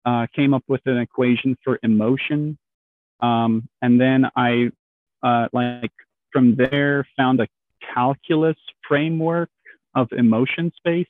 uh, 0.04 0.26
came 0.36 0.52
up 0.52 0.64
with 0.68 0.82
an 0.84 0.98
equation 0.98 1.56
for 1.64 1.78
emotion. 1.82 2.58
Um, 3.20 3.68
and 3.80 3.98
then 3.98 4.26
I, 4.36 4.70
uh, 5.22 5.48
like, 5.52 5.92
from 6.32 6.56
there, 6.56 7.06
found 7.16 7.40
a 7.40 7.46
calculus 7.92 8.56
framework 8.86 9.50
of 9.94 10.08
emotion 10.12 10.72
space. 10.76 11.06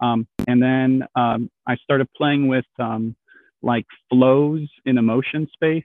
Um, 0.00 0.26
and 0.46 0.62
then 0.62 1.04
um, 1.14 1.50
I 1.66 1.76
started 1.76 2.08
playing 2.16 2.48
with 2.48 2.66
um, 2.78 3.16
like 3.62 3.86
flows 4.08 4.68
in 4.84 4.98
emotion 4.98 5.48
space. 5.52 5.84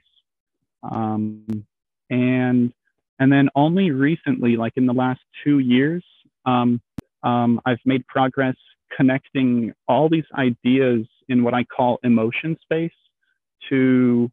Um, 0.82 1.66
and 2.10 2.72
and 3.18 3.32
then 3.32 3.48
only 3.54 3.90
recently, 3.90 4.56
like 4.56 4.72
in 4.76 4.86
the 4.86 4.92
last 4.92 5.20
two 5.44 5.60
years, 5.60 6.04
um, 6.44 6.80
um, 7.22 7.60
I've 7.64 7.78
made 7.84 8.06
progress 8.06 8.56
connecting 8.96 9.72
all 9.88 10.08
these 10.08 10.24
ideas 10.36 11.06
in 11.28 11.42
what 11.42 11.54
I 11.54 11.64
call 11.64 11.98
emotion 12.02 12.56
space 12.62 12.92
to 13.70 14.30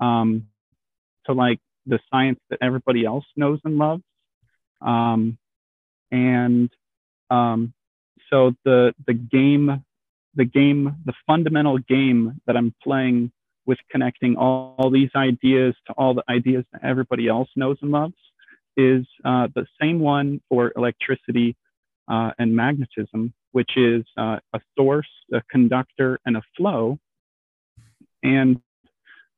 to 0.00 1.32
like 1.32 1.60
the 1.86 2.00
science 2.10 2.40
that 2.50 2.58
everybody 2.60 3.04
else 3.04 3.24
knows 3.36 3.60
and 3.64 3.78
loves. 3.78 4.02
Um, 4.84 5.38
and 6.10 6.70
um, 7.30 7.72
so 8.30 8.52
the 8.64 8.94
the 9.06 9.14
game, 9.14 9.84
the 10.34 10.44
game, 10.44 10.96
the 11.04 11.14
fundamental 11.26 11.78
game 11.78 12.40
that 12.46 12.56
I'm 12.56 12.74
playing 12.82 13.32
with 13.64 13.78
connecting 13.90 14.36
all, 14.36 14.74
all 14.78 14.90
these 14.90 15.10
ideas 15.14 15.74
to 15.86 15.92
all 15.94 16.14
the 16.14 16.24
ideas 16.28 16.64
that 16.72 16.84
everybody 16.84 17.28
else 17.28 17.48
knows 17.56 17.76
and 17.82 17.90
loves 17.90 18.14
is 18.76 19.06
uh, 19.24 19.48
the 19.54 19.66
same 19.80 20.00
one 20.00 20.40
for 20.48 20.72
electricity 20.76 21.56
uh, 22.08 22.30
and 22.38 22.54
magnetism, 22.56 23.32
which 23.52 23.76
is 23.76 24.04
uh, 24.16 24.38
a 24.52 24.60
source, 24.76 25.08
a 25.32 25.42
conductor, 25.50 26.18
and 26.26 26.36
a 26.36 26.42
flow. 26.56 26.98
And 28.22 28.60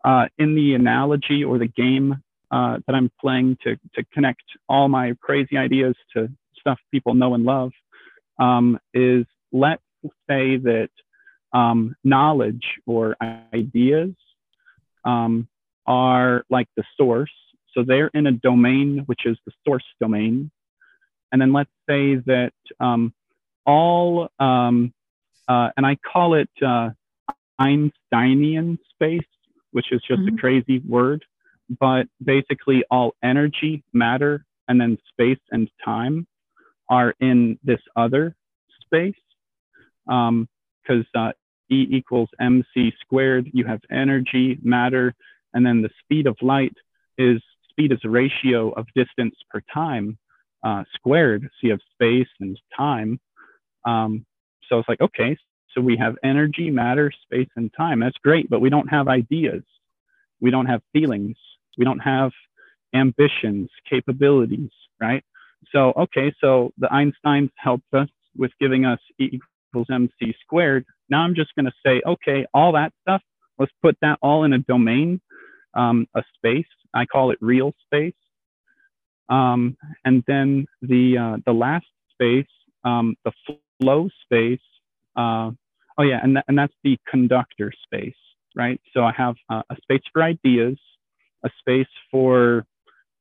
uh, 0.05 0.27
in 0.39 0.55
the 0.55 0.75
analogy 0.75 1.45
or 1.45 1.59
the 1.59 1.67
game 1.67 2.23
uh, 2.55 2.79
that 2.87 2.95
I'm 2.95 3.11
playing 3.21 3.59
to, 3.65 3.77
to 3.97 4.05
connect 4.13 4.45
all 4.69 4.89
my 4.89 5.15
crazy 5.21 5.57
ideas 5.57 5.97
to 6.15 6.29
stuff 6.61 6.79
people 6.93 7.15
know 7.15 7.35
and 7.35 7.45
love, 7.45 7.73
um, 8.39 8.79
is 8.93 9.27
let's 9.53 9.83
say 10.29 10.57
that 10.59 10.91
um, 11.53 11.97
knowledge 12.05 12.65
or 12.87 13.17
ideas 13.53 14.15
um, 15.05 15.49
are 15.87 16.45
like 16.49 16.69
the 16.77 16.85
source. 16.97 17.33
So 17.73 17.83
they're 17.83 18.11
in 18.15 18.29
a 18.29 18.33
domain, 18.33 19.03
which 19.07 19.27
is 19.27 19.37
the 19.47 19.53
source 19.67 19.85
domain. 20.01 20.51
And 21.33 21.43
then 21.43 21.53
let's 21.53 21.71
say 21.91 22.17
that 22.27 22.53
um, 22.79 23.13
all, 23.67 24.29
um, 24.39 24.95
uh, 25.49 25.71
and 25.77 25.85
I 25.85 25.97
call 25.97 26.35
it 26.35 26.51
uh, 26.65 26.91
Einsteinian 27.59 28.79
space, 28.91 29.27
which 29.73 29.91
is 29.91 30.01
just 30.07 30.21
mm-hmm. 30.21 30.37
a 30.37 30.41
crazy 30.41 30.79
word, 30.89 31.25
but 31.79 32.07
basically 32.23 32.85
all 32.91 33.15
energy, 33.23 33.83
matter, 33.93 34.45
and 34.69 34.81
then 34.81 34.99
space 35.11 35.39
and 35.51 35.69
time 35.85 36.27
are 36.89 37.15
in 37.21 37.59
this 37.63 37.81
other 37.97 38.35
space. 38.85 39.15
Because 40.07 40.35
um, 40.89 41.05
uh, 41.15 41.33
E 41.71 41.87
equals 41.91 42.29
mc 42.39 42.93
squared, 43.01 43.49
you 43.53 43.65
have 43.65 43.81
energy, 43.91 44.59
matter, 44.63 45.15
and 45.55 45.65
then 45.65 45.81
the 45.81 45.91
speed 46.03 46.27
of 46.27 46.37
light 46.43 46.75
is 47.17 47.43
speed 47.71 47.93
is 47.93 48.01
a 48.05 48.11
ratio 48.11 48.71
of 48.73 48.87
distance 48.95 49.35
per 49.51 49.63
time 49.73 50.19
uh, 50.63 50.85
squared. 50.95 51.43
So 51.43 51.49
you 51.63 51.71
have 51.71 51.81
space 51.95 52.29
and 52.41 52.59
time. 52.77 53.19
Um, 53.85 54.25
so 54.69 54.79
it's 54.79 54.89
like, 54.89 55.01
okay, 55.01 55.37
so 55.73 55.81
we 55.81 55.97
have 55.97 56.17
energy, 56.23 56.71
matter, 56.71 57.11
space, 57.23 57.49
and 57.57 57.71
time. 57.77 58.01
That's 58.01 58.17
great, 58.19 58.49
but 58.49 58.61
we 58.61 58.71
don't 58.71 58.89
have 58.89 59.09
ideas. 59.09 59.63
We 60.41 60.51
don't 60.51 60.67
have 60.67 60.83
feelings. 60.93 61.37
We 61.79 61.85
don't 61.85 62.01
have 62.01 62.33
ambitions, 62.95 63.71
capabilities, 63.89 64.71
right? 65.01 65.25
So, 65.73 65.93
okay, 65.97 66.33
so 66.41 66.73
the 66.79 66.89
Einsteins 66.89 67.51
helped 67.57 67.93
us 67.95 68.09
with 68.37 68.53
giving 68.61 68.85
us 68.85 69.01
E 69.21 69.41
equals 69.71 69.89
mc 69.91 70.35
squared. 70.43 70.85
Now 71.11 71.23
I'm 71.23 71.35
just 71.35 71.55
going 71.57 71.67
to 71.67 71.73
say, 71.85 72.03
okay, 72.07 72.47
all 72.55 72.73
that 72.73 72.93
stuff, 73.03 73.23
let's 73.59 73.73
put 73.83 73.97
that 74.03 74.19
all 74.23 74.45
in 74.45 74.53
a 74.53 74.59
domain, 74.59 75.21
um, 75.75 76.07
a 76.15 76.23
space. 76.37 76.67
I 76.95 77.07
call 77.07 77.31
it 77.33 77.39
real 77.41 77.75
space. 77.87 78.15
Um, 79.29 79.77
and 80.05 80.23
then 80.27 80.67
the, 80.83 81.19
uh, 81.19 81.37
the 81.47 81.53
last 81.53 81.87
space, 82.13 82.47
um, 82.85 83.17
the 83.25 83.33
flow 83.81 84.09
space, 84.25 84.61
uh, 85.17 85.51
oh 85.99 86.03
yeah, 86.03 86.21
and, 86.23 86.35
th 86.37 86.45
and 86.49 86.59
that's 86.59 86.75
the 86.85 86.99
conductor 87.11 87.73
space. 87.85 88.15
right? 88.55 88.81
So 88.93 89.05
I 89.05 89.13
have 89.13 89.37
uh, 89.51 89.63
a 89.71 89.77
space 89.83 90.03
for 90.13 90.23
ideas, 90.23 90.79
a 91.45 91.51
space 91.61 91.89
for 92.11 92.67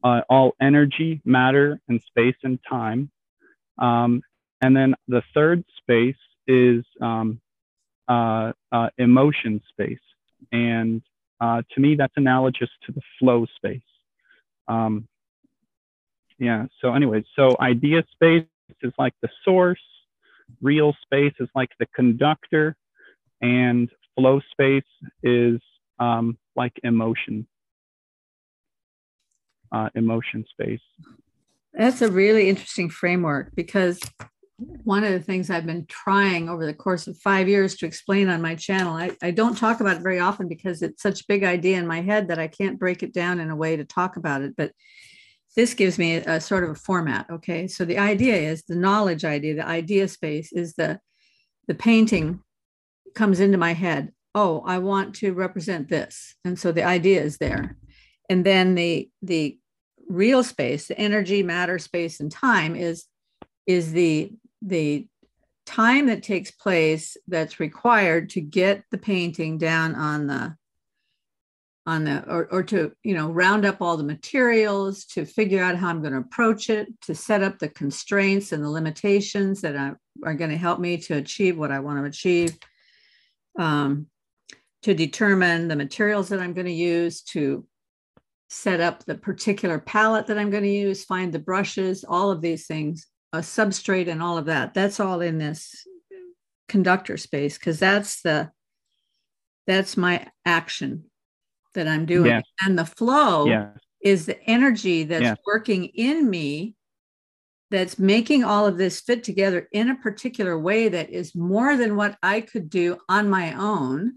uh, 0.03 0.21
all 0.29 0.53
energy, 0.62 1.21
matter, 1.25 1.79
and 1.88 2.01
space 2.01 2.36
and 2.43 2.59
time. 2.69 3.09
Um, 3.77 4.21
and 4.62 4.75
then 4.75 4.95
the 5.07 5.23
third 5.33 5.63
space 5.77 6.15
is 6.47 6.83
um, 7.01 7.41
uh, 8.07 8.53
uh, 8.71 8.89
emotion 8.97 9.62
space. 9.69 9.97
And 10.51 11.01
uh, 11.39 11.62
to 11.73 11.81
me, 11.81 11.95
that's 11.95 12.13
analogous 12.15 12.69
to 12.86 12.91
the 12.91 13.01
flow 13.19 13.45
space. 13.57 13.81
Um, 14.67 15.07
yeah, 16.39 16.65
so 16.81 16.93
anyway, 16.93 17.23
so 17.36 17.55
idea 17.59 18.03
space 18.12 18.45
is 18.81 18.93
like 18.97 19.13
the 19.21 19.29
source, 19.45 19.81
real 20.62 20.95
space 21.01 21.33
is 21.39 21.49
like 21.55 21.69
the 21.79 21.86
conductor, 21.88 22.75
and 23.41 23.89
flow 24.15 24.41
space 24.51 24.83
is 25.21 25.59
um, 25.99 26.38
like 26.55 26.73
emotion, 26.83 27.47
uh, 29.73 29.89
emotion 29.95 30.45
space. 30.49 30.81
That's 31.73 32.01
a 32.01 32.12
really 32.12 32.49
interesting 32.49 32.89
framework 32.89 33.51
because 33.55 33.99
one 34.83 35.03
of 35.03 35.12
the 35.12 35.19
things 35.19 35.49
I've 35.49 35.65
been 35.65 35.86
trying 35.88 36.47
over 36.47 36.65
the 36.65 36.73
course 36.73 37.07
of 37.07 37.17
five 37.17 37.49
years 37.49 37.75
to 37.77 37.86
explain 37.86 38.29
on 38.29 38.41
my 38.41 38.55
channel. 38.55 38.93
I, 38.93 39.12
I 39.21 39.31
don't 39.31 39.57
talk 39.57 39.81
about 39.81 39.97
it 39.97 40.03
very 40.03 40.19
often 40.19 40.47
because 40.47 40.81
it's 40.81 41.01
such 41.01 41.21
a 41.21 41.25
big 41.27 41.43
idea 41.43 41.77
in 41.77 41.88
my 41.88 42.01
head 42.01 42.27
that 42.27 42.39
I 42.39 42.47
can't 42.47 42.79
break 42.79 43.01
it 43.03 43.13
down 43.13 43.39
in 43.39 43.49
a 43.49 43.55
way 43.55 43.75
to 43.75 43.83
talk 43.83 44.15
about 44.15 44.41
it. 44.41 44.55
But 44.55 44.71
this 45.55 45.73
gives 45.73 45.97
me 45.97 46.15
a, 46.15 46.36
a 46.36 46.41
sort 46.41 46.63
of 46.63 46.71
a 46.71 46.75
format. 46.75 47.27
Okay. 47.29 47.67
So 47.67 47.86
the 47.86 47.97
idea 47.97 48.36
is 48.36 48.63
the 48.63 48.75
knowledge 48.75 49.25
idea, 49.25 49.55
the 49.55 49.67
idea 49.67 50.07
space 50.07 50.51
is 50.51 50.73
the 50.75 50.99
the 51.67 51.75
painting 51.75 52.41
comes 53.15 53.39
into 53.39 53.57
my 53.57 53.73
head. 53.73 54.12
Oh, 54.36 54.63
I 54.65 54.79
want 54.79 55.15
to 55.15 55.33
represent 55.33 55.88
this. 55.88 56.36
And 56.43 56.59
so 56.59 56.71
the 56.71 56.83
idea 56.83 57.21
is 57.21 57.38
there. 57.38 57.77
And 58.29 58.45
then 58.45 58.75
the 58.75 59.09
the 59.21 59.57
real 60.07 60.43
space, 60.43 60.87
the 60.87 60.97
energy, 60.97 61.43
matter, 61.43 61.79
space, 61.79 62.19
and 62.19 62.31
time 62.31 62.75
is 62.75 63.05
is 63.65 63.91
the 63.91 64.31
the 64.61 65.07
time 65.65 66.07
that 66.07 66.23
takes 66.23 66.51
place 66.51 67.15
that's 67.27 67.59
required 67.59 68.29
to 68.31 68.41
get 68.41 68.83
the 68.91 68.97
painting 68.97 69.57
down 69.57 69.95
on 69.95 70.27
the 70.27 70.55
on 71.85 72.05
the 72.05 72.23
or, 72.29 72.47
or 72.51 72.63
to 72.63 72.91
you 73.03 73.13
know 73.13 73.29
round 73.29 73.65
up 73.65 73.81
all 73.81 73.97
the 73.97 74.03
materials 74.03 75.05
to 75.05 75.25
figure 75.25 75.61
out 75.61 75.75
how 75.75 75.89
i'm 75.89 76.01
going 76.01 76.13
to 76.13 76.19
approach 76.19 76.69
it 76.69 76.87
to 77.01 77.13
set 77.13 77.43
up 77.43 77.59
the 77.59 77.69
constraints 77.69 78.51
and 78.51 78.63
the 78.63 78.69
limitations 78.69 79.61
that 79.61 79.75
are, 79.75 79.99
are 80.23 80.33
going 80.33 80.49
to 80.49 80.57
help 80.57 80.79
me 80.79 80.97
to 80.97 81.15
achieve 81.15 81.57
what 81.57 81.71
i 81.71 81.79
want 81.79 81.99
to 81.99 82.05
achieve 82.05 82.57
um, 83.59 84.07
to 84.81 84.93
determine 84.93 85.67
the 85.67 85.75
materials 85.75 86.29
that 86.29 86.39
i'm 86.39 86.53
going 86.53 86.65
to 86.65 86.71
use 86.71 87.21
to 87.21 87.65
set 88.53 88.79
up 88.79 89.03
the 89.03 89.15
particular 89.15 89.79
palette 89.79 90.27
that 90.27 90.37
i'm 90.37 90.51
going 90.51 90.63
to 90.63 90.69
use 90.69 91.03
find 91.03 91.33
the 91.33 91.39
brushes 91.39 92.05
all 92.07 92.29
of 92.29 92.41
these 92.41 92.67
things 92.67 93.07
a 93.33 93.39
substrate 93.39 94.07
and 94.07 94.21
all 94.21 94.37
of 94.37 94.45
that 94.45 94.73
that's 94.73 94.99
all 94.99 95.21
in 95.21 95.39
this 95.39 95.87
conductor 96.69 97.17
space 97.17 97.57
because 97.57 97.79
that's 97.79 98.21
the 98.21 98.49
that's 99.65 99.97
my 99.97 100.25
action 100.45 101.03
that 101.73 101.87
i'm 101.87 102.05
doing 102.05 102.27
yes. 102.27 102.43
and 102.61 102.77
the 102.77 102.85
flow 102.85 103.47
yes. 103.47 103.75
is 104.01 104.25
the 104.27 104.41
energy 104.43 105.03
that's 105.03 105.23
yes. 105.23 105.37
working 105.47 105.85
in 105.85 106.29
me 106.29 106.75
that's 107.71 107.97
making 107.97 108.43
all 108.43 108.67
of 108.67 108.77
this 108.77 109.01
fit 109.01 109.23
together 109.23 109.67
in 109.71 109.89
a 109.89 109.95
particular 109.95 110.59
way 110.59 110.89
that 110.89 111.09
is 111.09 111.33
more 111.33 111.75
than 111.75 111.95
what 111.95 112.17
i 112.21 112.39
could 112.39 112.69
do 112.69 112.97
on 113.09 113.27
my 113.27 113.51
own 113.53 114.13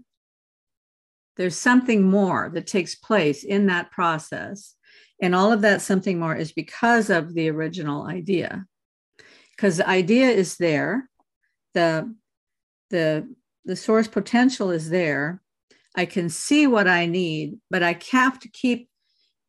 there's 1.37 1.57
something 1.57 2.03
more 2.03 2.49
that 2.53 2.67
takes 2.67 2.95
place 2.95 3.43
in 3.43 3.67
that 3.67 3.91
process. 3.91 4.75
And 5.21 5.33
all 5.33 5.51
of 5.51 5.61
that 5.61 5.81
something 5.81 6.19
more 6.19 6.35
is 6.35 6.51
because 6.51 7.09
of 7.09 7.33
the 7.33 7.49
original 7.49 8.05
idea. 8.05 8.65
Because 9.55 9.77
the 9.77 9.87
idea 9.87 10.29
is 10.29 10.57
there. 10.57 11.09
The 11.73 12.13
the 12.89 13.33
the 13.65 13.75
source 13.75 14.07
potential 14.07 14.71
is 14.71 14.89
there. 14.89 15.41
I 15.95 16.05
can 16.05 16.29
see 16.29 16.67
what 16.67 16.87
i 16.87 17.07
need 17.07 17.57
but 17.71 17.81
i 17.81 17.97
have 18.11 18.39
to 18.41 18.49
keep 18.49 18.87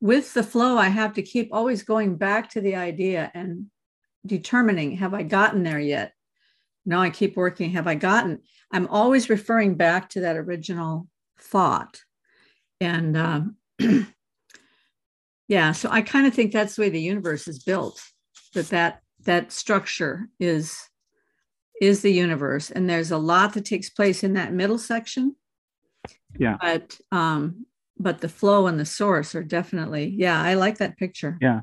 with 0.00 0.32
the 0.32 0.42
flow 0.42 0.78
i 0.78 0.88
have 0.88 1.12
to 1.12 1.22
keep 1.22 1.50
always 1.52 1.82
going 1.82 2.16
back 2.16 2.48
to 2.50 2.62
the 2.62 2.74
idea 2.74 3.30
and 3.34 3.66
determining 4.24 4.92
have 4.92 5.12
i 5.12 5.22
gotten 5.22 5.62
there 5.62 5.78
yet? 5.78 6.12
No 6.86 7.00
i 7.00 7.10
keep 7.10 7.36
working 7.36 7.70
have 7.72 7.86
i 7.86 7.94
gotten? 7.94 8.40
I'm 8.72 8.86
always 8.88 9.28
referring 9.28 9.74
back 9.74 10.08
to 10.10 10.20
that 10.20 10.36
original 10.36 11.06
thought. 11.40 12.02
And 12.80 13.16
um, 13.16 13.56
yeah 15.48 15.72
so 15.72 15.88
i 15.90 16.02
kind 16.02 16.26
of 16.26 16.34
think 16.34 16.52
that's 16.52 16.76
the 16.76 16.82
way 16.82 16.90
the 16.90 17.00
universe 17.00 17.48
is 17.48 17.62
built 17.62 18.02
that 18.54 18.68
that 18.68 19.00
that 19.24 19.52
structure 19.52 20.28
is 20.40 20.88
is 21.80 22.02
the 22.02 22.12
universe. 22.12 22.70
And 22.70 22.88
there's 22.88 23.10
a 23.10 23.18
lot 23.18 23.54
that 23.54 23.64
takes 23.64 23.88
place 23.90 24.24
in 24.24 24.34
that 24.34 24.52
middle 24.52 24.78
section. 24.78 25.36
Yeah. 26.38 26.56
But 26.60 26.98
um 27.12 27.66
but 27.98 28.20
the 28.20 28.28
flow 28.28 28.66
and 28.66 28.78
the 28.78 28.84
source 28.84 29.34
are 29.34 29.42
definitely 29.42 30.14
yeah 30.16 30.40
i 30.40 30.54
like 30.54 30.78
that 30.78 30.96
picture. 30.96 31.38
Yeah. 31.40 31.60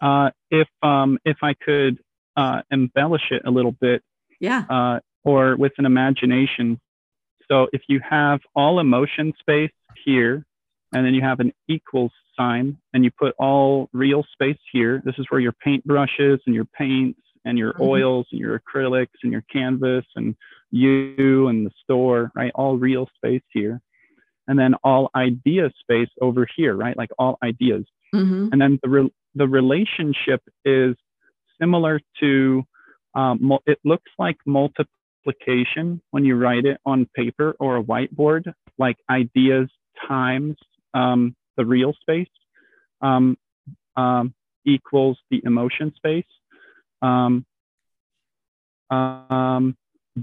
Uh 0.00 0.30
if 0.50 0.68
um 0.82 1.18
if 1.24 1.38
i 1.42 1.54
could 1.54 1.98
uh 2.36 2.62
embellish 2.70 3.30
it 3.30 3.42
a 3.44 3.50
little 3.50 3.72
bit 3.72 4.02
yeah. 4.40 4.64
uh 4.68 5.00
or 5.24 5.56
with 5.56 5.72
an 5.78 5.86
imagination 5.86 6.80
so 7.54 7.68
if 7.72 7.82
you 7.88 8.00
have 8.08 8.40
all 8.56 8.80
emotion 8.80 9.32
space 9.38 9.70
here 10.04 10.44
and 10.92 11.06
then 11.06 11.14
you 11.14 11.22
have 11.22 11.38
an 11.38 11.52
equals 11.68 12.10
sign 12.36 12.76
and 12.92 13.04
you 13.04 13.12
put 13.16 13.34
all 13.38 13.88
real 13.92 14.24
space 14.32 14.58
here. 14.72 15.00
This 15.04 15.14
is 15.18 15.26
where 15.28 15.40
your 15.40 15.52
paint 15.52 15.84
brushes 15.84 16.40
and 16.46 16.54
your 16.54 16.64
paints 16.64 17.20
and 17.44 17.56
your 17.56 17.74
mm-hmm. 17.74 17.82
oils 17.82 18.26
and 18.32 18.40
your 18.40 18.58
acrylics 18.58 19.18
and 19.22 19.30
your 19.30 19.44
canvas 19.52 20.04
and 20.16 20.34
you 20.72 21.46
and 21.46 21.64
the 21.64 21.70
store, 21.82 22.32
right? 22.34 22.50
All 22.56 22.76
real 22.76 23.08
space 23.16 23.42
here. 23.52 23.80
And 24.48 24.58
then 24.58 24.74
all 24.82 25.10
idea 25.14 25.70
space 25.80 26.10
over 26.20 26.48
here, 26.56 26.74
right? 26.74 26.96
Like 26.96 27.10
all 27.20 27.38
ideas. 27.42 27.84
Mm-hmm. 28.12 28.48
And 28.50 28.60
then 28.60 28.80
the, 28.82 28.88
re- 28.88 29.14
the 29.36 29.46
relationship 29.46 30.42
is 30.64 30.96
similar 31.60 32.00
to, 32.18 32.64
um, 33.14 33.52
it 33.64 33.78
looks 33.84 34.10
like 34.18 34.38
multiplication 35.24 36.00
when 36.10 36.24
you 36.24 36.36
write 36.36 36.64
it 36.64 36.78
on 36.84 37.06
paper 37.14 37.54
or 37.58 37.76
a 37.78 37.82
whiteboard, 37.82 38.52
like 38.78 38.96
ideas 39.10 39.68
times 40.08 40.56
um, 40.92 41.34
the 41.56 41.64
real 41.64 41.92
space 42.00 42.28
um, 43.00 43.36
um, 43.96 44.34
equals 44.64 45.18
the 45.30 45.40
emotion 45.44 45.92
space. 45.96 46.24
Um, 47.02 47.44
um, 48.90 49.76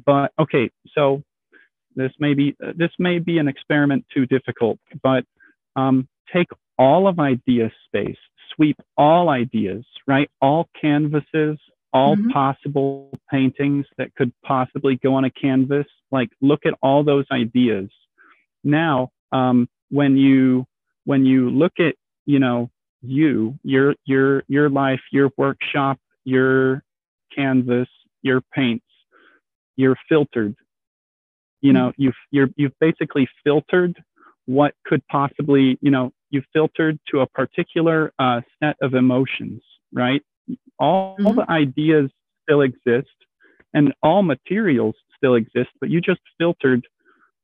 but 0.06 0.32
okay, 0.40 0.70
so 0.94 1.24
this 1.96 2.12
may 2.20 2.34
be 2.34 2.56
this 2.76 2.92
may 3.00 3.20
be 3.20 3.38
an 3.38 3.48
experiment 3.48 4.06
too 4.14 4.26
difficult, 4.26 4.80
but 5.04 5.26
um, 5.76 6.08
take 6.34 6.48
all 6.78 7.08
of 7.08 7.20
idea 7.20 7.72
space, 7.86 8.18
sweep 8.56 8.78
all 8.98 9.30
ideas, 9.30 9.84
right? 10.08 10.30
All 10.42 10.70
canvases, 10.80 11.58
all 11.94 12.16
mm-hmm. 12.16 12.30
possible 12.30 13.12
paintings 13.30 13.86
that 13.98 14.14
could 14.16 14.32
possibly 14.44 14.96
go 14.96 15.16
on 15.16 15.26
a 15.26 15.32
canvas. 15.32 15.88
Like 16.12 16.30
look 16.42 16.66
at 16.66 16.74
all 16.82 17.04
those 17.04 17.26
ideas. 17.32 17.90
Now, 18.64 19.10
um, 19.32 19.68
when 19.90 20.18
you 20.18 20.66
when 21.06 21.26
you 21.26 21.50
look 21.50 21.74
at 21.80 21.96
you 22.26 22.40
know 22.40 22.70
you 23.02 23.58
your 23.64 23.96
your 24.06 24.44
your 24.48 24.70
life 24.70 25.02
your 25.12 25.32
workshop 25.38 26.00
your 26.24 26.84
canvas 27.36 27.88
your 28.22 28.42
paints 28.54 28.86
you're 29.76 29.98
filtered 30.08 30.56
you 31.62 31.74
know 31.74 31.92
you've 31.98 32.16
you're 32.32 32.50
you've 32.56 32.78
basically 32.80 33.28
filtered 33.44 34.02
what 34.46 34.74
could 34.86 35.06
possibly 35.08 35.78
you 35.82 35.90
know 35.90 36.12
you've 36.30 36.46
filtered 36.54 37.00
to 37.08 37.22
a 37.22 37.28
particular 37.28 38.14
uh, 38.20 38.42
set 38.62 38.76
of 38.82 38.94
emotions 38.94 39.62
right 39.94 40.22
all, 40.80 41.16
mm-hmm. 41.16 41.28
all 41.28 41.34
the 41.34 41.50
ideas 41.50 42.10
still 42.44 42.62
exist 42.62 43.08
and 43.74 43.94
all 44.04 44.24
materials 44.24 44.96
still 45.16 45.36
exist 45.36 45.70
but 45.80 45.90
you 45.90 46.02
just 46.02 46.22
filtered 46.38 46.86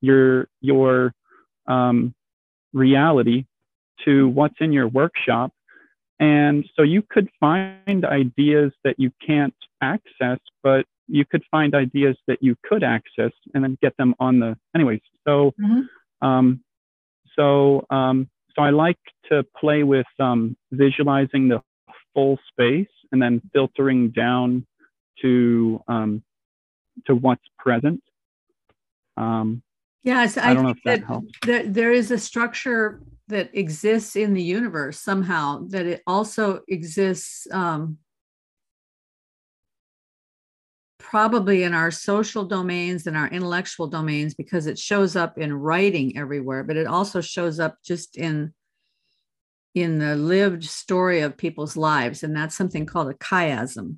your 0.02 0.48
your 0.62 1.14
um, 1.68 2.14
reality 2.74 3.46
to 4.06 4.28
what's 4.30 4.56
in 4.60 4.72
your 4.72 4.88
workshop. 4.88 5.52
And 6.20 6.66
so 6.76 6.82
you 6.82 7.04
could 7.08 7.30
find 7.40 8.06
ideas 8.06 8.72
that 8.84 8.96
you 8.98 9.12
can't 9.26 9.54
access, 9.82 10.40
but 10.64 10.86
you 11.08 11.26
could 11.26 11.44
find 11.52 11.76
ideas 11.76 12.18
that 12.28 12.40
you 12.42 12.56
could 12.64 12.84
access 12.84 13.32
and 13.54 13.64
then 13.64 13.78
get 13.82 13.96
them 13.98 14.16
on 14.20 14.40
the, 14.40 14.58
anyways. 14.76 15.02
So, 15.28 15.54
mm-hmm. 15.62 16.28
um, 16.28 16.62
so, 17.36 17.86
um, 17.90 18.30
so 18.56 18.64
I 18.64 18.72
like 18.72 18.98
to 19.30 19.46
play 19.60 19.84
with 19.84 20.08
um, 20.20 20.58
visualizing 20.72 21.50
the 21.50 21.62
full 22.18 22.40
space 22.52 22.90
and 23.12 23.22
then 23.22 23.40
filtering 23.54 24.10
down 24.10 24.66
to 25.22 25.80
um, 25.88 26.24
to 27.06 27.14
what's 27.14 27.46
present. 27.60 28.02
Um, 29.16 29.62
Yes, 30.04 30.38
I, 30.38 30.52
I 30.52 30.54
don't 30.54 30.64
know 30.64 30.70
if 30.70 30.78
that, 30.86 31.02
that 31.02 31.06
helps. 31.06 31.28
There, 31.46 31.68
there 31.68 31.92
is 31.92 32.12
a 32.12 32.18
structure 32.18 33.02
that 33.28 33.50
exists 33.54 34.16
in 34.16 34.34
the 34.34 34.42
universe 34.42 35.02
somehow 35.02 35.66
that 35.68 35.86
it 35.86 36.02
also 36.08 36.62
exists 36.70 37.46
um, 37.52 37.98
probably 40.98 41.64
in 41.64 41.74
our 41.74 41.92
social 41.92 42.46
domains 42.46 43.06
and 43.06 43.18
our 43.18 43.28
intellectual 43.28 43.88
domains 43.88 44.34
because 44.34 44.66
it 44.66 44.80
shows 44.80 45.18
up 45.18 45.38
in 45.38 45.54
writing 45.54 46.18
everywhere 46.18 46.64
but 46.64 46.78
it 46.78 46.88
also 46.88 47.20
shows 47.20 47.60
up 47.60 47.76
just 47.84 48.16
in 48.16 48.54
in 49.82 50.00
the 50.00 50.16
lived 50.16 50.64
story 50.64 51.22
of 51.22 51.38
people's 51.38 51.78
lives 51.78 52.24
and 52.24 52.36
that's 52.36 52.56
something 52.56 52.86
called 52.86 53.10
a 53.10 53.14
chiasm 53.16 53.98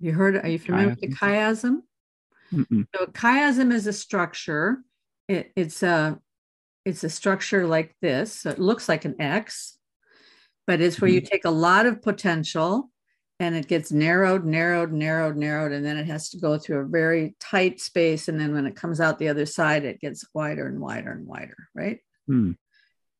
you 0.00 0.12
heard 0.12 0.36
are 0.36 0.48
you 0.48 0.58
familiar 0.58 0.88
chiasm. 0.88 0.90
with 0.90 1.00
the 1.00 1.08
chiasm 1.08 1.76
Mm-mm. 2.52 2.86
so 2.94 3.02
a 3.04 3.06
chiasm 3.08 3.72
is 3.72 3.86
a 3.86 3.92
structure 3.92 4.78
it, 5.28 5.52
it's 5.56 5.82
a 5.82 6.18
it's 6.84 7.04
a 7.04 7.10
structure 7.10 7.66
like 7.66 7.94
this 8.00 8.32
so 8.32 8.50
it 8.50 8.58
looks 8.58 8.88
like 8.88 9.04
an 9.04 9.20
x 9.20 9.78
but 10.66 10.80
it's 10.80 11.00
where 11.00 11.08
mm-hmm. 11.08 11.16
you 11.16 11.20
take 11.20 11.44
a 11.44 11.50
lot 11.50 11.86
of 11.86 12.02
potential 12.02 12.90
and 13.40 13.54
it 13.54 13.68
gets 13.68 13.92
narrowed, 13.92 14.44
narrowed, 14.44 14.92
narrowed, 14.92 15.36
narrowed, 15.36 15.72
and 15.72 15.84
then 15.84 15.96
it 15.96 16.06
has 16.06 16.28
to 16.30 16.38
go 16.38 16.58
through 16.58 16.80
a 16.80 16.88
very 16.88 17.36
tight 17.38 17.80
space. 17.80 18.28
And 18.28 18.40
then 18.40 18.52
when 18.52 18.66
it 18.66 18.74
comes 18.74 19.00
out 19.00 19.18
the 19.18 19.28
other 19.28 19.46
side, 19.46 19.84
it 19.84 20.00
gets 20.00 20.24
wider 20.34 20.66
and 20.66 20.80
wider 20.80 21.12
and 21.12 21.26
wider, 21.26 21.56
right? 21.74 22.00
Hmm. 22.26 22.52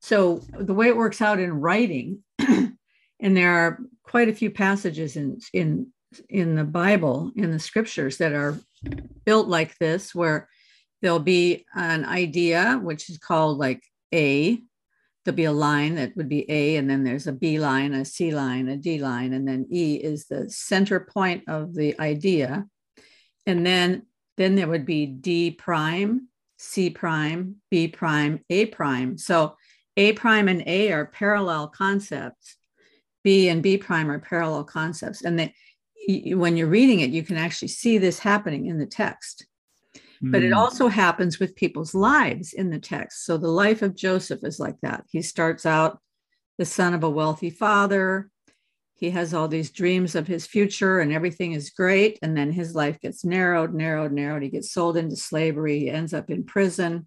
So 0.00 0.42
the 0.58 0.74
way 0.74 0.88
it 0.88 0.96
works 0.96 1.20
out 1.20 1.40
in 1.40 1.60
writing, 1.60 2.22
and 2.38 2.76
there 3.20 3.52
are 3.52 3.80
quite 4.02 4.28
a 4.28 4.34
few 4.34 4.50
passages 4.50 5.16
in 5.16 5.38
in 5.52 5.88
in 6.28 6.54
the 6.54 6.64
Bible, 6.64 7.32
in 7.36 7.50
the 7.50 7.58
scriptures 7.58 8.18
that 8.18 8.32
are 8.32 8.58
built 9.24 9.48
like 9.48 9.76
this, 9.78 10.14
where 10.14 10.48
there'll 11.02 11.18
be 11.18 11.66
an 11.74 12.04
idea 12.04 12.80
which 12.82 13.10
is 13.10 13.18
called 13.18 13.58
like 13.58 13.82
A, 14.14 14.58
there'll 15.24 15.36
be 15.36 15.44
a 15.44 15.52
line 15.52 15.96
that 15.96 16.16
would 16.16 16.28
be 16.28 16.50
A, 16.50 16.76
and 16.76 16.88
then 16.88 17.04
there's 17.04 17.26
a 17.26 17.32
B 17.32 17.58
line, 17.58 17.92
a 17.92 18.04
C 18.04 18.30
line, 18.30 18.68
a 18.68 18.76
D 18.76 18.98
line, 18.98 19.32
and 19.32 19.46
then 19.46 19.66
E 19.70 19.96
is 19.96 20.26
the 20.26 20.48
center 20.48 21.00
point 21.00 21.44
of 21.48 21.74
the 21.74 21.98
idea. 22.00 22.66
And 23.46 23.64
then, 23.66 24.06
then 24.36 24.54
there 24.54 24.68
would 24.68 24.86
be 24.86 25.06
D 25.06 25.50
prime, 25.50 26.28
C 26.58 26.90
prime, 26.90 27.56
B 27.70 27.88
prime, 27.88 28.40
A 28.50 28.66
prime. 28.66 29.18
So 29.18 29.56
A 29.98 30.12
prime 30.12 30.48
and 30.48 30.62
A 30.66 30.92
are 30.92 31.06
parallel 31.06 31.68
concepts. 31.68 32.56
B 33.24 33.48
and 33.48 33.62
B 33.62 33.76
prime 33.76 34.10
are 34.10 34.20
parallel 34.20 34.64
concepts. 34.64 35.22
And 35.22 35.38
that 35.40 35.52
when 36.26 36.56
you're 36.56 36.68
reading 36.68 37.00
it, 37.00 37.10
you 37.10 37.22
can 37.22 37.36
actually 37.36 37.68
see 37.68 37.98
this 37.98 38.20
happening 38.20 38.66
in 38.66 38.78
the 38.78 38.86
text. 38.86 39.44
But 40.22 40.42
it 40.42 40.52
hmm. 40.52 40.58
also 40.58 40.88
happens 40.88 41.38
with 41.38 41.54
people's 41.56 41.94
lives 41.94 42.52
in 42.52 42.70
the 42.70 42.78
text. 42.78 43.24
So 43.24 43.36
the 43.36 43.48
life 43.48 43.82
of 43.82 43.94
Joseph 43.94 44.42
is 44.42 44.58
like 44.58 44.76
that. 44.82 45.04
He 45.10 45.20
starts 45.20 45.66
out 45.66 46.00
the 46.58 46.64
son 46.64 46.94
of 46.94 47.04
a 47.04 47.10
wealthy 47.10 47.50
father. 47.50 48.30
He 48.94 49.10
has 49.10 49.34
all 49.34 49.46
these 49.46 49.70
dreams 49.70 50.14
of 50.16 50.26
his 50.26 50.46
future 50.46 50.98
and 50.98 51.12
everything 51.12 51.52
is 51.52 51.70
great. 51.70 52.18
And 52.20 52.36
then 52.36 52.50
his 52.50 52.74
life 52.74 53.00
gets 53.00 53.24
narrowed, 53.24 53.74
narrowed, 53.74 54.12
narrowed. 54.12 54.42
He 54.42 54.48
gets 54.48 54.72
sold 54.72 54.96
into 54.96 55.14
slavery. 55.14 55.80
He 55.80 55.90
ends 55.90 56.12
up 56.12 56.30
in 56.30 56.44
prison. 56.44 57.06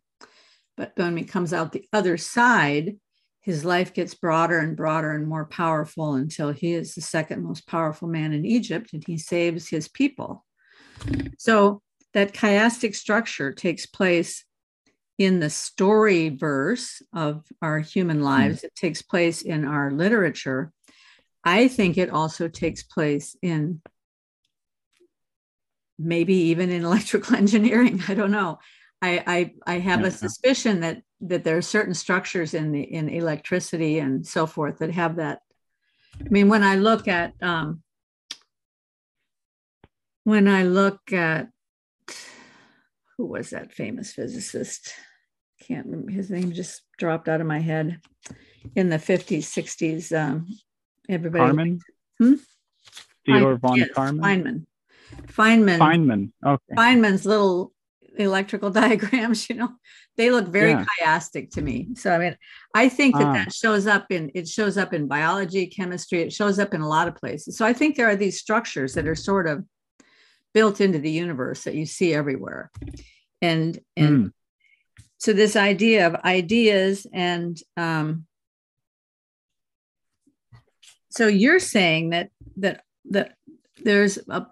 But 0.82 0.94
when 0.96 1.16
he 1.16 1.26
comes 1.26 1.54
out 1.54 1.74
the 1.74 1.88
other 1.94 2.18
side, 2.18 2.98
his 3.42 3.64
life 3.64 3.94
gets 3.94 4.16
broader 4.16 4.58
and 4.58 4.76
broader 4.76 5.12
and 5.12 5.28
more 5.28 5.46
powerful 5.46 6.16
until 6.16 6.52
he 6.52 6.74
is 6.74 6.96
the 6.96 7.02
second 7.02 7.44
most 7.44 7.68
powerful 7.68 8.08
man 8.08 8.34
in 8.34 8.48
Egypt 8.48 8.92
and 8.92 9.04
he 9.06 9.20
saves 9.20 9.70
his 9.70 9.88
people. 9.88 10.44
So 11.38 11.84
that 12.16 12.34
chiastic 12.34 12.96
structure 12.96 13.52
takes 13.52 13.86
place 13.86 14.44
in 15.20 15.40
the 15.40 15.52
story 15.52 16.30
verse 16.30 17.04
of 17.14 17.46
our 17.62 17.78
human 17.78 18.18
hmm. 18.18 18.24
lives, 18.24 18.62
mm. 18.62 18.64
it 18.64 18.76
takes 18.76 19.04
place 19.04 19.44
in 19.44 19.66
our 19.66 19.92
literature. 19.92 20.74
I 21.44 21.68
think 21.68 22.00
it 22.00 22.10
also 22.10 22.48
takes 22.48 22.82
place 22.82 23.36
in 23.44 23.82
maybe 26.00 26.34
even 26.34 26.72
in 26.72 26.84
electrical 26.84 27.36
engineering. 27.44 28.02
I 28.08 28.16
don't 28.16 28.32
know. 28.32 28.58
I, 29.02 29.24
I, 29.66 29.76
I 29.76 29.80
have 29.80 30.04
a 30.04 30.12
suspicion 30.12 30.82
that 30.82 31.02
that 31.22 31.44
there 31.44 31.58
are 31.58 31.62
certain 31.62 31.94
structures 31.94 32.54
in 32.54 32.72
the 32.72 32.82
in 32.82 33.10
electricity 33.10 34.00
and 34.00 34.26
so 34.26 34.46
forth 34.46 34.80
that 34.80 34.92
have 34.92 35.16
that. 35.18 35.42
I 36.20 36.30
mean, 36.30 36.50
when 36.50 36.64
I 36.64 36.76
look 36.76 37.08
at 37.08 37.34
um, 37.42 37.82
when 40.24 40.48
I 40.48 40.64
look 40.64 41.14
at 41.14 41.50
who 43.18 43.26
was 43.26 43.52
that 43.52 43.74
famous 43.74 44.14
physicist? 44.14 44.94
Can't 45.62 45.86
remember 45.86 46.12
his 46.12 46.30
name 46.30 46.52
just 46.52 46.82
dropped 46.98 47.28
out 47.28 47.42
of 47.42 47.48
my 47.48 47.60
head. 47.60 48.00
In 48.76 48.90
the 48.90 48.98
50s, 48.98 49.40
60s, 49.40 50.16
um, 50.16 50.48
everybody. 51.10 51.44
Feynman? 51.44 51.80
Hmm? 52.20 52.34
Theodore 53.26 53.58
von 53.58 53.78
yes, 53.78 53.90
Karman? 53.90 54.22
Feynman. 54.22 54.66
Feynman. 55.28 55.80
Feynman. 55.80 56.32
Okay. 56.46 56.76
Feynman's 56.76 57.26
little 57.26 57.74
electrical 58.24 58.70
diagrams, 58.84 59.50
you 59.50 59.56
know, 59.56 59.70
they 60.18 60.32
look 60.32 60.48
very 60.48 60.72
yeah. 60.72 60.86
chiastic 61.02 61.52
to 61.52 61.62
me. 61.62 61.90
So 61.96 62.14
I 62.14 62.18
mean, 62.18 62.38
I 62.76 62.90
think 62.90 63.16
that 63.16 63.28
ah. 63.28 63.34
that 63.34 63.54
shows 63.54 63.88
up 63.88 64.08
in 64.10 64.32
it 64.34 64.48
shows 64.48 64.78
up 64.78 64.94
in 64.94 65.08
biology, 65.08 65.68
chemistry. 65.68 66.22
It 66.22 66.34
shows 66.34 66.60
up 66.60 66.74
in 66.74 66.82
a 66.82 66.88
lot 66.88 67.08
of 67.08 67.16
places. 67.16 67.58
So 67.58 67.66
I 67.66 67.74
think 67.74 67.96
there 67.96 68.10
are 68.10 68.16
these 68.16 68.40
structures 68.40 68.94
that 68.94 69.08
are 69.08 69.16
sort 69.16 69.48
of 69.48 69.66
built 70.54 70.82
into 70.82 71.00
the 71.00 71.12
universe 71.12 71.64
that 71.64 71.76
you 71.76 71.86
see 71.86 72.14
everywhere 72.14 72.72
and 73.42 73.80
and 73.98 74.26
mm. 74.26 74.32
so 75.18 75.34
this 75.34 75.56
idea 75.56 76.08
of 76.08 76.16
ideas 76.24 77.08
and 77.12 77.58
um, 77.78 78.26
so 81.10 81.28
you're 81.28 81.60
saying 81.60 82.12
that 82.12 82.30
that 82.58 82.84
that 83.10 83.34
there's 83.84 84.18
a 84.30 84.46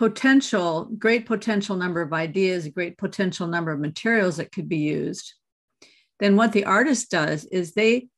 potential 0.00 0.86
great 0.98 1.26
potential 1.26 1.76
number 1.76 2.00
of 2.00 2.14
ideas 2.14 2.64
a 2.64 2.70
great 2.70 2.96
potential 2.96 3.46
number 3.46 3.70
of 3.70 3.78
materials 3.78 4.38
that 4.38 4.50
could 4.50 4.66
be 4.66 4.78
used 4.78 5.34
then 6.20 6.36
what 6.36 6.52
the 6.52 6.64
artist 6.64 7.10
does 7.10 7.44
is 7.44 7.74
they 7.74 8.08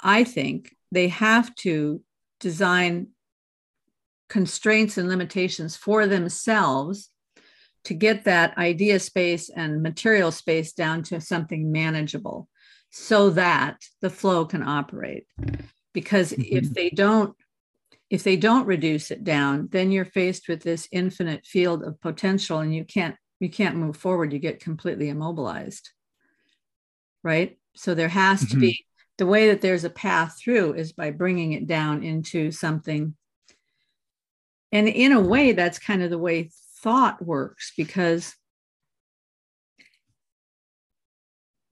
i 0.00 0.22
think 0.22 0.72
they 0.92 1.08
have 1.08 1.52
to 1.56 2.00
design 2.38 3.08
constraints 4.28 4.96
and 4.96 5.08
limitations 5.08 5.74
for 5.74 6.06
themselves 6.06 7.08
to 7.82 7.92
get 7.92 8.22
that 8.22 8.56
idea 8.56 9.00
space 9.00 9.48
and 9.48 9.82
material 9.82 10.30
space 10.30 10.72
down 10.72 11.02
to 11.02 11.20
something 11.20 11.72
manageable 11.72 12.48
so 12.92 13.30
that 13.30 13.78
the 14.00 14.10
flow 14.10 14.44
can 14.44 14.62
operate 14.62 15.26
because 15.92 16.30
mm-hmm. 16.30 16.56
if 16.56 16.72
they 16.72 16.88
don't 16.88 17.34
if 18.12 18.22
they 18.22 18.36
don't 18.36 18.66
reduce 18.66 19.10
it 19.10 19.24
down 19.24 19.68
then 19.72 19.90
you're 19.90 20.04
faced 20.04 20.46
with 20.48 20.62
this 20.62 20.86
infinite 20.92 21.44
field 21.46 21.82
of 21.82 22.00
potential 22.00 22.58
and 22.60 22.74
you 22.74 22.84
can't 22.84 23.16
you 23.40 23.50
can't 23.50 23.74
move 23.74 23.96
forward. 23.96 24.32
You 24.32 24.38
get 24.38 24.60
completely 24.60 25.08
immobilized 25.08 25.90
right? 27.22 27.58
So 27.74 27.94
there 27.94 28.08
has 28.08 28.42
mm-hmm. 28.42 28.54
to 28.54 28.60
be 28.60 28.86
the 29.18 29.26
way 29.26 29.48
that 29.48 29.60
there's 29.60 29.84
a 29.84 29.90
path 29.90 30.38
through 30.42 30.74
is 30.74 30.92
by 30.92 31.10
bringing 31.10 31.52
it 31.52 31.66
down 31.66 32.02
into 32.02 32.50
something. 32.50 33.14
And 34.72 34.88
in 34.88 35.12
a 35.12 35.20
way 35.20 35.52
that's 35.52 35.78
kind 35.78 36.02
of 36.02 36.10
the 36.10 36.18
way 36.18 36.50
thought 36.80 37.24
works 37.24 37.72
because 37.76 38.34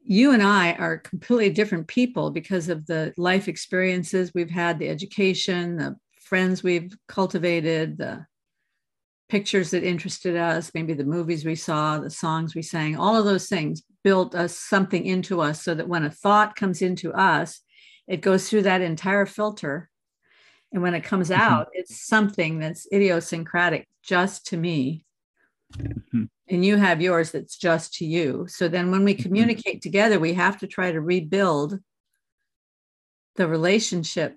you 0.03 0.33
and 0.33 0.43
I 0.43 0.73
are 0.73 0.99
completely 0.99 1.51
different 1.51 1.89
people 1.89 2.31
because 2.31 2.69
of 2.69 2.87
the 2.87 3.13
life 3.17 3.49
experiences 3.49 4.33
we've 4.35 4.51
had, 4.51 4.79
the 4.79 4.89
education, 4.89 5.77
the 5.77 5.97
friends 6.31 6.63
we've 6.63 6.97
cultivated, 7.09 7.99
the 7.99 8.25
pictures 9.29 9.71
that 9.73 9.85
interested 9.85 10.37
us, 10.37 10.73
maybe 10.73 10.95
the 10.95 11.05
movies 11.05 11.45
we 11.45 11.55
saw, 11.55 11.99
the 11.99 12.09
songs 12.09 12.55
we 12.55 12.63
sang, 12.63 12.97
all 12.97 13.15
of 13.15 13.27
those 13.27 13.49
things 13.49 13.83
built 14.03 14.35
us 14.35 14.57
something 14.57 15.05
into 15.05 15.43
us 15.43 15.63
so 15.63 15.75
that 15.75 15.89
when 15.89 16.05
a 16.05 16.11
thought 16.11 16.57
comes 16.57 16.81
into 16.81 17.13
us, 17.13 17.61
it 18.09 18.23
goes 18.23 18.49
through 18.49 18.63
that 18.63 18.81
entire 18.81 19.27
filter 19.27 19.91
and 20.73 20.83
when 20.83 20.95
it 20.95 21.05
comes 21.05 21.31
mm-hmm. 21.31 21.41
out, 21.41 21.69
it's 21.73 22.07
something 22.07 22.59
that's 22.59 22.87
idiosyncratic 22.93 23.89
just 24.03 24.47
to 24.47 24.57
me. 24.57 25.05
Mm-hmm. 25.77 26.25
And 26.49 26.65
you 26.65 26.77
have 26.77 27.01
yours 27.01 27.33
that's 27.33 27.57
just 27.57 27.95
to 27.95 28.05
you. 28.05 28.47
So 28.49 28.69
then 28.69 28.91
when 28.91 29.05
we 29.05 29.15
mm-hmm. 29.15 29.23
communicate 29.23 29.83
together, 29.83 30.19
we 30.19 30.35
have 30.35 30.59
to 30.59 30.67
try 30.67 30.93
to 30.93 31.01
rebuild 31.01 31.79
the 33.37 33.49
relationship 33.49 34.37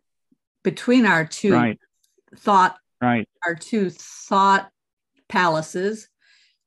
between 0.64 1.06
our 1.06 1.26
two 1.26 1.54
right. 1.54 1.80
thought, 2.36 2.78
right. 3.02 3.28
our 3.46 3.56
two 3.56 3.90
thought 3.90 4.70
palaces. 5.30 6.10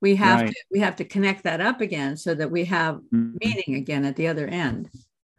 We 0.02 0.16
have 0.16 0.42
right. 0.42 0.50
to 0.50 0.54
we 0.70 0.80
have 0.80 0.96
to 0.96 1.04
connect 1.04 1.44
that 1.44 1.60
up 1.60 1.80
again 1.80 2.16
so 2.16 2.34
that 2.34 2.50
we 2.50 2.66
have 2.66 2.96
mm-hmm. 2.96 3.36
meaning 3.40 3.76
again 3.76 4.04
at 4.04 4.14
the 4.16 4.28
other 4.28 4.46
end. 4.46 4.90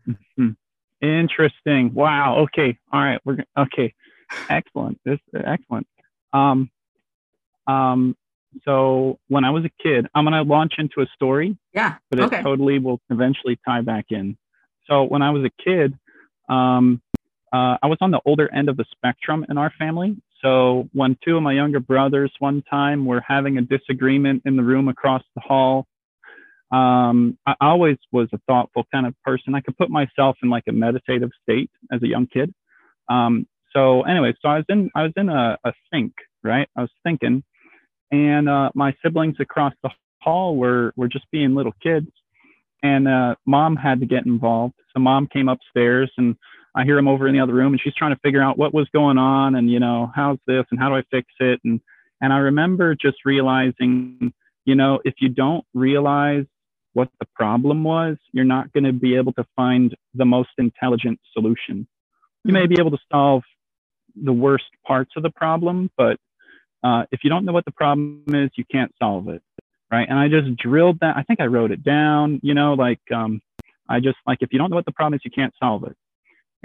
Mm-hmm. 0.08 0.50
Interesting. 1.02 1.94
Wow. 1.94 2.40
Okay. 2.40 2.78
All 2.92 3.00
right. 3.02 3.22
We're 3.24 3.44
okay 3.58 3.94
excellent. 4.50 5.00
This 5.06 5.20
excellent. 5.34 5.88
Um, 6.34 6.70
um, 7.68 8.16
so 8.64 9.20
when 9.28 9.44
I 9.44 9.50
was 9.52 9.66
a 9.66 9.84
kid, 9.84 10.08
I'm 10.16 10.24
gonna 10.24 10.44
launch 10.44 10.76
into 10.78 11.02
a 11.02 11.08
story. 11.16 11.58
Yeah. 11.74 11.96
But 12.10 12.20
it 12.20 12.24
okay. 12.24 12.42
totally 12.42 12.80
will 12.80 13.02
eventually 13.10 13.60
tie 13.66 13.82
back 13.82 14.06
in. 14.10 14.38
So 14.88 15.04
when 15.04 15.22
I 15.22 15.32
was 15.32 15.44
a 15.44 15.64
kid, 15.64 15.98
um, 16.50 17.02
uh, 17.54 17.78
I 17.82 17.88
was 17.88 17.98
on 18.02 18.12
the 18.12 18.22
older 18.26 18.54
end 18.54 18.70
of 18.70 18.78
the 18.78 18.86
spectrum 18.92 19.46
in 19.50 19.58
our 19.58 19.72
family. 19.80 20.18
So 20.42 20.90
when 20.94 21.18
two 21.24 21.38
of 21.38 21.44
my 21.44 21.54
younger 21.54 21.80
brothers 21.80 22.32
one 22.40 22.62
time 22.70 23.06
were 23.06 23.24
having 23.26 23.58
a 23.58 23.62
disagreement 23.62 24.44
in 24.46 24.56
the 24.56 24.64
room 24.64 24.88
across 24.88 25.24
the 25.36 25.42
hall, 25.42 25.88
um, 26.72 27.38
I 27.46 27.56
always 27.62 27.98
was 28.12 28.28
a 28.34 28.40
thoughtful 28.48 28.86
kind 28.92 29.06
of 29.06 29.16
person. 29.24 29.56
I 29.56 29.62
could 29.62 29.78
put 29.78 29.90
myself 29.90 30.38
in 30.44 30.50
like 30.50 30.66
a 30.68 30.74
meditative 30.74 31.30
state 31.42 31.72
as 31.92 32.04
a 32.04 32.08
young 32.08 32.28
kid. 32.28 32.54
Um, 33.10 33.48
so 33.74 34.02
anyway, 34.04 34.34
so 34.42 34.50
I 34.50 34.58
was 34.58 34.66
in 34.70 34.90
I 34.96 35.04
was 35.04 35.14
in 35.16 35.30
a, 35.30 35.58
a 35.64 35.74
think, 35.92 36.14
right? 36.44 36.68
I 36.76 36.82
was 36.82 36.92
thinking, 37.04 37.44
and 38.12 38.50
uh, 38.50 38.70
my 38.76 38.94
siblings 39.04 39.36
across 39.40 39.74
the 39.82 39.90
hall 40.22 40.58
were 40.58 40.92
were 40.98 41.08
just 41.08 41.26
being 41.32 41.56
little 41.56 41.74
kids, 41.82 42.08
and 42.84 43.08
uh, 43.08 43.36
mom 43.46 43.76
had 43.76 44.02
to 44.02 44.06
get 44.06 44.26
involved. 44.26 44.76
So 44.94 45.00
mom 45.00 45.28
came 45.28 45.48
upstairs, 45.48 46.12
and 46.18 46.36
I 46.78 46.84
hear 46.84 46.98
him 47.00 47.08
over 47.08 47.28
in 47.28 47.34
the 47.34 47.42
other 47.42 47.56
room, 47.56 47.74
and 47.74 47.82
she's 47.82 47.96
trying 47.96 48.14
to 48.14 48.20
figure 48.24 48.42
out 48.42 48.60
what 48.60 48.72
was 48.72 48.88
going 48.94 49.18
on, 49.18 49.56
and 49.56 49.70
you 49.70 49.80
know 49.80 50.12
how's 50.14 50.38
this, 50.46 50.64
and 50.70 50.80
how 50.80 50.90
do 50.90 50.96
I 50.96 51.02
fix 51.10 51.28
it, 51.40 51.60
and 51.66 51.82
and 52.22 52.32
I 52.32 52.38
remember 52.38 52.94
just 52.96 53.18
realizing, 53.26 54.32
you 54.66 54.76
know, 54.76 55.00
if 55.04 55.16
you 55.20 55.30
don't 55.30 55.66
realize 55.74 56.46
what 56.94 57.10
the 57.20 57.26
problem 57.34 57.84
was, 57.84 58.18
you're 58.32 58.46
not 58.46 58.72
going 58.74 58.84
to 58.84 58.94
be 58.94 59.16
able 59.16 59.34
to 59.34 59.46
find 59.56 59.96
the 60.14 60.26
most 60.26 60.50
intelligent 60.60 61.20
solution. 61.34 61.88
You 62.44 62.54
may 62.54 62.68
be 62.68 62.76
able 62.80 62.92
to 62.92 62.98
solve 63.12 63.44
the 64.16 64.34
worst 64.34 64.66
parts 64.86 65.12
of 65.18 65.24
the 65.24 65.30
problem, 65.32 65.90
but 65.98 66.18
uh, 66.84 67.04
if 67.12 67.24
you 67.24 67.30
don't 67.32 67.44
know 67.44 67.54
what 67.54 67.66
the 67.66 67.72
problem 67.72 68.24
is, 68.30 68.52
you 68.56 68.66
can't 68.72 68.92
solve 69.00 69.30
it, 69.30 69.42
right? 69.92 70.08
And 70.08 70.18
I 70.20 70.28
just 70.28 70.56
drilled 70.58 71.00
that. 71.02 71.18
I 71.18 71.24
think 71.24 71.40
I 71.40 71.48
wrote 71.48 71.72
it 71.72 71.84
down. 71.84 72.40
You 72.44 72.54
know, 72.54 72.74
like 72.74 73.02
um, 73.14 73.42
I 73.90 74.00
just 74.00 74.18
like 74.28 74.40
if 74.42 74.54
you 74.54 74.60
don't 74.60 74.70
know 74.70 74.76
what 74.76 74.86
the 74.86 74.92
problem 74.92 75.16
is, 75.16 75.22
you 75.26 75.32
can't 75.32 75.54
solve 75.60 75.84
it. 75.84 75.98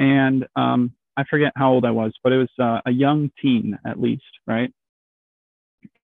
And 0.03 0.49
um, 0.57 0.93
I 1.17 1.23
forget 1.31 1.53
how 1.55 1.73
old 1.73 1.85
I 1.85 1.93
was, 1.93 2.13
but 2.25 2.33
it 2.33 2.39
was 2.39 2.49
uh, 2.61 2.81
a 2.85 2.91
young 2.91 3.31
teen 3.41 3.79
at 3.87 4.01
least, 4.01 4.25
right? 4.49 4.73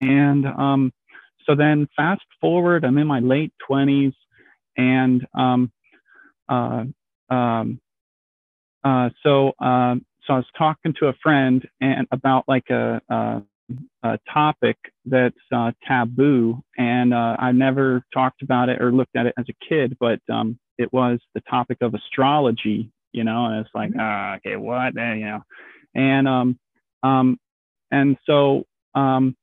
And 0.01 0.45
um, 0.45 0.93
so 1.47 1.55
then 1.55 1.87
fast 1.95 2.21
forward, 2.39 2.85
I'm 2.85 2.99
in 2.99 3.07
my 3.07 3.21
late 3.21 3.53
20s, 3.67 4.13
and 4.77 5.25
um, 5.33 5.71
uh, 6.47 6.83
um, 7.31 7.79
uh, 8.83 9.09
so 9.23 9.53
um, 9.59 10.05
so 10.25 10.33
I 10.33 10.37
was 10.37 10.45
talking 10.55 10.93
to 10.99 11.07
a 11.07 11.13
friend 11.23 11.67
and 11.81 12.07
about 12.11 12.43
like 12.47 12.69
a, 12.69 13.01
a, 13.09 13.41
a 14.03 14.19
topic 14.31 14.77
that's 15.05 15.35
uh, 15.51 15.71
taboo, 15.87 16.61
and 16.77 17.15
uh, 17.15 17.35
I 17.39 17.51
never 17.51 18.03
talked 18.13 18.43
about 18.43 18.69
it 18.69 18.79
or 18.79 18.91
looked 18.91 19.15
at 19.15 19.25
it 19.25 19.33
as 19.39 19.45
a 19.49 19.65
kid, 19.67 19.97
but 19.99 20.19
um, 20.31 20.59
it 20.77 20.93
was 20.93 21.19
the 21.33 21.41
topic 21.49 21.79
of 21.81 21.95
astrology, 21.95 22.91
you 23.17 23.23
know, 23.23 23.45
and 23.47 23.65
it's 23.65 23.75
like, 23.75 23.91
ah, 23.99 24.35
okay, 24.35 24.55
what, 24.55 24.97
eh, 24.97 25.13
you 25.15 25.25
know, 25.25 25.41
and 25.93 26.27
um, 26.27 26.59
um, 27.03 27.39
and 27.91 28.17
so 28.25 28.65
um, 28.93 29.35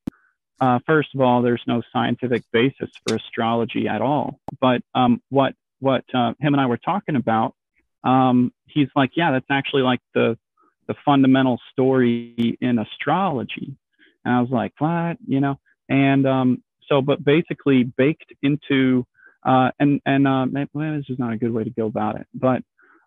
uh, 0.61 0.79
first 0.87 1.15
of 1.15 1.21
all, 1.21 1.43
there's 1.43 1.63
no 1.67 1.83
scientific 1.93 2.43
basis 2.53 2.91
for 3.07 3.17
astrology 3.17 3.89
at 3.89 4.01
all. 4.01 4.39
But 4.61 4.83
um, 4.95 5.21
what 5.29 5.55
what 5.81 6.05
uh, 6.15 6.33
him 6.41 6.55
and 6.55 6.61
I 6.61 6.67
were 6.67 6.79
talking 6.79 7.17
about, 7.17 7.55
um, 8.03 8.53
he's 8.67 8.89
like, 8.97 9.11
yeah, 9.17 9.33
that's 9.33 9.51
actually 9.51 9.83
like 9.83 10.01
the 10.15 10.39
the 10.87 10.95
fundamental 11.05 11.61
story 11.73 12.57
in 12.61 12.79
astrology. 12.79 13.77
And 14.25 14.35
I 14.35 14.41
was 14.41 14.51
like, 14.51 14.73
what? 14.79 15.19
You 15.27 15.41
know? 15.41 15.59
And 15.89 16.27
um, 16.27 16.63
so, 16.89 17.03
but 17.03 17.25
basically 17.25 17.85
baked 17.85 18.33
into, 18.43 19.07
uh, 19.45 19.71
and, 19.79 20.01
and 20.07 20.27
uh, 20.27 20.47
maybe 20.47 20.71
this 20.75 21.11
is 21.11 21.19
not 21.19 21.33
a 21.33 21.37
good 21.37 21.53
way 21.53 21.65
to 21.65 21.71
go 21.71 21.87
about 21.87 22.17
it, 22.21 22.27
but 22.35 22.63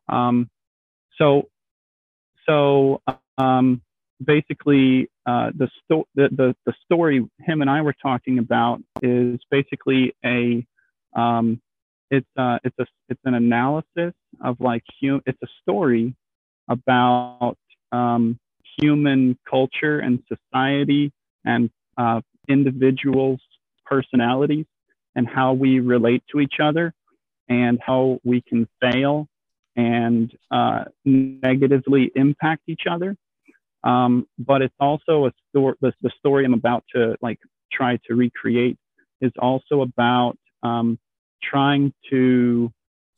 um, 0.10 0.50
so, 1.18 1.50
so 2.48 3.02
um, 3.38 3.82
basically 4.24 5.10
uh, 5.26 5.52
the, 5.56 5.70
sto- 5.84 6.08
the, 6.16 6.30
the, 6.32 6.56
the 6.66 6.74
story 6.86 7.28
him 7.40 7.62
and 7.62 7.70
I 7.70 7.82
were 7.82 7.96
talking 8.02 8.40
about 8.40 8.82
is 9.02 9.40
basically 9.52 10.16
a, 10.26 10.66
um, 11.16 11.62
it's, 12.10 12.28
uh, 12.38 12.60
it's 12.64 12.78
a, 12.80 12.86
it's 13.10 13.22
an 13.26 13.34
analysis 13.34 14.14
of 14.44 14.60
like, 14.60 14.84
hum- 15.02 15.22
it's 15.26 15.42
a 15.44 15.48
story 15.62 16.16
about 16.70 17.58
um, 17.92 18.40
human 18.80 19.38
culture 19.50 20.00
and 20.00 20.24
society 20.28 21.12
and 21.46 21.70
uh, 21.98 22.22
individuals' 22.48 23.42
personalities 23.86 24.66
and 25.16 25.28
how 25.28 25.54
we 25.54 25.80
relate 25.80 26.24
to 26.32 26.40
each 26.40 26.56
other 26.62 26.94
and 27.50 27.80
how 27.86 28.20
we 28.24 28.42
can 28.42 28.68
fail 28.82 29.28
and 29.78 30.36
uh, 30.50 30.86
negatively 31.06 32.12
impact 32.16 32.64
each 32.68 32.84
other. 32.90 33.16
Um, 33.84 34.28
but 34.40 34.64
it's 34.64 34.74
also 34.80 35.28
a 35.28 35.32
story, 35.50 35.76
the, 35.80 35.94
the, 36.02 36.10
story 36.18 36.44
I'm 36.44 36.56
about 36.56 36.84
to 36.96 37.16
like 37.22 37.40
try 37.72 38.00
to 38.08 38.16
recreate 38.16 38.78
is 39.22 39.32
also 39.40 39.82
about 39.82 40.36
um, 40.64 40.98
trying 41.44 41.94
to 42.10 42.74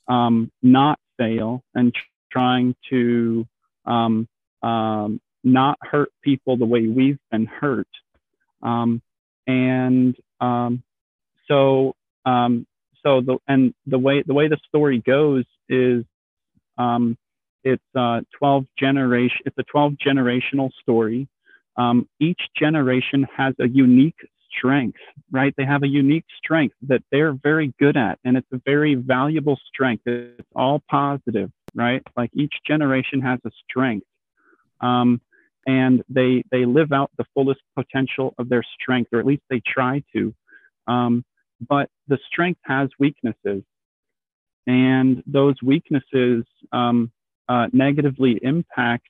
um, 0.10 0.52
not 0.62 1.00
fail 1.18 1.64
and 1.74 1.96
trying 2.30 2.76
to 2.90 3.48
um, 3.86 4.28
um, 4.62 5.22
not 5.46 5.80
hurt 5.82 6.12
people 6.22 6.58
the 6.58 6.66
way 6.66 6.88
we've 6.88 7.20
been 7.32 7.46
hurt. 7.46 7.88
Um, 8.62 9.02
and 9.48 10.16
so, 11.48 11.96
so 13.04 13.22
the 13.22 13.38
and 13.48 13.74
the 13.88 13.98
way 13.98 14.24
the 14.28 14.34
way 14.34 14.50
the 14.50 14.58
story 14.68 15.00
goes 15.00 15.46
is 15.70 16.04
um, 16.80 17.18
it's 17.64 17.84
uh, 17.96 18.22
12 18.40 18.66
generation. 18.80 19.38
It's 19.46 19.58
a 19.60 19.64
12 19.64 19.94
generational 20.06 20.72
story. 20.82 21.28
Um, 21.78 22.08
each 22.20 22.42
generation 22.58 23.28
has 23.36 23.54
a 23.60 23.68
unique 23.68 24.18
strength, 24.58 24.98
right? 25.32 25.54
They 25.58 25.66
have 25.66 25.84
a 25.84 25.88
unique 25.88 26.26
strength 26.38 26.76
that 26.88 27.04
they're 27.12 27.34
very 27.34 27.74
good 27.80 27.98
at, 27.98 28.18
and 28.26 28.38
it's 28.38 28.48
a 28.52 28.62
very 28.66 28.96
valuable 28.96 29.60
strength. 29.68 30.04
It's 30.08 30.48
all 30.56 30.82
positive, 30.90 31.52
right? 31.76 32.02
Like 32.18 32.32
each 32.34 32.54
generation 32.66 33.22
has 33.22 33.40
a 33.46 33.52
strength 33.70 34.06
um, 34.82 35.22
and 35.68 36.04
they 36.10 36.44
they 36.52 36.66
live 36.66 36.92
out 36.92 37.12
the 37.18 37.26
fullest 37.34 37.62
potential 37.76 38.34
of 38.38 38.50
their 38.50 38.64
strength, 38.82 39.10
or 39.14 39.20
at 39.20 39.26
least 39.26 39.44
they 39.50 39.62
try 39.66 40.04
to. 40.14 40.34
Um, 40.88 41.24
but 41.68 41.90
the 42.08 42.18
strength 42.32 42.62
has 42.64 42.90
weaknesses, 43.00 43.64
and 44.70 45.24
those 45.26 45.56
weaknesses 45.64 46.46
um, 46.72 47.12
uh, 47.48 47.66
negatively 47.74 48.40
impact 48.44 49.10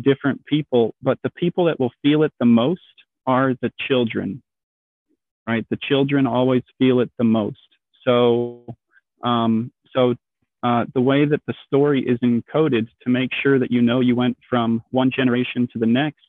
different 0.00 0.46
people. 0.46 0.94
But 1.02 1.18
the 1.24 1.30
people 1.30 1.64
that 1.64 1.80
will 1.80 1.90
feel 2.02 2.22
it 2.22 2.32
the 2.38 2.46
most 2.46 2.80
are 3.26 3.54
the 3.60 3.72
children, 3.88 4.44
right? 5.44 5.66
The 5.70 5.78
children 5.88 6.28
always 6.28 6.62
feel 6.78 7.00
it 7.00 7.10
the 7.18 7.24
most. 7.24 7.58
So, 8.06 8.64
um, 9.24 9.72
so 9.92 10.14
uh, 10.62 10.84
the 10.94 11.00
way 11.00 11.24
that 11.24 11.40
the 11.48 11.54
story 11.66 12.06
is 12.06 12.20
encoded 12.20 12.86
to 13.02 13.10
make 13.10 13.30
sure 13.42 13.58
that 13.58 13.72
you 13.72 13.82
know 13.82 13.98
you 13.98 14.14
went 14.14 14.38
from 14.48 14.82
one 14.92 15.10
generation 15.10 15.68
to 15.72 15.80
the 15.80 15.86
next, 15.86 16.22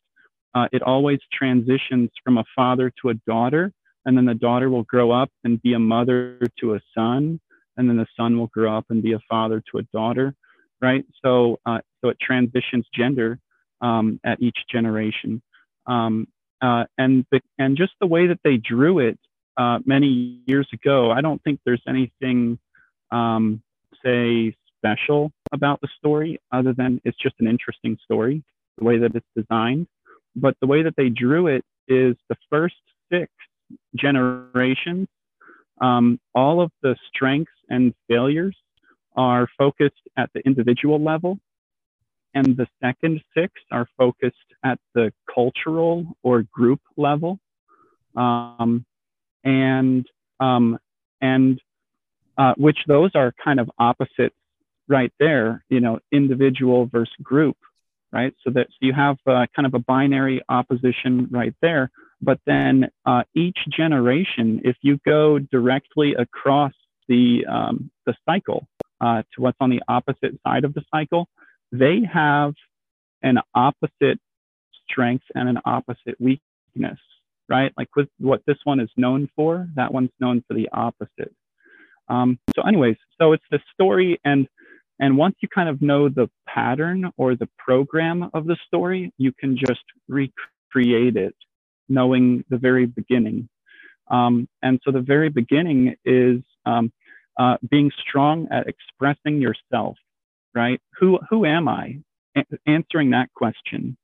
uh, 0.55 0.65
it 0.71 0.81
always 0.81 1.19
transitions 1.31 2.09
from 2.23 2.39
a 2.39 2.43
father 2.55 2.91
to 3.03 3.09
a 3.09 3.13
daughter, 3.27 3.71
and 4.05 4.17
then 4.17 4.25
the 4.25 4.33
daughter 4.33 4.71
will 4.71 4.83
grow 4.83 5.11
up 5.11 5.29
and 5.43 5.61
be 5.61 5.73
a 5.73 5.79
mother 5.79 6.39
to 6.59 6.73
a 6.73 6.79
son, 6.95 7.39
and 7.77 7.89
then 7.89 7.97
the 7.97 8.07
son 8.15 8.37
will 8.37 8.47
grow 8.47 8.77
up 8.77 8.85
and 8.89 9.01
be 9.03 9.13
a 9.13 9.19
father 9.29 9.63
to 9.71 9.79
a 9.79 9.83
daughter, 9.93 10.35
right? 10.81 11.05
So, 11.23 11.59
uh, 11.65 11.79
so 12.01 12.09
it 12.09 12.17
transitions 12.19 12.85
gender 12.93 13.39
um, 13.81 14.19
at 14.25 14.41
each 14.41 14.57
generation, 14.71 15.41
um, 15.85 16.27
uh, 16.61 16.85
and 16.97 17.25
the, 17.31 17.41
and 17.59 17.77
just 17.77 17.93
the 18.01 18.07
way 18.07 18.27
that 18.27 18.39
they 18.43 18.57
drew 18.57 18.99
it 18.99 19.19
uh, 19.57 19.79
many 19.85 20.41
years 20.45 20.67
ago, 20.73 21.11
I 21.11 21.21
don't 21.21 21.41
think 21.43 21.59
there's 21.65 21.83
anything 21.87 22.59
um, 23.11 23.61
say 24.03 24.55
special 24.77 25.31
about 25.51 25.81
the 25.81 25.87
story 25.97 26.39
other 26.51 26.73
than 26.73 27.01
it's 27.03 27.17
just 27.17 27.35
an 27.39 27.47
interesting 27.47 27.97
story, 28.03 28.43
the 28.77 28.83
way 28.83 28.97
that 28.99 29.15
it's 29.15 29.25
designed. 29.35 29.87
But 30.35 30.55
the 30.61 30.67
way 30.67 30.83
that 30.83 30.95
they 30.95 31.09
drew 31.09 31.47
it 31.47 31.63
is 31.87 32.15
the 32.29 32.35
first 32.49 32.75
six 33.11 33.31
generations, 33.95 35.07
um, 35.79 36.19
all 36.33 36.61
of 36.61 36.71
the 36.81 36.95
strengths 37.07 37.51
and 37.69 37.93
failures 38.07 38.55
are 39.15 39.47
focused 39.57 39.95
at 40.17 40.29
the 40.33 40.41
individual 40.41 41.01
level. 41.03 41.39
And 42.33 42.55
the 42.55 42.67
second 42.81 43.21
six 43.35 43.53
are 43.71 43.87
focused 43.97 44.35
at 44.63 44.79
the 44.93 45.11
cultural 45.33 46.05
or 46.21 46.43
group 46.43 46.81
level. 46.95 47.39
Um, 48.15 48.85
and 49.43 50.05
um, 50.39 50.77
and 51.21 51.59
uh, 52.37 52.53
which 52.57 52.77
those 52.87 53.11
are 53.15 53.33
kind 53.43 53.59
of 53.59 53.71
opposites 53.79 54.35
right 54.87 55.11
there, 55.19 55.63
you 55.69 55.79
know, 55.79 55.99
individual 56.11 56.85
versus 56.85 57.13
group, 57.21 57.57
right? 58.11 58.33
So 58.43 58.51
that 58.51 58.67
so 58.69 58.77
you 58.81 58.93
have 58.93 59.17
uh, 59.25 59.47
kind 59.55 59.65
of 59.65 59.73
a 59.73 59.79
binary 59.79 60.41
opposition 60.47 61.27
right 61.31 61.55
there. 61.61 61.89
But 62.21 62.39
then 62.45 62.89
uh, 63.05 63.23
each 63.35 63.57
generation, 63.69 64.61
if 64.63 64.75
you 64.81 64.99
go 65.05 65.39
directly 65.39 66.15
across 66.15 66.73
the, 67.07 67.45
um, 67.49 67.91
the 68.05 68.15
cycle 68.27 68.67
uh, 68.99 69.21
to 69.33 69.41
what's 69.41 69.57
on 69.59 69.69
the 69.69 69.81
opposite 69.87 70.39
side 70.45 70.63
of 70.63 70.73
the 70.73 70.83
cycle, 70.91 71.27
they 71.71 72.01
have 72.11 72.53
an 73.21 73.39
opposite 73.53 74.19
strength 74.89 75.25
and 75.35 75.49
an 75.49 75.59
opposite 75.65 76.19
weakness, 76.19 76.99
right? 77.49 77.71
Like 77.77 77.95
with 77.95 78.07
what 78.19 78.41
this 78.47 78.57
one 78.63 78.79
is 78.79 78.89
known 78.97 79.29
for, 79.35 79.67
that 79.75 79.93
one's 79.93 80.11
known 80.19 80.43
for 80.47 80.53
the 80.53 80.69
opposite. 80.71 81.33
Um, 82.09 82.39
so, 82.55 82.61
anyways, 82.61 82.95
so 83.19 83.33
it's 83.33 83.43
the 83.51 83.59
story, 83.73 84.19
and 84.23 84.47
and 84.99 85.17
once 85.17 85.35
you 85.41 85.49
kind 85.49 85.69
of 85.69 85.81
know 85.81 86.09
the 86.09 86.29
pattern 86.47 87.11
or 87.17 87.35
the 87.35 87.49
program 87.57 88.29
of 88.33 88.45
the 88.45 88.57
story, 88.65 89.13
you 89.17 89.31
can 89.31 89.57
just 89.57 89.83
recreate 90.07 91.17
it, 91.17 91.35
knowing 91.89 92.43
the 92.49 92.57
very 92.57 92.85
beginning. 92.85 93.49
Um, 94.09 94.47
and 94.61 94.79
so 94.83 94.91
the 94.91 95.01
very 95.01 95.29
beginning 95.29 95.95
is 96.05 96.41
um, 96.65 96.91
uh, 97.37 97.57
being 97.69 97.91
strong 98.07 98.47
at 98.51 98.67
expressing 98.67 99.41
yourself, 99.41 99.97
right? 100.55 100.81
Who 100.99 101.19
who 101.29 101.45
am 101.45 101.67
I? 101.67 101.99
A- 102.35 102.45
answering 102.65 103.11
that 103.11 103.29
question, 103.33 103.97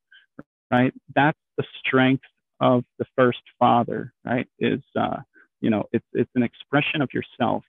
right? 0.71 0.93
That's 1.15 1.37
the 1.57 1.63
strength 1.79 2.25
of 2.59 2.83
the 2.99 3.05
first 3.15 3.41
father, 3.59 4.13
right? 4.25 4.47
Is 4.59 4.81
uh, 4.99 5.17
you 5.61 5.69
know, 5.69 5.85
it's 5.93 6.05
it's 6.13 6.31
an 6.35 6.43
expression 6.43 7.01
of 7.01 7.09
yourself. 7.13 7.63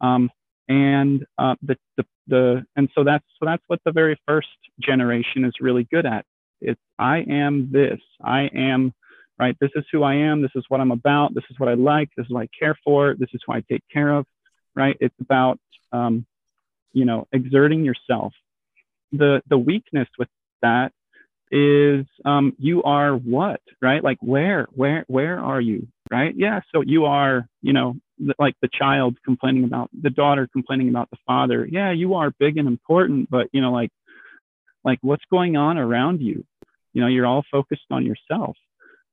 Um, 0.00 0.30
and 0.68 1.24
uh, 1.38 1.54
the, 1.62 1.76
the 1.96 2.04
the 2.26 2.66
and 2.74 2.88
so 2.94 3.04
that's 3.04 3.24
so 3.38 3.46
that's 3.46 3.62
what 3.68 3.80
the 3.84 3.92
very 3.92 4.20
first 4.26 4.48
generation 4.80 5.44
is 5.44 5.54
really 5.60 5.84
good 5.84 6.06
at. 6.06 6.24
It's 6.60 6.80
I 6.98 7.18
am 7.28 7.70
this. 7.72 8.00
I 8.22 8.50
am 8.52 8.92
right. 9.38 9.56
This 9.60 9.70
is 9.74 9.84
who 9.92 10.02
I 10.02 10.14
am. 10.14 10.42
This 10.42 10.52
is 10.54 10.64
what 10.68 10.80
I'm 10.80 10.90
about. 10.90 11.34
This 11.34 11.44
is 11.50 11.58
what 11.58 11.68
I 11.68 11.74
like. 11.74 12.10
This 12.16 12.26
is 12.26 12.32
what 12.32 12.42
I 12.42 12.48
care 12.58 12.76
for. 12.84 13.14
This 13.18 13.28
is 13.32 13.40
who 13.46 13.52
I 13.52 13.62
take 13.70 13.82
care 13.92 14.10
of. 14.10 14.26
Right. 14.74 14.96
It's 15.00 15.14
about 15.20 15.58
um, 15.92 16.26
you 16.92 17.04
know 17.04 17.26
exerting 17.32 17.84
yourself. 17.84 18.32
The 19.12 19.42
the 19.48 19.58
weakness 19.58 20.08
with 20.18 20.28
that 20.62 20.92
is 21.50 22.06
um, 22.24 22.54
you 22.58 22.82
are 22.82 23.14
what 23.14 23.60
right 23.80 24.02
like 24.02 24.18
where 24.20 24.66
where 24.74 25.04
where 25.06 25.38
are 25.38 25.60
you 25.60 25.86
right 26.10 26.34
yeah 26.36 26.60
so 26.74 26.80
you 26.80 27.04
are 27.04 27.46
you 27.62 27.72
know 27.72 27.94
like 28.38 28.54
the 28.62 28.68
child 28.72 29.16
complaining 29.24 29.64
about 29.64 29.88
the 30.02 30.10
daughter 30.10 30.48
complaining 30.52 30.88
about 30.88 31.08
the 31.10 31.18
father 31.24 31.66
yeah 31.70 31.92
you 31.92 32.14
are 32.14 32.32
big 32.38 32.56
and 32.56 32.66
important 32.66 33.30
but 33.30 33.46
you 33.52 33.60
know 33.60 33.70
like 33.70 33.90
like 34.84 34.98
what's 35.02 35.24
going 35.30 35.56
on 35.56 35.78
around 35.78 36.20
you 36.20 36.44
you 36.92 37.00
know 37.00 37.06
you're 37.06 37.26
all 37.26 37.44
focused 37.50 37.86
on 37.90 38.04
yourself 38.04 38.56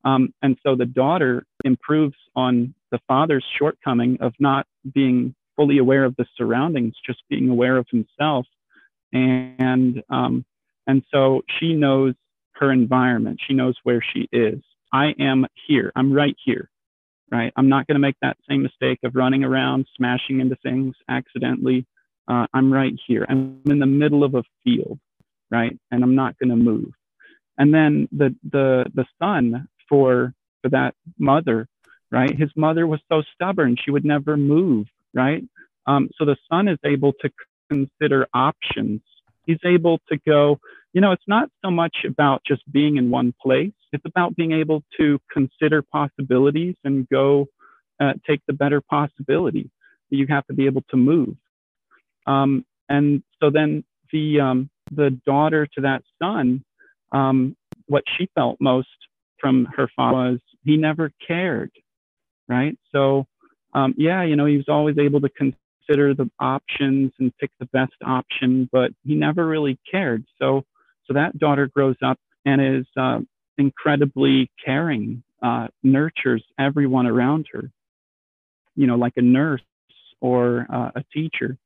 um, 0.04 0.34
and 0.42 0.58
so 0.64 0.76
the 0.76 0.86
daughter 0.86 1.46
improves 1.64 2.18
on 2.36 2.74
the 2.92 3.00
father's 3.08 3.46
shortcoming 3.58 4.18
of 4.22 4.34
not 4.40 4.66
being 4.94 5.34
fully 5.56 5.78
aware 5.78 6.04
of 6.04 6.16
the 6.16 6.26
surroundings 6.38 6.96
just 7.06 7.22
being 7.30 7.50
aware 7.50 7.78
of 7.78 7.88
himself 7.92 8.46
and 9.12 10.02
um, 10.10 10.46
and 10.88 11.04
so 11.12 11.42
she 11.60 11.74
knows 11.74 12.16
her 12.54 12.72
environment 12.72 13.40
she 13.46 13.54
knows 13.54 13.76
where 13.84 14.04
she 14.14 14.28
is 14.32 14.60
i 14.92 15.14
am 15.20 15.46
here 15.68 15.92
i'm 15.96 16.12
right 16.12 16.36
here 16.44 16.70
right? 17.34 17.52
I'm 17.56 17.68
not 17.68 17.88
going 17.88 17.96
to 17.96 18.00
make 18.00 18.16
that 18.22 18.38
same 18.48 18.62
mistake 18.62 19.00
of 19.04 19.16
running 19.16 19.44
around, 19.44 19.88
smashing 19.98 20.40
into 20.40 20.56
things 20.58 20.96
accidentally. 21.10 21.86
Uh, 22.28 22.46
I'm 22.54 22.72
right 22.72 22.94
here. 23.08 23.26
I'm 23.28 23.60
in 23.66 23.80
the 23.80 23.88
middle 23.88 24.24
of 24.24 24.36
a 24.36 24.44
field, 24.64 25.00
right? 25.50 25.78
And 25.92 26.04
I'm 26.04 26.16
not 26.16 26.38
going 26.38 26.50
to 26.50 26.56
move. 26.56 26.92
And 27.58 27.74
then 27.74 28.08
the 28.12 28.36
the 28.50 28.86
the 28.94 29.06
son 29.20 29.68
for 29.90 30.34
for 30.62 30.70
that 30.70 30.96
mother, 31.18 31.68
right? 32.12 32.36
His 32.36 32.50
mother 32.56 32.88
was 32.88 33.02
so 33.10 33.24
stubborn; 33.34 33.78
she 33.84 33.92
would 33.92 34.06
never 34.06 34.38
move, 34.38 34.88
right? 35.14 35.44
Um, 35.86 36.10
so 36.18 36.26
the 36.26 36.38
son 36.50 36.68
is 36.68 36.80
able 36.86 37.14
to 37.22 37.30
consider 37.70 38.28
options. 38.34 39.02
He's 39.46 39.60
able 39.66 40.00
to 40.10 40.18
go, 40.26 40.60
you 40.94 41.02
know, 41.02 41.12
it's 41.12 41.28
not 41.28 41.50
so 41.64 41.70
much 41.70 41.98
about 42.08 42.44
just 42.46 42.62
being 42.72 42.98
in 42.98 43.10
one 43.10 43.34
place. 43.42 43.74
It's 43.92 44.06
about 44.06 44.36
being 44.36 44.54
able 44.54 44.84
to 44.98 45.20
consider 45.32 45.82
possibilities 45.82 46.76
and 46.84 47.08
go 47.10 47.48
uh, 48.00 48.14
take 48.26 48.42
the 48.48 48.54
better 48.54 48.82
possibility. 48.82 49.70
You 50.10 50.28
have 50.30 50.46
to 50.48 50.54
be 50.54 50.66
able 50.66 50.84
to 50.92 50.98
move. 50.98 51.36
Um, 52.26 52.66
and 52.88 53.24
so 53.42 53.50
then 53.50 53.84
the 54.12 54.40
um, 54.40 54.70
the 54.92 55.10
daughter 55.26 55.68
to 55.74 55.82
that 55.82 56.04
son, 56.22 56.64
um, 57.12 57.56
what 57.88 58.04
she 58.18 58.30
felt 58.36 58.58
most 58.62 58.88
from 59.44 59.68
her 59.76 59.90
father 59.94 60.16
was 60.16 60.40
he 60.64 60.78
never 60.78 61.12
cared, 61.28 61.72
right? 62.48 62.78
So 62.94 63.28
um, 63.74 63.94
yeah, 63.98 64.24
you 64.24 64.36
know, 64.38 64.46
he 64.46 64.56
was 64.56 64.70
always 64.70 64.98
able 64.98 65.20
to 65.22 65.30
consider 65.30 66.14
the 66.14 66.30
options 66.40 67.12
and 67.20 67.36
pick 67.38 67.52
the 67.60 67.66
best 67.68 67.94
option, 68.06 68.70
but 68.72 68.92
he 69.04 69.16
never 69.16 69.46
really 69.46 69.78
cared. 69.90 70.24
So 70.40 70.64
so 71.06 71.14
that 71.16 71.38
daughter 71.38 71.68
grows 71.68 71.98
up 72.02 72.18
and 72.46 72.62
is 72.62 72.86
uh, 72.96 73.20
incredibly 73.58 74.50
caring, 74.64 75.24
uh, 75.42 75.68
nurtures 75.84 76.44
everyone 76.58 77.06
around 77.08 77.48
her, 77.52 77.70
you 78.76 78.88
know, 78.88 78.96
like 78.96 79.14
a 79.18 79.22
nurse 79.22 79.62
or 80.22 80.66
uh, 80.74 80.92
a 80.96 81.04
teacher. 81.14 81.58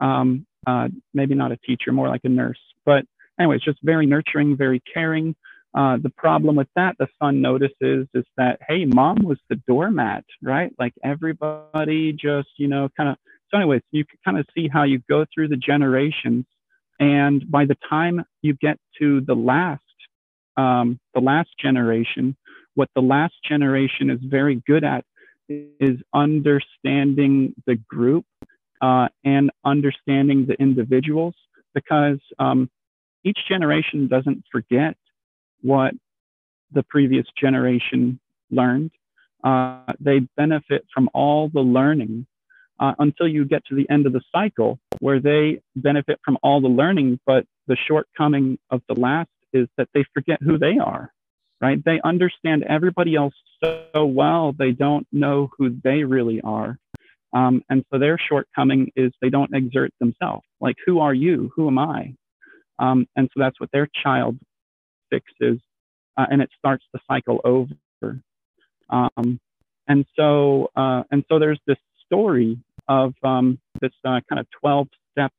Um, 0.00 0.46
uh, 0.66 0.88
maybe 1.14 1.36
not 1.36 1.52
a 1.52 1.56
teacher, 1.58 1.92
more 1.92 2.08
like 2.08 2.24
a 2.24 2.28
nurse. 2.28 2.58
But 2.84 3.04
anyway, 3.38 3.56
it's 3.56 3.64
just 3.64 3.78
very 3.82 4.06
nurturing, 4.06 4.56
very 4.56 4.82
caring. 4.92 5.36
Uh, 5.74 5.96
the 6.02 6.10
problem 6.10 6.54
with 6.56 6.68
that, 6.76 6.96
the 6.98 7.08
son 7.20 7.40
notices, 7.40 8.06
is 8.14 8.24
that, 8.36 8.58
hey, 8.68 8.84
mom 8.84 9.16
was 9.22 9.38
the 9.48 9.56
doormat, 9.66 10.24
right? 10.42 10.72
Like 10.78 10.92
everybody 11.02 12.12
just, 12.12 12.48
you 12.58 12.68
know, 12.68 12.88
kind 12.96 13.08
of. 13.08 13.16
So, 13.50 13.58
anyways, 13.58 13.82
you 13.90 14.04
can 14.04 14.18
kind 14.24 14.38
of 14.38 14.46
see 14.54 14.68
how 14.68 14.84
you 14.84 15.02
go 15.08 15.26
through 15.34 15.48
the 15.48 15.56
generations 15.56 16.46
and 17.02 17.50
by 17.50 17.64
the 17.64 17.76
time 17.90 18.24
you 18.42 18.54
get 18.54 18.78
to 19.00 19.22
the 19.22 19.34
last, 19.34 19.82
um, 20.56 21.00
the 21.14 21.20
last 21.20 21.48
generation, 21.60 22.36
what 22.74 22.90
the 22.94 23.02
last 23.02 23.34
generation 23.44 24.08
is 24.08 24.20
very 24.22 24.62
good 24.68 24.84
at 24.84 25.04
is 25.48 25.98
understanding 26.14 27.54
the 27.66 27.74
group 27.74 28.24
uh, 28.80 29.08
and 29.24 29.50
understanding 29.64 30.46
the 30.46 30.54
individuals 30.54 31.34
because 31.74 32.20
um, 32.38 32.70
each 33.24 33.38
generation 33.48 34.06
doesn't 34.06 34.44
forget 34.52 34.96
what 35.62 35.94
the 36.72 36.82
previous 36.82 37.26
generation 37.40 38.20
learned. 38.50 38.90
Uh, 39.44 39.92
they 39.98 40.20
benefit 40.36 40.86
from 40.94 41.08
all 41.14 41.48
the 41.48 41.60
learning 41.60 42.26
uh, 42.78 42.94
until 42.98 43.28
you 43.28 43.44
get 43.44 43.64
to 43.66 43.74
the 43.74 43.88
end 43.90 44.06
of 44.06 44.12
the 44.12 44.22
cycle 44.32 44.78
where 45.00 45.20
they 45.20 45.60
benefit 45.76 46.20
from 46.24 46.38
all 46.42 46.60
the 46.60 46.68
learning, 46.68 47.18
but 47.26 47.44
the 47.66 47.76
shortcoming 47.88 48.58
of 48.70 48.82
the 48.88 48.94
last 48.94 49.30
is 49.52 49.68
that 49.76 49.88
they 49.94 50.04
forget 50.14 50.38
who 50.42 50.58
they 50.58 50.78
are, 50.78 51.12
right? 51.60 51.84
They 51.84 52.00
understand 52.04 52.64
everybody 52.68 53.14
else 53.14 53.34
so 53.62 54.04
well, 54.06 54.52
they 54.56 54.72
don't 54.72 55.06
know 55.12 55.50
who 55.58 55.76
they 55.82 56.04
really 56.04 56.40
are. 56.40 56.78
Um, 57.32 57.62
and 57.70 57.84
so 57.90 57.98
their 57.98 58.18
shortcoming 58.18 58.92
is 58.96 59.12
they 59.20 59.30
don't 59.30 59.54
exert 59.54 59.92
themselves. 60.00 60.44
Like, 60.60 60.76
who 60.84 61.00
are 61.00 61.14
you? 61.14 61.50
Who 61.56 61.68
am 61.68 61.78
I? 61.78 62.14
Um, 62.78 63.06
and 63.16 63.28
so 63.32 63.40
that's 63.40 63.58
what 63.60 63.70
their 63.72 63.88
child 64.02 64.38
fixes, 65.12 65.60
uh, 66.16 66.26
and 66.30 66.40
it 66.40 66.50
starts 66.58 66.84
the 66.92 67.00
cycle 67.08 67.40
over. 67.44 67.74
Um, 68.88 69.40
and 69.88 70.04
so, 70.16 70.70
uh, 70.76 71.02
and 71.10 71.24
so 71.28 71.38
there's 71.38 71.60
this 71.66 71.78
story 72.06 72.58
of 72.88 73.14
um, 73.22 73.58
this 73.80 73.92
uh, 74.04 74.20
kind 74.28 74.38
of 74.40 74.46
12 74.60 74.88
step 75.12 75.32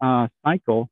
uh, 0.00 0.28
cycle, 0.44 0.88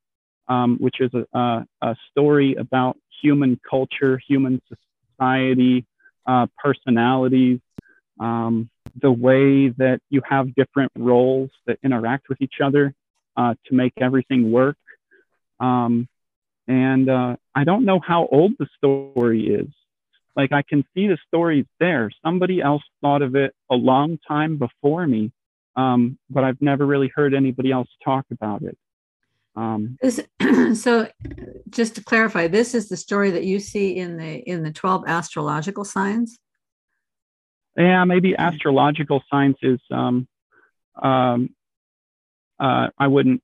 um, 0.48 0.76
which 0.78 1.00
is 1.00 1.10
a, 1.14 1.64
a, 1.82 1.96
story 2.10 2.54
about 2.54 2.96
human 3.22 3.60
culture, 3.68 4.20
human 4.26 4.60
society, 4.68 5.84
uh, 6.26 6.46
personalities, 6.62 7.60
um, 8.20 8.68
the 9.00 9.10
way 9.10 9.68
that 9.68 10.00
you 10.10 10.22
have 10.28 10.54
different 10.54 10.92
roles 10.96 11.50
that 11.66 11.78
interact 11.82 12.28
with 12.28 12.40
each 12.40 12.60
other 12.62 12.94
uh, 13.36 13.54
to 13.66 13.74
make 13.74 13.92
everything 13.98 14.50
work. 14.50 14.76
Um, 15.60 16.08
and 16.68 17.08
uh, 17.08 17.36
I 17.54 17.64
don't 17.64 17.84
know 17.86 17.98
how 17.98 18.28
old 18.30 18.52
the 18.58 18.68
story 18.76 19.48
is. 19.48 19.68
Like 20.36 20.52
I 20.52 20.62
can 20.62 20.84
see 20.94 21.08
the 21.08 21.18
stories 21.26 21.64
there. 21.80 22.10
Somebody 22.24 22.60
else 22.60 22.82
thought 23.00 23.22
of 23.22 23.34
it 23.34 23.54
a 23.70 23.74
long 23.74 24.18
time 24.28 24.58
before 24.58 25.06
me, 25.06 25.32
um, 25.74 26.18
but 26.30 26.44
I've 26.44 26.60
never 26.62 26.86
really 26.86 27.10
heard 27.12 27.34
anybody 27.34 27.72
else 27.72 27.88
talk 28.04 28.26
about 28.30 28.62
it. 28.62 28.78
Um, 29.56 29.98
so, 30.74 31.08
just 31.70 31.96
to 31.96 32.04
clarify, 32.04 32.46
this 32.46 32.74
is 32.74 32.88
the 32.88 32.96
story 32.96 33.32
that 33.32 33.44
you 33.44 33.58
see 33.58 33.96
in 33.96 34.16
the 34.16 34.36
in 34.48 34.62
the 34.62 34.70
twelve 34.70 35.04
astrological 35.08 35.84
signs. 35.84 36.38
Yeah, 37.76 38.04
maybe 38.04 38.36
astrological 38.36 39.22
signs 39.30 39.56
is. 39.62 39.80
Um, 39.90 40.28
um, 41.02 41.50
uh, 42.60 42.88
I 42.98 43.06
wouldn't 43.06 43.40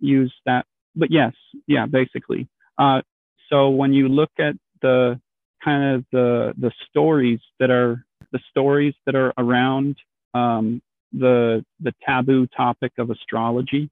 use 0.00 0.34
that, 0.44 0.66
but 0.94 1.10
yes, 1.10 1.32
yeah, 1.66 1.86
basically. 1.86 2.48
Uh, 2.78 3.02
so 3.50 3.70
when 3.70 3.92
you 3.92 4.08
look 4.08 4.30
at 4.38 4.54
the 4.82 5.20
kind 5.64 5.96
of 5.96 6.04
the 6.12 6.54
the 6.58 6.72
stories 6.88 7.40
that 7.58 7.70
are 7.70 8.04
the 8.32 8.40
stories 8.50 8.94
that 9.06 9.14
are 9.14 9.32
around 9.38 9.96
um, 10.34 10.82
the 11.12 11.64
the 11.80 11.92
taboo 12.04 12.46
topic 12.48 12.92
of 12.98 13.10
astrology. 13.10 13.90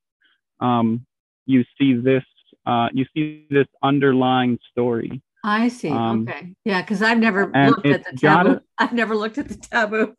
Um, 0.60 1.06
you 1.46 1.64
see 1.78 1.94
this 1.94 2.24
uh, 2.66 2.88
you 2.92 3.06
see 3.14 3.46
this 3.50 3.66
underlying 3.82 4.58
story. 4.70 5.22
I 5.42 5.68
see. 5.68 5.90
Um, 5.90 6.26
okay. 6.28 6.54
Yeah, 6.64 6.80
because 6.80 7.02
I've 7.08 7.18
never 7.18 7.46
looked 7.46 7.86
at 7.86 8.04
the 8.04 8.16
taboo. 8.16 8.20
Gotta, 8.20 8.62
I've 8.78 8.92
never 8.92 9.14
looked 9.14 9.38
at 9.38 9.48
the 9.48 9.56
taboo. 9.56 10.14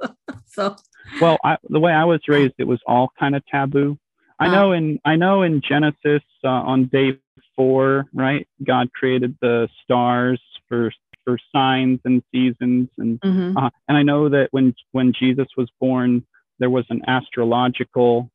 so 0.45 0.75
well, 1.21 1.37
I, 1.43 1.57
the 1.69 1.79
way 1.79 1.91
I 1.91 2.05
was 2.05 2.21
raised, 2.27 2.55
it 2.57 2.67
was 2.67 2.79
all 2.85 3.11
kind 3.19 3.35
of 3.35 3.45
taboo. 3.47 3.97
I 4.37 4.49
know 4.49 4.73
in 4.73 4.99
I 5.05 5.15
know 5.15 5.43
in 5.43 5.61
Genesis 5.67 6.21
uh, 6.43 6.47
on 6.47 6.87
day 6.87 7.17
four, 7.55 8.05
right? 8.13 8.47
God 8.63 8.91
created 8.93 9.35
the 9.41 9.67
stars 9.83 10.41
for 10.67 10.91
for 11.23 11.37
signs 11.53 11.99
and 12.05 12.21
seasons, 12.31 12.89
and 12.97 13.19
mm-hmm. 13.19 13.57
uh, 13.57 13.69
and 13.87 13.97
I 13.97 14.03
know 14.03 14.29
that 14.29 14.49
when 14.51 14.73
when 14.91 15.13
Jesus 15.17 15.47
was 15.57 15.69
born, 15.79 16.25
there 16.59 16.69
was 16.69 16.85
an 16.89 17.01
astrological 17.07 18.29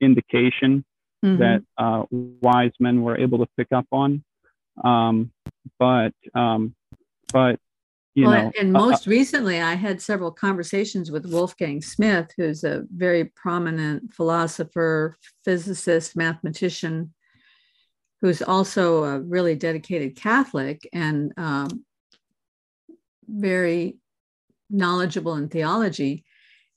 indication 0.00 0.84
mm-hmm. 1.24 1.38
that 1.38 1.62
uh, 1.78 2.04
wise 2.10 2.72
men 2.80 3.02
were 3.02 3.18
able 3.18 3.38
to 3.38 3.46
pick 3.56 3.68
up 3.72 3.86
on. 3.92 4.24
Um, 4.82 5.32
but 5.78 6.12
um, 6.34 6.74
but 7.32 7.58
you 8.14 8.26
well, 8.26 8.44
know, 8.44 8.52
and 8.58 8.76
uh, 8.76 8.78
uh, 8.78 8.86
most 8.86 9.08
uh, 9.08 9.10
recently, 9.10 9.60
I 9.60 9.74
had 9.74 10.00
several 10.00 10.30
conversations 10.30 11.10
with 11.10 11.26
Wolfgang 11.26 11.82
Smith, 11.82 12.30
who's 12.36 12.64
a 12.64 12.84
very 12.94 13.24
prominent 13.24 14.14
philosopher, 14.14 15.16
physicist, 15.44 16.16
mathematician, 16.16 17.12
who's 18.24 18.40
also 18.40 19.04
a 19.04 19.20
really 19.20 19.54
dedicated 19.54 20.16
Catholic 20.16 20.88
and 20.94 21.30
um, 21.36 21.84
very 23.28 23.98
knowledgeable 24.70 25.34
in 25.34 25.50
theology. 25.50 26.24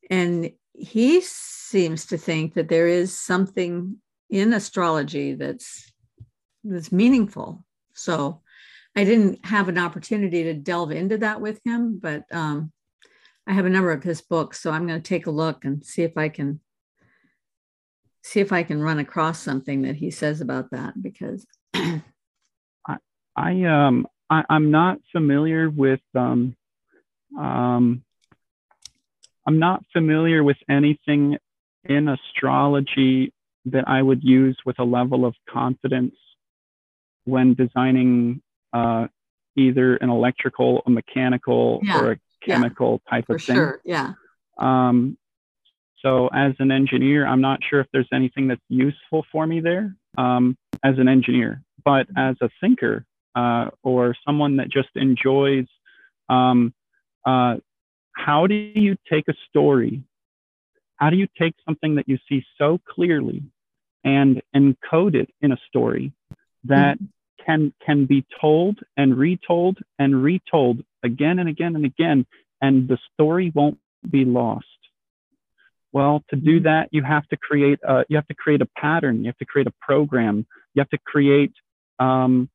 And 0.10 0.52
he 0.74 1.22
seems 1.22 2.08
to 2.08 2.18
think 2.18 2.56
that 2.56 2.68
there 2.68 2.90
is 2.90 3.18
something 3.18 3.96
in 4.30 4.52
astrology 4.52 5.36
that's 5.36 5.90
that's 6.66 6.92
meaningful. 6.92 7.64
So 7.94 8.42
I 8.94 9.06
didn't 9.06 9.46
have 9.46 9.70
an 9.70 9.78
opportunity 9.78 10.44
to 10.44 10.54
delve 10.54 10.92
into 10.92 11.18
that 11.20 11.40
with 11.40 11.62
him, 11.64 11.98
but 11.98 12.26
um, 12.30 12.74
I 13.48 13.54
have 13.54 13.66
a 13.66 13.70
number 13.70 13.94
of 13.94 14.04
his 14.04 14.20
books, 14.20 14.60
so 14.60 14.72
I'm 14.72 14.86
going 14.86 15.02
to 15.02 15.10
take 15.10 15.28
a 15.28 15.32
look 15.32 15.64
and 15.64 15.82
see 15.86 16.04
if 16.04 16.18
I 16.18 16.28
can 16.28 16.60
see 18.28 18.42
if 18.42 18.52
I 18.52 18.64
can 18.64 18.82
run 18.82 19.00
across 19.00 19.40
something 19.40 19.84
that 19.84 19.96
he 19.96 20.12
says 20.12 20.42
about 20.42 20.72
that 20.72 21.02
because 21.02 21.46
I, 21.74 22.02
I 23.36 23.64
um 23.64 24.08
I, 24.30 24.44
am 24.50 24.70
not 24.70 25.00
familiar 25.14 25.70
with 25.70 26.02
um 26.14 26.56
um 27.40 28.04
I'm 29.46 29.60
not 29.60 29.84
familiar 29.94 30.44
with 30.44 30.58
anything 30.70 31.38
in 31.86 32.10
astrology 32.10 33.34
that 33.66 33.88
I 33.88 34.02
would 34.02 34.24
use 34.24 34.58
with 34.66 34.78
a 34.80 34.84
level 34.84 35.26
of 35.26 35.36
confidence 35.50 36.16
when 37.24 37.54
designing 37.54 38.42
uh, 38.74 39.08
either 39.56 39.96
an 39.96 40.10
electrical, 40.10 40.82
a 40.86 40.90
mechanical, 40.90 41.80
yeah. 41.82 42.00
or 42.00 42.12
a 42.12 42.20
chemical 42.46 43.02
yeah. 43.06 43.10
type 43.10 43.30
of 43.30 43.38
For 43.38 43.46
thing. 43.46 43.56
Sure. 43.56 43.82
Yeah. 43.86 44.14
Um, 44.58 45.18
so 46.02 46.30
as 46.34 46.54
an 46.60 46.72
engineer, 46.72 47.26
I'm 47.26 47.42
not 47.42 47.60
sure 47.68 47.80
if 47.80 47.88
there's 47.92 48.10
anything 48.14 48.48
that's 48.48 48.62
useful 48.70 49.26
for 49.32 49.48
me 49.48 49.60
there 49.60 49.96
um, 50.18 50.58
as 50.84 50.96
an 50.98 51.08
engineer, 51.08 51.62
but 51.84 52.08
as 52.16 52.36
a 52.42 52.50
thinker 52.62 53.06
uh, 53.36 53.70
or 53.84 54.16
someone 54.26 54.58
that 54.58 54.70
just 54.70 54.90
enjoys, 54.96 55.66
um, 56.30 56.74
uh, 57.26 57.56
how 58.14 58.48
do 58.48 58.56
you 58.56 58.96
take 59.12 59.28
a 59.28 59.34
story? 59.50 60.04
How 60.98 61.10
do 61.10 61.18
you 61.18 61.28
take 61.40 61.54
something 61.66 61.96
that 61.96 62.08
you 62.08 62.18
see 62.30 62.44
so 62.58 62.80
clearly 62.88 63.44
and 64.04 64.42
encode 64.56 65.16
it 65.16 65.30
in 65.42 65.52
a 65.52 65.58
story 65.68 66.12
that 66.64 66.98
mm-hmm. 66.98 67.44
can 67.46 67.74
can 67.86 68.06
be 68.06 68.26
told 68.40 68.80
and 68.96 69.18
retold 69.18 69.80
and 70.00 70.24
retold 70.24 70.84
again 71.04 71.40
and 71.40 71.50
again 71.50 71.76
and 71.76 71.86
again 71.86 72.26
and 72.62 72.88
the 72.88 72.98
story 73.14 73.52
won't 73.54 73.78
be 74.10 74.26
lost 74.26 74.66
well 75.94 76.24
to 76.30 76.36
do 76.36 76.58
mm-hmm. 76.58 76.66
that 76.66 76.90
you 76.92 77.04
have 77.04 77.28
to 77.28 77.38
create 77.38 77.80
a 77.88 78.06
you 78.10 78.18
have 78.18 78.28
to 78.28 78.36
create 78.36 78.62
a 78.62 78.68
pattern. 78.78 79.24
You 79.24 79.28
have 79.28 79.38
to 79.38 79.46
create 79.46 79.68
a 79.68 79.74
program. 79.82 80.46
You 80.74 80.82
have 80.82 80.90
to 80.90 81.00
create 81.06 81.54
um, 82.00 82.50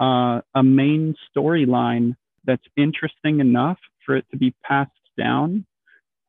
uh, 0.00 0.40
a 0.54 0.62
main 0.62 1.14
storyline 1.34 2.16
that's 2.44 2.64
interesting 2.76 3.40
enough 3.40 3.78
for 4.04 4.16
it 4.16 4.24
to 4.32 4.36
be 4.36 4.54
passed 4.64 4.90
down 5.16 5.64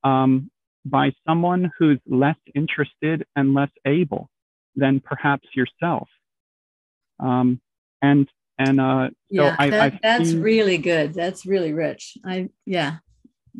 um, 0.04 0.52
by 0.86 1.12
someone 1.28 1.72
who's 1.78 2.00
less 2.08 2.38
interested 2.54 3.26
and 3.36 3.54
less 3.54 3.72
able 3.86 4.30
than 4.76 5.00
perhaps 5.00 5.48
yourself. 5.56 6.08
Um, 7.20 7.62
and 8.02 8.28
and 8.60 8.80
uh 8.80 9.08
so 9.10 9.14
yeah 9.30 9.56
I, 9.58 9.70
that, 9.70 10.00
that's 10.04 10.30
seen, 10.30 10.42
really 10.42 10.78
good. 10.78 11.14
That's 11.14 11.46
really 11.46 11.74
rich. 11.74 12.18
I 12.26 12.50
yeah 12.66 12.98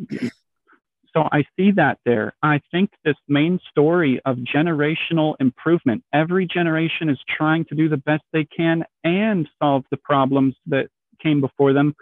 so 1.14 1.28
i 1.32 1.44
see 1.58 1.72
that 1.72 2.00
there. 2.06 2.34
I 2.42 2.62
think 2.72 2.90
this 3.06 3.16
main 3.28 3.60
story 3.70 4.22
of 4.26 4.38
generational 4.38 5.36
improvement 5.40 6.04
every 6.14 6.48
generation 6.48 7.10
is 7.10 7.20
trying 7.38 7.66
to 7.66 7.76
do 7.76 7.90
the 7.90 7.98
best 7.98 8.24
they 8.32 8.46
can 8.46 8.84
and 9.04 9.48
solve 9.62 9.84
the 9.92 9.98
problems 9.98 10.56
that 10.68 10.88
came 11.22 11.42
before 11.42 11.74
them 11.74 11.96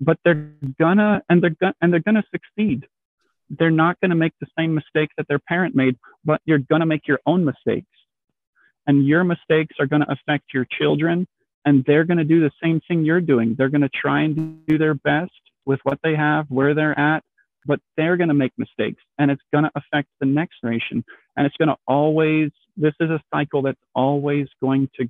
but 0.00 0.18
they're 0.24 0.50
gonna 0.78 1.22
and 1.28 1.42
they're 1.42 1.56
gonna 1.60 1.74
and 1.80 1.92
they're 1.92 2.00
gonna 2.00 2.24
succeed. 2.30 2.86
They're 3.48 3.70
not 3.70 4.00
to 4.10 4.16
make 4.16 4.32
the 4.40 4.46
same 4.58 4.74
mistakes 4.74 5.14
that 5.16 5.28
their 5.28 5.38
parent 5.38 5.74
made 5.74 5.96
but 6.24 6.40
you're 6.44 6.58
to 6.80 6.86
make 6.86 7.06
your 7.06 7.20
own 7.26 7.44
mistakes. 7.44 7.86
And 8.86 9.06
your 9.06 9.24
mistakes 9.24 9.76
are 9.80 9.86
to 10.02 10.12
affect 10.12 10.52
your 10.54 10.66
children 10.78 11.26
and 11.64 11.84
they're 11.84 12.04
to 12.18 12.24
do 12.24 12.40
the 12.40 12.52
same 12.62 12.80
thing 12.86 13.04
you're 13.04 13.20
doing. 13.20 13.54
They're 13.56 13.68
to 13.82 13.88
try 13.88 14.22
and 14.22 14.64
do 14.66 14.78
their 14.78 14.94
best 14.94 15.32
with 15.64 15.80
what 15.82 15.98
they 16.04 16.14
have, 16.14 16.46
where 16.48 16.74
they're 16.74 16.98
at, 16.98 17.24
but 17.66 17.80
they're 17.96 18.16
going 18.16 18.28
to 18.28 18.34
make 18.34 18.52
mistakes 18.56 19.02
and 19.18 19.30
it's 19.30 19.42
going 19.52 19.64
to 19.64 19.70
affect 19.74 20.08
the 20.20 20.26
next 20.26 20.60
generation. 20.60 21.04
And 21.36 21.46
it's 21.46 21.56
going 21.56 21.68
to 21.68 21.76
always, 21.86 22.50
this 22.76 22.94
is 23.00 23.10
a 23.10 23.20
cycle 23.34 23.62
that's 23.62 23.80
always 23.94 24.46
going 24.62 24.88
to 24.98 25.08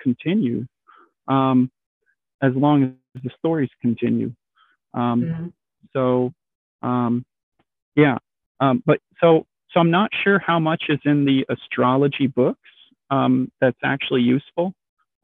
continue 0.00 0.66
um, 1.28 1.70
as 2.42 2.52
long 2.54 2.84
as 2.84 3.22
the 3.22 3.30
stories 3.38 3.70
continue. 3.80 4.32
Um, 4.94 5.22
mm-hmm. 5.22 5.46
So, 5.92 6.32
um, 6.82 7.24
yeah. 7.94 8.18
Um, 8.60 8.82
but 8.86 9.00
so, 9.20 9.46
so 9.70 9.80
I'm 9.80 9.90
not 9.90 10.10
sure 10.24 10.38
how 10.38 10.58
much 10.58 10.84
is 10.88 11.00
in 11.04 11.24
the 11.24 11.44
astrology 11.48 12.26
books 12.26 12.60
um, 13.10 13.50
that's 13.60 13.78
actually 13.84 14.22
useful. 14.22 14.72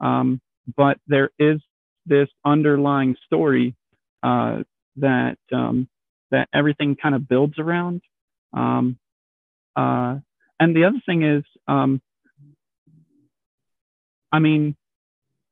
Um, 0.00 0.40
but 0.76 0.98
there 1.06 1.30
is 1.38 1.60
this 2.06 2.28
underlying 2.44 3.16
story 3.24 3.74
uh, 4.22 4.62
that 4.96 5.38
um, 5.52 5.88
that 6.32 6.48
everything 6.52 6.96
kind 7.00 7.14
of 7.14 7.28
builds 7.28 7.58
around. 7.58 8.02
Um, 8.52 8.98
uh, 9.76 10.16
and 10.58 10.76
the 10.76 10.84
other 10.84 11.00
thing 11.06 11.22
is, 11.22 11.44
um, 11.68 12.02
I 14.32 14.38
mean, 14.38 14.76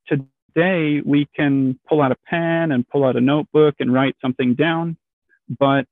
today 0.08 1.00
we 1.04 1.28
can 1.36 1.78
pull 1.88 2.02
out 2.02 2.12
a 2.12 2.16
pen 2.28 2.72
and 2.72 2.88
pull 2.88 3.04
out 3.04 3.16
a 3.16 3.20
notebook 3.20 3.76
and 3.78 3.92
write 3.92 4.16
something 4.20 4.54
down, 4.54 4.96
but 5.58 5.86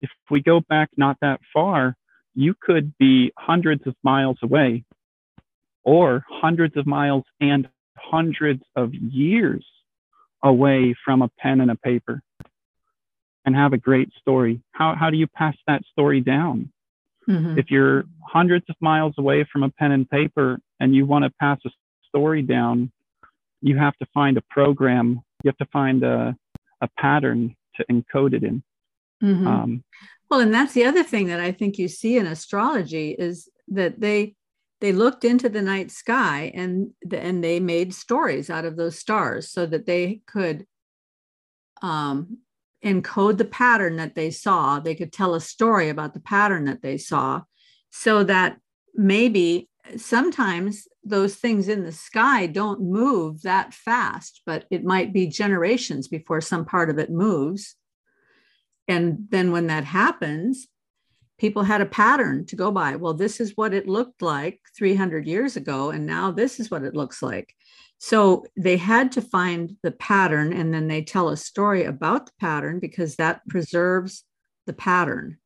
if 0.00 0.10
we 0.30 0.40
go 0.40 0.60
back 0.60 0.90
not 0.96 1.16
that 1.20 1.40
far, 1.52 1.96
you 2.34 2.54
could 2.60 2.96
be 2.98 3.32
hundreds 3.36 3.86
of 3.86 3.96
miles 4.02 4.38
away 4.42 4.84
or 5.82 6.24
hundreds 6.28 6.76
of 6.76 6.86
miles 6.86 7.24
and 7.40 7.68
hundreds 7.96 8.62
of 8.76 8.94
years 8.94 9.66
away 10.42 10.94
from 11.04 11.22
a 11.22 11.28
pen 11.38 11.60
and 11.60 11.70
a 11.70 11.76
paper 11.76 12.22
and 13.44 13.54
have 13.54 13.72
a 13.72 13.78
great 13.78 14.10
story. 14.20 14.60
How, 14.72 14.94
how 14.94 15.10
do 15.10 15.16
you 15.16 15.26
pass 15.26 15.56
that 15.66 15.82
story 15.92 16.20
down? 16.20 16.70
Mm-hmm. 17.28 17.58
If 17.58 17.70
you're 17.70 18.04
hundreds 18.22 18.64
of 18.68 18.76
miles 18.80 19.14
away 19.18 19.46
from 19.50 19.62
a 19.62 19.70
pen 19.70 19.92
and 19.92 20.08
paper 20.08 20.58
and 20.80 20.94
you 20.94 21.06
want 21.06 21.24
to 21.24 21.30
pass 21.40 21.58
a 21.66 21.70
story 22.06 22.42
down, 22.42 22.90
you 23.60 23.76
have 23.76 23.96
to 23.98 24.06
find 24.14 24.36
a 24.36 24.42
program, 24.50 25.20
you 25.42 25.48
have 25.48 25.58
to 25.58 25.66
find 25.72 26.02
a, 26.02 26.36
a 26.80 26.88
pattern 26.98 27.54
to 27.76 27.84
encode 27.90 28.34
it 28.34 28.44
in. 28.44 28.62
Mm-hmm. 29.22 29.46
Um, 29.46 29.84
well, 30.30 30.40
and 30.40 30.52
that's 30.52 30.74
the 30.74 30.84
other 30.84 31.02
thing 31.02 31.26
that 31.28 31.40
I 31.40 31.52
think 31.52 31.78
you 31.78 31.88
see 31.88 32.16
in 32.16 32.26
astrology 32.26 33.10
is 33.18 33.48
that 33.68 34.00
they 34.00 34.34
they 34.80 34.92
looked 34.92 35.24
into 35.24 35.48
the 35.48 35.62
night 35.62 35.90
sky 35.90 36.52
and 36.54 36.90
and 37.12 37.42
they 37.42 37.58
made 37.60 37.92
stories 37.92 38.48
out 38.48 38.64
of 38.64 38.76
those 38.76 38.98
stars 38.98 39.50
so 39.50 39.66
that 39.66 39.86
they 39.86 40.20
could 40.26 40.66
um, 41.82 42.38
encode 42.84 43.38
the 43.38 43.44
pattern 43.44 43.96
that 43.96 44.14
they 44.14 44.30
saw 44.30 44.78
they 44.78 44.94
could 44.94 45.12
tell 45.12 45.34
a 45.34 45.40
story 45.40 45.88
about 45.88 46.14
the 46.14 46.20
pattern 46.20 46.64
that 46.64 46.80
they 46.80 46.96
saw 46.96 47.42
so 47.90 48.22
that 48.22 48.58
maybe 48.94 49.68
sometimes 49.96 50.86
those 51.04 51.36
things 51.36 51.68
in 51.68 51.84
the 51.84 51.92
sky 51.92 52.46
don't 52.46 52.80
move 52.80 53.42
that 53.42 53.72
fast, 53.72 54.42
but 54.44 54.64
it 54.70 54.84
might 54.84 55.12
be 55.12 55.26
generations 55.26 56.08
before 56.08 56.40
some 56.40 56.64
part 56.64 56.90
of 56.90 56.98
it 56.98 57.10
moves. 57.10 57.76
And 58.86 59.26
then 59.30 59.52
when 59.52 59.68
that 59.68 59.84
happens, 59.84 60.66
people 61.38 61.62
had 61.62 61.80
a 61.80 61.86
pattern 61.86 62.44
to 62.46 62.56
go 62.56 62.70
by. 62.70 62.96
Well, 62.96 63.14
this 63.14 63.40
is 63.40 63.56
what 63.56 63.72
it 63.72 63.88
looked 63.88 64.22
like 64.22 64.60
300 64.76 65.26
years 65.26 65.56
ago, 65.56 65.90
and 65.90 66.06
now 66.06 66.30
this 66.30 66.60
is 66.60 66.70
what 66.70 66.82
it 66.82 66.94
looks 66.94 67.22
like. 67.22 67.54
So 67.98 68.44
they 68.56 68.76
had 68.76 69.12
to 69.12 69.22
find 69.22 69.76
the 69.82 69.92
pattern, 69.92 70.52
and 70.52 70.72
then 70.72 70.88
they 70.88 71.02
tell 71.02 71.28
a 71.28 71.36
story 71.36 71.84
about 71.84 72.26
the 72.26 72.32
pattern 72.40 72.78
because 72.80 73.16
that 73.16 73.46
preserves 73.48 74.24
the 74.66 74.72
pattern 74.72 75.38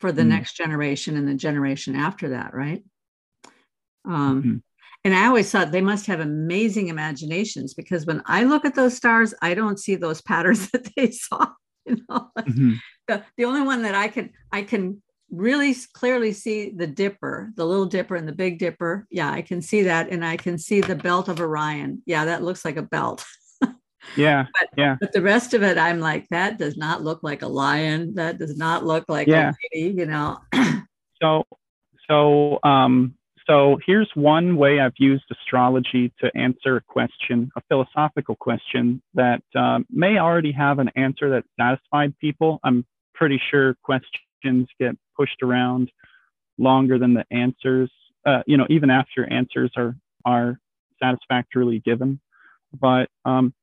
for 0.00 0.10
the 0.12 0.22
mm 0.22 0.28
next 0.28 0.54
generation 0.54 1.16
and 1.16 1.28
the 1.28 1.34
generation 1.34 1.94
after 1.94 2.30
that, 2.30 2.52
right? 2.52 2.82
Um, 4.04 4.42
mm-hmm. 4.42 4.56
And 5.04 5.14
I 5.14 5.26
always 5.26 5.50
thought 5.50 5.70
they 5.70 5.80
must 5.80 6.06
have 6.06 6.20
amazing 6.20 6.88
imaginations 6.88 7.74
because 7.74 8.06
when 8.06 8.22
I 8.26 8.44
look 8.44 8.64
at 8.64 8.74
those 8.74 8.96
stars, 8.96 9.34
I 9.42 9.54
don't 9.54 9.78
see 9.78 9.94
those 9.96 10.22
patterns 10.30 10.70
that 10.70 10.90
they 10.96 11.10
saw. 11.10 11.48
You 11.86 11.98
know, 12.08 12.30
mm-hmm. 12.38 12.72
the, 13.06 13.22
the 13.36 13.44
only 13.44 13.60
one 13.60 13.82
that 13.82 13.94
I 13.94 14.08
can 14.08 14.30
I 14.50 14.62
can 14.62 15.02
really 15.36 15.74
clearly 15.92 16.32
see 16.32 16.70
the 16.70 16.86
dipper, 16.86 17.50
the 17.56 17.64
little 17.64 17.86
dipper 17.86 18.16
and 18.16 18.26
the 18.26 18.32
big 18.32 18.58
dipper. 18.58 19.06
Yeah, 19.10 19.30
I 19.30 19.42
can 19.42 19.62
see 19.62 19.82
that. 19.82 20.10
And 20.10 20.24
I 20.24 20.36
can 20.36 20.58
see 20.58 20.80
the 20.80 20.96
belt 20.96 21.28
of 21.28 21.40
Orion. 21.40 22.02
Yeah, 22.06 22.24
that 22.26 22.42
looks 22.42 22.64
like 22.64 22.76
a 22.76 22.82
belt. 22.82 23.24
yeah. 24.16 24.46
But, 24.58 24.68
yeah. 24.76 24.96
But 25.00 25.12
the 25.12 25.22
rest 25.22 25.54
of 25.54 25.62
it, 25.62 25.78
I'm 25.78 26.00
like, 26.00 26.28
that 26.30 26.58
does 26.58 26.76
not 26.76 27.02
look 27.02 27.22
like 27.22 27.42
a 27.42 27.48
lion. 27.48 28.14
That 28.14 28.38
does 28.38 28.56
not 28.56 28.84
look 28.84 29.04
like 29.08 29.26
yeah. 29.26 29.50
a 29.50 29.54
lady, 29.74 29.96
you 29.96 30.06
know. 30.06 30.38
so 31.22 31.44
so 32.08 32.58
um 32.62 33.14
so 33.46 33.78
here's 33.86 34.10
one 34.14 34.56
way 34.56 34.80
I've 34.80 34.94
used 34.96 35.24
astrology 35.30 36.12
to 36.20 36.30
answer 36.34 36.76
a 36.76 36.80
question, 36.80 37.50
a 37.56 37.60
philosophical 37.68 38.36
question 38.36 39.02
that 39.14 39.42
uh, 39.54 39.80
may 39.90 40.18
already 40.18 40.52
have 40.52 40.78
an 40.78 40.90
answer 40.96 41.28
that 41.30 41.44
satisfied 41.60 42.18
people. 42.18 42.58
I'm 42.64 42.86
pretty 43.14 43.40
sure 43.50 43.76
questions 44.44 44.68
get 44.78 44.96
pushed 45.16 45.42
around 45.42 45.90
longer 46.58 46.98
than 46.98 47.14
the 47.14 47.24
answers, 47.30 47.90
uh, 48.26 48.42
you 48.46 48.56
know, 48.56 48.66
even 48.70 48.90
after 48.90 49.30
answers 49.30 49.72
are, 49.76 49.96
are 50.24 50.58
satisfactorily 51.02 51.80
given. 51.84 52.20
But 52.78 53.08
um, 53.24 53.54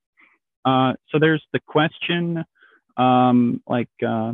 uh, 0.66 0.94
so 1.10 1.20
there's 1.20 1.44
the 1.54 1.60
question, 1.68 2.44
um, 2.98 3.62
like, 3.68 3.90
uh, 4.06 4.34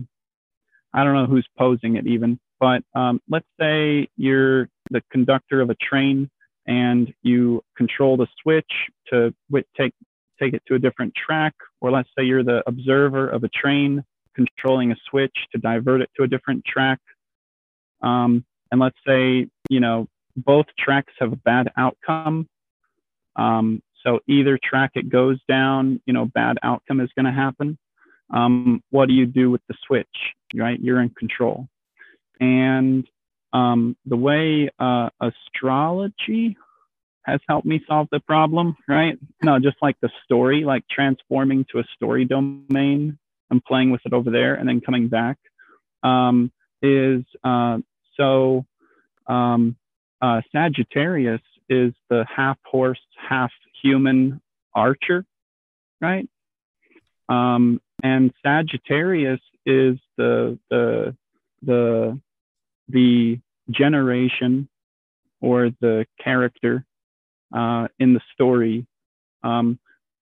I 0.93 1.03
don't 1.03 1.13
know 1.13 1.25
who's 1.25 1.47
posing 1.57 1.95
it 1.95 2.07
even, 2.07 2.39
but 2.59 2.81
um, 2.95 3.21
let's 3.29 3.47
say 3.59 4.07
you're 4.17 4.69
the 4.89 5.01
conductor 5.11 5.61
of 5.61 5.69
a 5.69 5.75
train 5.75 6.29
and 6.65 7.13
you 7.21 7.61
control 7.75 8.17
the 8.17 8.27
switch 8.41 8.71
to 9.11 9.33
take 9.77 9.93
take 10.39 10.53
it 10.53 10.61
to 10.67 10.75
a 10.75 10.79
different 10.79 11.13
track, 11.15 11.55
or 11.81 11.89
let's 11.89 12.09
say 12.15 12.23
you're 12.23 12.43
the 12.43 12.61
observer 12.67 13.27
of 13.27 13.43
a 13.43 13.49
train 13.49 14.03
controlling 14.37 14.91
a 14.91 14.95
switch 15.09 15.35
to 15.51 15.57
divert 15.57 16.01
it 16.01 16.09
to 16.15 16.23
a 16.23 16.27
different 16.27 16.63
track. 16.63 16.99
Um, 18.01 18.45
and 18.71 18.79
let's 18.79 18.97
say 19.05 19.47
you 19.69 19.79
know 19.79 20.07
both 20.35 20.67
tracks 20.77 21.13
have 21.19 21.33
a 21.33 21.37
bad 21.37 21.71
outcome. 21.77 22.47
Um, 23.35 23.81
so 24.05 24.19
either 24.27 24.57
track 24.63 24.91
it 24.95 25.09
goes 25.09 25.39
down, 25.47 26.01
you 26.05 26.13
know, 26.13 26.25
bad 26.25 26.57
outcome 26.63 27.01
is 27.01 27.09
going 27.15 27.25
to 27.25 27.31
happen. 27.31 27.77
Um, 28.33 28.83
what 28.91 29.07
do 29.07 29.13
you 29.13 29.25
do 29.25 29.49
with 29.49 29.61
the 29.67 29.75
switch? 29.85 30.07
Right, 30.55 30.79
you're 30.79 31.01
in 31.01 31.09
control. 31.09 31.67
And 32.39 33.07
um, 33.53 33.97
the 34.05 34.15
way 34.15 34.69
uh, 34.79 35.09
astrology 35.19 36.57
has 37.23 37.39
helped 37.49 37.65
me 37.65 37.83
solve 37.87 38.07
the 38.11 38.19
problem, 38.21 38.77
right? 38.87 39.17
No, 39.43 39.59
just 39.59 39.77
like 39.81 39.97
the 40.01 40.09
story, 40.23 40.63
like 40.63 40.83
transforming 40.89 41.65
to 41.71 41.79
a 41.79 41.83
story 41.95 42.25
domain 42.25 43.17
and 43.49 43.63
playing 43.63 43.91
with 43.91 44.01
it 44.05 44.13
over 44.13 44.29
there 44.29 44.55
and 44.55 44.67
then 44.67 44.81
coming 44.81 45.07
back 45.07 45.37
um, 46.03 46.51
is 46.81 47.23
uh, 47.43 47.77
so 48.15 48.65
um, 49.27 49.75
uh, 50.21 50.41
Sagittarius 50.51 51.41
is 51.69 51.93
the 52.09 52.25
half 52.33 52.57
horse, 52.65 52.99
half 53.29 53.51
human 53.81 54.41
archer, 54.73 55.25
right? 56.01 56.27
Um, 57.29 57.81
and 58.03 58.31
Sagittarius 58.43 59.41
is 59.65 59.97
the 60.17 60.57
the 60.69 61.15
the 61.61 62.19
the 62.89 63.39
generation 63.69 64.69
or 65.41 65.71
the 65.81 66.05
character 66.23 66.85
uh, 67.53 67.87
in 67.99 68.13
the 68.13 68.21
story, 68.33 68.85
um, 69.43 69.79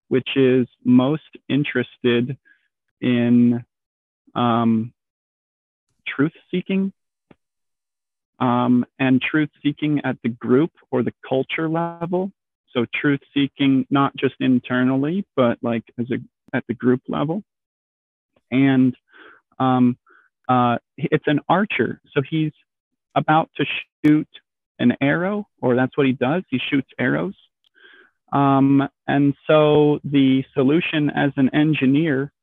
which 0.07 0.29
is 0.35 0.67
most 0.83 1.23
interested 1.47 2.37
in 3.01 3.63
um, 4.33 4.93
truth 6.07 6.33
seeking 6.51 6.93
um, 8.39 8.85
and 8.99 9.21
truth 9.21 9.49
seeking 9.63 10.01
at 10.03 10.17
the 10.23 10.29
group 10.29 10.71
or 10.91 11.03
the 11.03 11.13
culture 11.27 11.69
level. 11.69 12.31
So 12.73 12.85
truth 12.93 13.21
seeking 13.33 13.85
not 13.89 14.15
just 14.17 14.35
internally, 14.39 15.25
but 15.35 15.57
like 15.61 15.83
as 15.97 16.07
a 16.11 16.17
at 16.55 16.65
the 16.67 16.73
group 16.73 17.01
level. 17.07 17.43
And 18.51 18.95
um, 19.59 19.97
uh, 20.47 20.77
it's 20.97 21.27
an 21.27 21.39
archer. 21.47 22.01
So 22.13 22.21
he's 22.29 22.51
about 23.15 23.49
to 23.57 23.65
shoot 24.05 24.27
an 24.77 24.93
arrow, 25.01 25.47
or 25.61 25.75
that's 25.75 25.97
what 25.97 26.05
he 26.05 26.13
does. 26.13 26.43
He 26.49 26.59
shoots 26.69 26.89
arrows. 26.99 27.35
Um, 28.33 28.87
and 29.07 29.33
so 29.47 29.99
the 30.03 30.43
solution 30.53 31.09
as 31.09 31.31
an 31.37 31.53
engineer, 31.55 32.33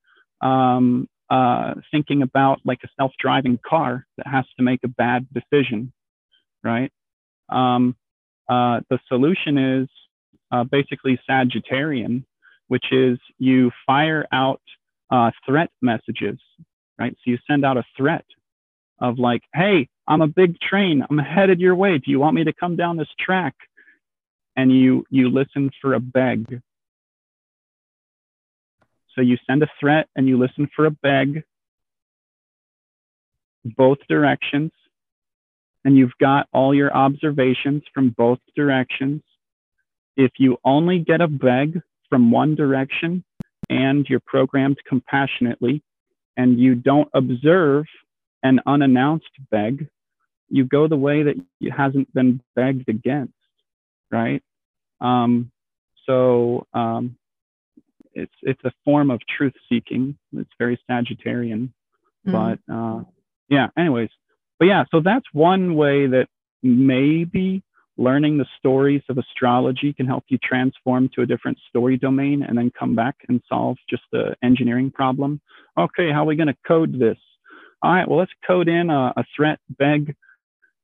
um, 0.43 1.09
uh, 1.30 1.74
thinking 1.90 2.22
about 2.22 2.61
like 2.64 2.80
a 2.84 2.88
self-driving 2.99 3.59
car 3.66 4.07
that 4.18 4.26
has 4.26 4.45
to 4.59 4.62
make 4.62 4.80
a 4.84 4.88
bad 4.88 5.26
decision, 5.32 5.93
right? 6.62 6.93
Um, 7.49 7.97
uh, 8.49 8.80
the 8.90 8.99
solution 9.09 9.57
is 9.57 9.88
uh, 10.51 10.64
basically 10.64 11.18
Sagittarian, 11.28 12.24
which 12.68 12.93
is 12.93 13.18
you 13.38 13.70
fire 13.86 14.26
out 14.32 14.61
uh, 15.11 15.30
threat 15.47 15.70
messages 15.80 16.38
right? 17.03 17.12
So 17.12 17.30
you 17.30 17.38
send 17.49 17.64
out 17.64 17.76
a 17.76 17.84
threat 17.97 18.24
of 19.01 19.18
like, 19.18 19.43
hey, 19.55 19.88
I'm 20.07 20.20
a 20.20 20.26
big 20.26 20.61
train. 20.61 21.05
I'm 21.09 21.18
headed 21.18 21.61
your 21.61 21.74
way. 21.74 21.99
Do 21.99 22.11
you 22.11 22.20
want 22.20 22.36
me 22.36 22.45
to 22.45 22.53
come 22.53 22.76
down 22.76 22.97
this 22.97 23.09
track? 23.18 23.55
And 24.55 24.70
you 24.70 25.05
you 25.09 25.30
listen 25.30 25.70
for 25.80 25.95
a 25.95 26.01
beg. 26.01 26.61
So 29.14 29.20
you 29.20 29.36
send 29.46 29.62
a 29.62 29.68
threat 29.78 30.08
and 30.16 30.26
you 30.26 30.38
listen 30.38 30.68
for 30.74 30.86
a 30.86 30.90
beg, 30.90 31.44
both 33.64 33.98
directions, 34.08 34.72
and 35.84 35.96
you've 35.96 36.16
got 36.20 36.48
all 36.52 36.74
your 36.74 36.94
observations 36.94 37.82
from 37.92 38.10
both 38.10 38.38
directions. 38.56 39.22
If 40.16 40.32
you 40.38 40.58
only 40.64 40.98
get 40.98 41.20
a 41.20 41.28
beg 41.28 41.80
from 42.08 42.30
one 42.30 42.54
direction 42.54 43.24
and 43.68 44.06
you're 44.08 44.20
programmed 44.20 44.78
compassionately, 44.88 45.82
and 46.36 46.58
you 46.58 46.74
don't 46.74 47.08
observe 47.14 47.84
an 48.42 48.60
unannounced 48.66 49.30
beg, 49.50 49.88
you 50.48 50.64
go 50.64 50.88
the 50.88 50.96
way 50.96 51.22
that 51.22 51.36
hasn't 51.74 52.12
been 52.12 52.40
begged 52.54 52.88
against, 52.88 53.32
right? 54.10 54.42
Um, 55.00 55.50
so 56.06 56.66
um, 56.74 57.16
it's 58.14 58.34
it's 58.42 58.62
a 58.64 58.72
form 58.84 59.10
of 59.10 59.20
truth 59.36 59.54
seeking. 59.68 60.16
It's 60.36 60.50
very 60.58 60.80
Sagittarian, 60.90 61.70
mm. 62.26 62.32
but 62.32 62.72
uh, 62.72 63.02
yeah. 63.48 63.68
Anyways, 63.76 64.10
but 64.58 64.66
yeah. 64.66 64.84
So 64.90 65.00
that's 65.00 65.26
one 65.32 65.74
way 65.74 66.06
that 66.06 66.26
maybe 66.62 67.62
learning 67.98 68.38
the 68.38 68.46
stories 68.58 69.02
of 69.08 69.18
astrology 69.18 69.92
can 69.92 70.06
help 70.06 70.24
you 70.28 70.38
transform 70.42 71.10
to 71.14 71.22
a 71.22 71.26
different 71.26 71.58
story 71.68 71.96
domain 71.96 72.42
and 72.42 72.56
then 72.56 72.70
come 72.78 72.94
back 72.94 73.16
and 73.28 73.42
solve 73.48 73.76
just 73.88 74.02
the 74.12 74.34
engineering 74.42 74.90
problem. 74.90 75.40
Okay, 75.78 76.10
how 76.10 76.22
are 76.22 76.26
we 76.26 76.36
going 76.36 76.46
to 76.48 76.56
code 76.66 76.98
this? 76.98 77.18
All 77.82 77.92
right, 77.92 78.08
well, 78.08 78.18
let's 78.18 78.32
code 78.46 78.68
in 78.68 78.90
a, 78.90 79.12
a 79.16 79.24
threat, 79.36 79.58
beg, 79.68 80.14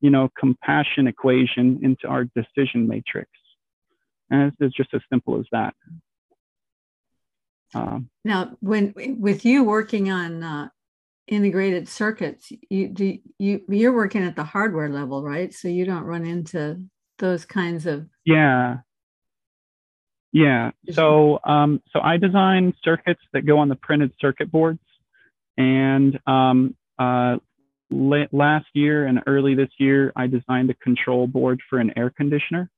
you 0.00 0.10
know, 0.10 0.28
compassion 0.38 1.06
equation 1.06 1.80
into 1.82 2.06
our 2.06 2.24
decision 2.24 2.86
matrix. 2.86 3.30
And 4.30 4.48
it's, 4.48 4.56
it's 4.60 4.76
just 4.76 4.92
as 4.94 5.00
simple 5.10 5.38
as 5.38 5.46
that. 5.52 5.74
Um, 7.74 8.08
now, 8.24 8.56
when 8.60 8.94
with 8.96 9.44
you 9.44 9.64
working 9.64 10.10
on 10.10 10.42
uh, 10.42 10.68
integrated 11.26 11.88
circuits, 11.88 12.50
you 12.70 12.88
do 12.88 13.18
you 13.38 13.62
you're 13.68 13.94
working 13.94 14.22
at 14.22 14.36
the 14.36 14.44
hardware 14.44 14.88
level, 14.88 15.22
right? 15.22 15.52
So 15.52 15.68
you 15.68 15.84
don't 15.84 16.04
run 16.04 16.26
into 16.26 16.82
those 17.18 17.44
kinds 17.44 17.84
of 17.84 18.06
yeah 18.24 18.76
yeah 20.30 20.70
so 20.92 21.40
um, 21.44 21.82
so 21.92 21.98
i 22.00 22.16
design 22.16 22.72
circuits 22.84 23.20
that 23.32 23.44
go 23.44 23.58
on 23.58 23.68
the 23.68 23.74
printed 23.74 24.12
circuit 24.20 24.52
boards 24.52 24.78
and 25.58 26.18
um, 26.26 26.76
uh, 26.98 27.36
last 27.90 28.66
year 28.72 29.06
and 29.06 29.20
early 29.26 29.54
this 29.54 29.70
year, 29.78 30.12
I 30.14 30.28
designed 30.28 30.70
a 30.70 30.74
control 30.74 31.26
board 31.26 31.60
for 31.68 31.80
an 31.80 31.92
air 31.96 32.10
conditioner. 32.10 32.70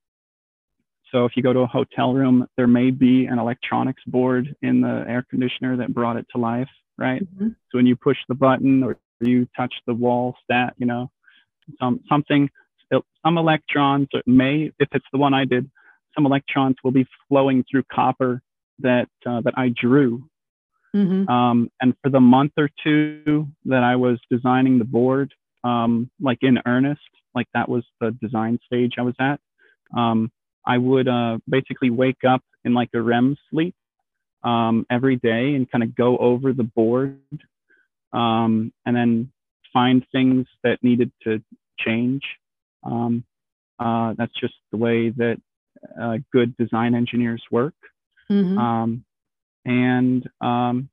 So 1.12 1.24
if 1.24 1.32
you 1.36 1.42
go 1.42 1.52
to 1.52 1.60
a 1.60 1.66
hotel 1.66 2.14
room, 2.14 2.46
there 2.56 2.66
may 2.66 2.90
be 2.90 3.26
an 3.26 3.38
electronics 3.38 4.02
board 4.06 4.54
in 4.62 4.80
the 4.80 5.04
air 5.08 5.24
conditioner 5.28 5.76
that 5.78 5.92
brought 5.92 6.16
it 6.16 6.26
to 6.34 6.40
life, 6.40 6.68
right? 6.98 7.22
Mm-hmm. 7.22 7.48
So 7.48 7.78
when 7.78 7.86
you 7.86 7.96
push 7.96 8.16
the 8.28 8.34
button 8.34 8.82
or 8.82 8.98
you 9.20 9.46
touch 9.56 9.74
the 9.86 9.94
wall 9.94 10.36
stat, 10.44 10.74
you 10.78 10.86
know, 10.86 11.10
some 11.78 12.00
something, 12.08 12.48
some 13.24 13.38
electrons 13.38 14.08
may, 14.26 14.70
if 14.78 14.88
it's 14.92 15.06
the 15.12 15.18
one 15.18 15.34
I 15.34 15.44
did, 15.44 15.70
some 16.14 16.26
electrons 16.26 16.76
will 16.82 16.90
be 16.92 17.06
flowing 17.28 17.64
through 17.70 17.84
copper 17.92 18.42
that 18.80 19.08
uh, 19.26 19.40
that 19.42 19.54
I 19.56 19.68
drew. 19.68 20.24
Mm-hmm. 20.94 21.28
Um, 21.28 21.70
and 21.80 21.94
for 22.02 22.10
the 22.10 22.20
month 22.20 22.52
or 22.56 22.68
two 22.82 23.46
that 23.66 23.82
I 23.84 23.96
was 23.96 24.18
designing 24.30 24.78
the 24.78 24.84
board, 24.84 25.32
um, 25.62 26.10
like 26.20 26.38
in 26.42 26.58
earnest, 26.66 27.00
like 27.34 27.46
that 27.54 27.68
was 27.68 27.84
the 28.00 28.10
design 28.20 28.58
stage 28.66 28.94
I 28.98 29.02
was 29.02 29.14
at. 29.20 29.40
Um, 29.96 30.32
I 30.66 30.78
would 30.78 31.08
uh, 31.08 31.38
basically 31.48 31.90
wake 31.90 32.24
up 32.28 32.42
in 32.64 32.74
like 32.74 32.90
a 32.94 33.00
REM 33.00 33.36
sleep 33.50 33.74
um, 34.42 34.86
every 34.90 35.16
day 35.16 35.54
and 35.54 35.70
kind 35.70 35.82
of 35.82 35.94
go 35.94 36.16
over 36.18 36.52
the 36.52 36.62
board 36.64 37.18
um, 38.12 38.72
and 38.84 38.96
then 38.96 39.32
find 39.72 40.04
things 40.12 40.46
that 40.62 40.78
needed 40.82 41.12
to 41.22 41.42
change. 41.78 42.22
Um, 42.82 43.24
uh, 43.78 44.14
that's 44.16 44.32
just 44.38 44.54
the 44.70 44.76
way 44.76 45.10
that 45.10 45.36
uh, 46.00 46.18
good 46.32 46.56
design 46.56 46.94
engineers 46.94 47.42
work. 47.50 47.74
Mm-hmm. 48.30 48.58
Um, 48.58 49.04
and 49.64 50.28
um, 50.40 50.88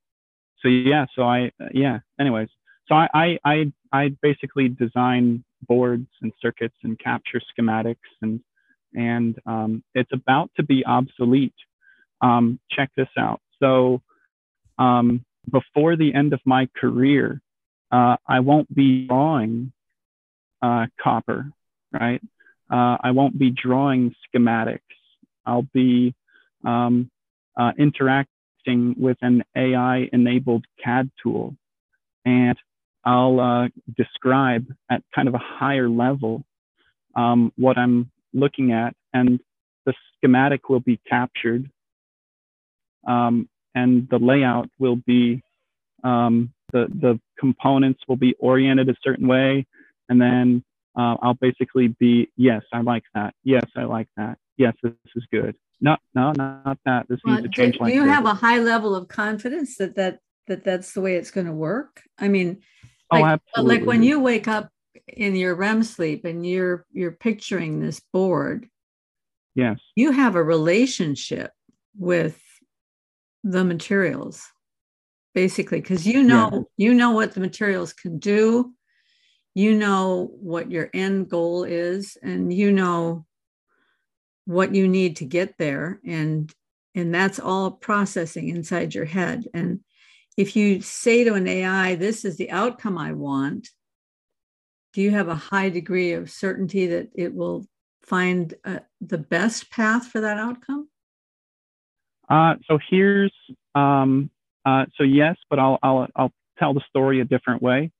so 0.62 0.70
yeah, 0.70 1.06
so 1.16 1.24
I 1.24 1.52
yeah. 1.74 2.00
Anyways, 2.20 2.50
so 2.88 2.96
I 2.96 3.08
I 3.14 3.40
I, 3.46 3.72
I 3.92 4.10
basically 4.22 4.70
design 4.70 5.44
boards 5.68 6.08
and 6.22 6.32
circuits 6.42 6.76
and 6.84 6.98
capture 7.00 7.42
schematics 7.58 7.96
and 8.22 8.40
and 8.94 9.38
um, 9.46 9.84
it's 9.94 10.12
about 10.14 10.52
to 10.58 10.64
be 10.64 10.86
obsolete. 10.86 11.54
Um, 12.22 12.60
check 12.72 12.90
this 12.96 13.10
out. 13.18 13.42
So 13.60 14.02
um, 14.80 15.24
before 15.52 15.96
the 15.96 16.14
end 16.14 16.34
of 16.34 16.40
my 16.46 16.68
career, 16.76 17.42
uh, 17.92 18.18
I 18.28 18.40
won't 18.40 18.74
be 18.74 19.08
drawing 19.08 19.72
uh, 20.62 20.88
copper, 21.02 21.52
right? 21.92 22.22
Uh, 22.70 22.98
I 23.02 23.12
won't 23.12 23.38
be 23.38 23.52
drawing 23.52 24.14
schematics. 24.26 24.80
I'll 25.46 25.68
be 25.74 26.14
um, 26.66 27.10
uh, 27.56 27.72
interacting 27.78 28.96
with 28.98 29.18
an 29.22 29.44
AI 29.56 30.10
enabled 30.12 30.66
CAD 30.84 31.10
tool. 31.22 31.56
And 32.26 32.58
I'll 33.06 33.40
uh, 33.40 33.68
describe 33.96 34.68
at 34.92 35.02
kind 35.16 35.30
of 35.30 35.34
a 35.34 35.42
higher 35.42 35.90
level 35.90 36.44
um, 37.16 37.54
what 37.56 37.78
I'm 37.78 38.12
looking 38.38 38.72
at, 38.72 38.96
and 39.14 39.40
the 39.86 39.94
schematic 40.16 40.70
will 40.70 40.80
be 40.80 41.00
captured, 41.10 41.70
um, 43.08 43.50
and 43.76 44.08
the 44.10 44.20
layout 44.20 44.70
will 44.80 44.96
be 44.96 45.44
um, 46.04 46.54
the 46.72 46.88
the 46.90 47.20
components 47.40 48.02
will 48.08 48.16
be 48.18 48.36
oriented 48.40 48.90
a 48.90 48.96
certain 49.04 49.28
way, 49.28 49.66
and 50.10 50.22
then 50.22 50.64
uh, 50.98 51.16
I'll 51.22 51.36
basically 51.36 51.90
be 52.00 52.30
yes, 52.36 52.64
I 52.74 52.82
like 52.82 53.04
that. 53.14 53.34
Yes, 53.44 53.66
I 53.76 53.84
like 53.84 54.08
that. 54.18 54.38
Yes, 54.58 54.74
this 54.82 54.94
is 55.16 55.24
good. 55.32 55.56
No, 55.80 55.98
no, 56.16 56.32
not 56.32 56.80
that. 56.86 57.08
This 57.08 57.20
well, 57.24 57.36
needs 57.36 57.48
to 57.48 57.50
change. 57.54 57.76
Do, 57.76 57.82
like 57.82 57.92
do 57.92 57.96
you 57.96 58.06
this. 58.06 58.14
have 58.14 58.26
a 58.26 58.34
high 58.34 58.60
level 58.60 58.96
of 58.96 59.08
confidence 59.08 59.78
that 59.78 59.96
that 59.96 60.20
that 60.48 60.64
that's 60.64 60.94
the 60.94 61.02
way 61.02 61.16
it's 61.16 61.32
going 61.32 61.46
to 61.46 61.54
work? 61.54 62.02
I 62.18 62.28
mean, 62.28 62.62
oh, 63.12 63.20
like, 63.20 63.24
oh, 63.24 63.28
absolutely. 63.28 63.78
like 63.78 63.88
when 63.88 64.04
you 64.04 64.20
wake 64.20 64.48
up 64.48 64.72
in 65.08 65.36
your 65.36 65.56
REM 65.56 65.84
sleep 65.84 66.26
and 66.26 66.46
you're 66.46 66.86
you're 66.92 67.12
picturing 67.12 67.80
this 67.80 68.02
board, 68.14 68.70
yes, 69.56 69.80
you 69.96 70.12
have 70.12 70.36
a 70.36 70.44
relationship 70.44 71.52
with 71.98 72.40
the 73.44 73.64
materials, 73.64 74.44
basically, 75.34 75.80
because 75.80 76.06
you 76.06 76.24
know 76.24 76.68
yeah. 76.78 76.88
you 76.88 76.94
know 76.94 77.12
what 77.12 77.34
the 77.34 77.40
materials 77.40 77.94
can 77.94 78.20
do, 78.20 78.74
you 79.56 79.76
know 79.76 80.30
what 80.40 80.70
your 80.70 80.90
end 80.94 81.30
goal 81.30 81.64
is, 81.64 82.18
and 82.22 82.54
you 82.54 82.72
know 82.72 83.26
what 84.46 84.76
you 84.76 84.88
need 84.88 85.18
to 85.18 85.26
get 85.26 85.58
there, 85.58 86.00
and 86.06 86.54
and 86.96 87.14
that's 87.14 87.40
all 87.40 87.72
processing 87.72 88.50
inside 88.50 88.94
your 88.94 89.06
head. 89.06 89.46
And 89.54 89.82
if 90.36 90.56
you 90.56 90.82
say 90.82 91.24
to 91.24 91.34
an 91.34 91.48
AI, 91.48 91.96
"This 91.96 92.26
is 92.26 92.38
the 92.38 92.52
outcome 92.52 92.98
I 92.98 93.14
want," 93.14 93.70
do 94.98 95.04
you 95.04 95.12
have 95.12 95.28
a 95.28 95.36
high 95.36 95.70
degree 95.70 96.14
of 96.14 96.28
certainty 96.28 96.88
that 96.88 97.12
it 97.14 97.36
will 97.36 97.64
find 98.02 98.56
uh, 98.66 98.80
the 99.00 99.20
best 99.20 99.70
path 99.70 100.08
for 100.08 100.22
that 100.22 100.40
outcome? 100.40 100.90
Uh, 102.28 102.56
so 102.68 102.80
here's 102.90 103.32
um, 103.76 104.32
uh, 104.66 104.86
so 104.98 105.04
yes, 105.04 105.36
but 105.52 105.60
I'll, 105.60 105.78
I'll 105.84 106.08
I'll 106.16 106.32
tell 106.58 106.74
the 106.74 106.82
story 106.90 107.22
a 107.22 107.26
different 107.26 107.62
way. 107.62 107.92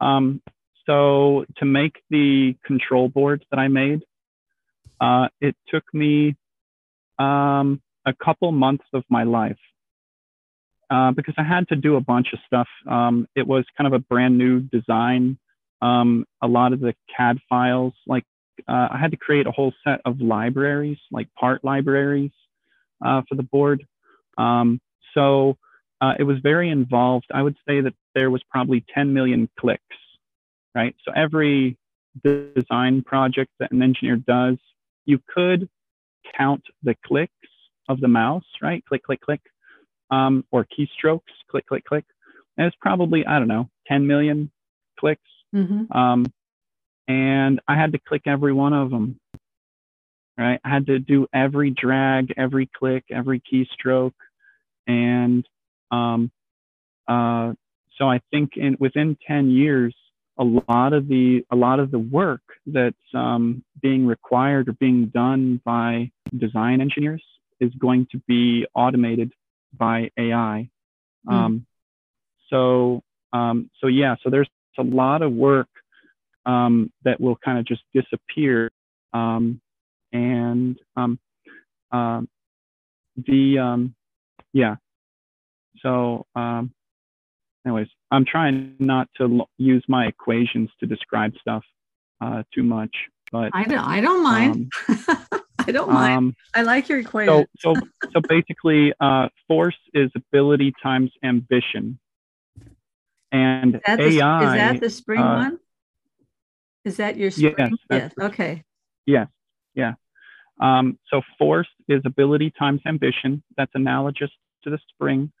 Um, 0.00 0.40
so 0.86 1.44
to 1.56 1.64
make 1.64 2.00
the 2.08 2.54
control 2.64 3.08
boards 3.08 3.42
that 3.50 3.58
I 3.58 3.66
made, 3.66 4.02
uh, 5.00 5.26
it 5.40 5.56
took 5.66 5.82
me 5.92 6.36
um, 7.18 7.82
a 8.06 8.14
couple 8.24 8.52
months 8.52 8.84
of 8.92 9.02
my 9.08 9.24
life 9.24 9.58
uh, 10.88 11.10
because 11.10 11.34
I 11.36 11.42
had 11.42 11.66
to 11.70 11.74
do 11.74 11.96
a 11.96 12.00
bunch 12.00 12.28
of 12.32 12.38
stuff. 12.46 12.68
Um, 12.88 13.26
it 13.34 13.44
was 13.44 13.64
kind 13.76 13.88
of 13.88 13.92
a 13.92 13.98
brand 13.98 14.38
new 14.38 14.60
design 14.60 15.36
um, 15.82 16.24
a 16.42 16.46
lot 16.46 16.72
of 16.72 16.80
the 16.80 16.94
CAD 17.16 17.38
files. 17.48 17.94
Like 18.06 18.24
uh, 18.68 18.88
I 18.90 18.98
had 18.98 19.10
to 19.10 19.16
create 19.16 19.46
a 19.46 19.50
whole 19.50 19.72
set 19.84 20.00
of 20.04 20.20
libraries, 20.20 20.98
like 21.10 21.28
part 21.34 21.64
libraries 21.64 22.32
uh, 23.04 23.22
for 23.28 23.34
the 23.34 23.42
board. 23.42 23.86
Um, 24.38 24.80
so 25.14 25.56
uh, 26.00 26.14
it 26.18 26.24
was 26.24 26.38
very 26.42 26.70
involved. 26.70 27.26
I 27.32 27.42
would 27.42 27.56
say 27.66 27.80
that 27.80 27.94
there 28.14 28.30
was 28.30 28.42
probably 28.50 28.84
10 28.94 29.12
million 29.12 29.48
clicks, 29.58 29.82
right? 30.74 30.94
So 31.04 31.12
every 31.14 31.76
design 32.22 33.02
project 33.02 33.50
that 33.60 33.72
an 33.72 33.82
engineer 33.82 34.16
does, 34.16 34.58
you 35.04 35.20
could 35.34 35.68
count 36.36 36.62
the 36.82 36.96
clicks 37.06 37.32
of 37.88 38.00
the 38.00 38.08
mouse, 38.08 38.44
right? 38.62 38.84
Click, 38.86 39.02
click, 39.02 39.20
click, 39.20 39.40
um, 40.10 40.44
or 40.50 40.66
keystrokes, 40.66 41.20
click, 41.50 41.66
click, 41.66 41.84
click. 41.84 42.04
And 42.56 42.66
it's 42.66 42.76
probably, 42.80 43.26
I 43.26 43.38
don't 43.38 43.48
know, 43.48 43.68
10 43.88 44.06
million 44.06 44.50
clicks 44.98 45.22
Mm-hmm. 45.54 45.96
Um, 45.96 46.26
and 47.06 47.60
I 47.68 47.76
had 47.76 47.92
to 47.92 47.98
click 47.98 48.22
every 48.26 48.52
one 48.52 48.72
of 48.72 48.90
them. 48.90 49.18
Right, 50.36 50.60
I 50.64 50.68
had 50.68 50.86
to 50.86 50.98
do 50.98 51.28
every 51.32 51.70
drag, 51.70 52.34
every 52.36 52.68
click, 52.76 53.04
every 53.08 53.40
keystroke, 53.40 54.14
and 54.88 55.46
um, 55.92 56.32
uh, 57.06 57.52
so 57.98 58.10
I 58.10 58.20
think 58.32 58.56
in 58.56 58.76
within 58.80 59.16
10 59.28 59.50
years, 59.50 59.94
a 60.36 60.44
lot 60.44 60.92
of 60.92 61.06
the 61.06 61.44
a 61.52 61.56
lot 61.56 61.78
of 61.78 61.90
the 61.92 61.98
work 61.98 62.42
that's 62.66 62.96
um, 63.14 63.62
being 63.80 64.06
required 64.06 64.68
or 64.68 64.72
being 64.72 65.06
done 65.06 65.60
by 65.64 66.10
design 66.36 66.80
engineers 66.80 67.22
is 67.60 67.72
going 67.78 68.08
to 68.10 68.20
be 68.26 68.66
automated 68.74 69.32
by 69.72 70.10
AI. 70.18 70.68
Mm. 71.28 71.32
Um, 71.32 71.66
so 72.50 73.02
um, 73.32 73.70
so 73.80 73.86
yeah, 73.86 74.16
so 74.22 74.30
there's 74.30 74.48
a 74.78 74.82
lot 74.82 75.22
of 75.22 75.32
work 75.32 75.68
um, 76.46 76.92
that 77.04 77.20
will 77.20 77.36
kind 77.44 77.58
of 77.58 77.66
just 77.66 77.82
disappear. 77.94 78.70
Um, 79.12 79.60
and 80.12 80.76
um, 80.96 81.18
uh, 81.92 82.22
the, 83.16 83.58
um, 83.58 83.94
yeah. 84.52 84.76
So, 85.80 86.26
um, 86.34 86.72
anyways, 87.66 87.88
I'm 88.10 88.24
trying 88.24 88.76
not 88.78 89.08
to 89.16 89.24
l- 89.40 89.50
use 89.58 89.84
my 89.88 90.06
equations 90.06 90.70
to 90.80 90.86
describe 90.86 91.32
stuff 91.40 91.62
uh, 92.20 92.42
too 92.54 92.62
much, 92.62 92.94
but 93.32 93.50
I 93.52 93.64
don't, 93.64 93.78
I 93.78 94.00
don't 94.00 94.22
mind. 94.22 94.72
I 95.66 95.72
don't 95.72 95.90
mind. 95.90 96.34
I 96.54 96.62
like 96.62 96.88
your 96.88 96.98
equation. 96.98 97.46
So, 97.60 97.74
so, 97.74 97.80
so 98.12 98.20
basically, 98.28 98.92
uh, 99.00 99.28
force 99.48 99.76
is 99.94 100.10
ability 100.14 100.72
times 100.82 101.10
ambition. 101.22 101.98
And 103.34 103.74
is 103.74 103.80
that 103.84 104.00
AI 104.00 104.04
the, 104.04 104.46
is 104.46 104.54
that 104.54 104.80
the 104.80 104.90
spring 104.90 105.20
uh, 105.20 105.36
one? 105.36 105.58
Is 106.84 106.98
that 106.98 107.16
your 107.16 107.32
spring? 107.32 107.54
Yes. 107.58 107.72
yes. 107.90 108.12
Okay. 108.16 108.62
Yes. 109.06 109.26
Yeah. 109.74 109.94
Um, 110.60 110.98
so 111.10 111.20
force 111.36 111.68
is 111.88 112.00
ability 112.04 112.52
times 112.56 112.80
ambition. 112.86 113.42
That's 113.56 113.72
analogous 113.74 114.30
to 114.62 114.70
the 114.70 114.78
spring. 114.88 115.32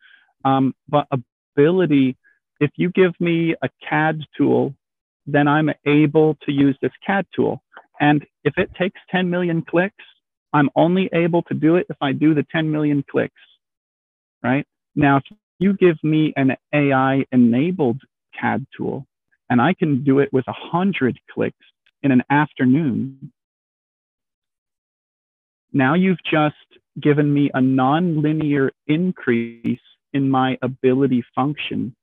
Um, 0.44 0.74
but 0.88 1.06
ability, 1.12 2.16
if 2.58 2.72
you 2.74 2.90
give 2.90 3.12
me 3.20 3.54
a 3.62 3.68
CAD 3.88 4.22
tool, 4.36 4.74
then 5.26 5.46
I'm 5.46 5.70
able 5.86 6.34
to 6.46 6.52
use 6.52 6.76
this 6.82 6.92
CAD 7.06 7.26
tool. 7.34 7.62
And 8.00 8.26
if 8.42 8.58
it 8.58 8.74
takes 8.74 9.00
10 9.12 9.30
million 9.30 9.62
clicks, 9.62 10.04
I'm 10.52 10.68
only 10.74 11.08
able 11.12 11.42
to 11.44 11.54
do 11.54 11.76
it 11.76 11.86
if 11.88 11.96
I 12.00 12.10
do 12.10 12.34
the 12.34 12.44
10 12.50 12.72
million 12.72 13.04
clicks, 13.08 13.40
right? 14.42 14.66
Now, 14.96 15.18
if 15.18 15.24
you 15.58 15.74
give 15.74 16.02
me 16.02 16.32
an 16.36 16.56
AI 16.72 17.24
enabled 17.32 18.00
CAD 18.38 18.66
tool, 18.76 19.06
and 19.48 19.60
I 19.60 19.74
can 19.74 20.04
do 20.04 20.18
it 20.18 20.32
with 20.32 20.46
a 20.48 20.52
hundred 20.52 21.18
clicks 21.32 21.56
in 22.02 22.10
an 22.10 22.22
afternoon. 22.30 23.32
Now 25.72 25.94
you've 25.94 26.22
just 26.24 26.54
given 27.00 27.32
me 27.32 27.50
a 27.54 27.58
nonlinear 27.58 28.70
increase 28.86 29.80
in 30.12 30.30
my 30.30 30.56
ability 30.62 31.24
function. 31.34 31.94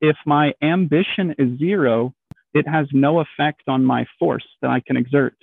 If 0.00 0.16
my 0.26 0.54
ambition 0.60 1.34
is 1.38 1.58
zero, 1.58 2.12
it 2.54 2.66
has 2.66 2.86
no 2.92 3.20
effect 3.20 3.62
on 3.68 3.84
my 3.84 4.06
force 4.18 4.46
that 4.60 4.70
I 4.70 4.80
can 4.80 4.96
exert. 4.96 5.36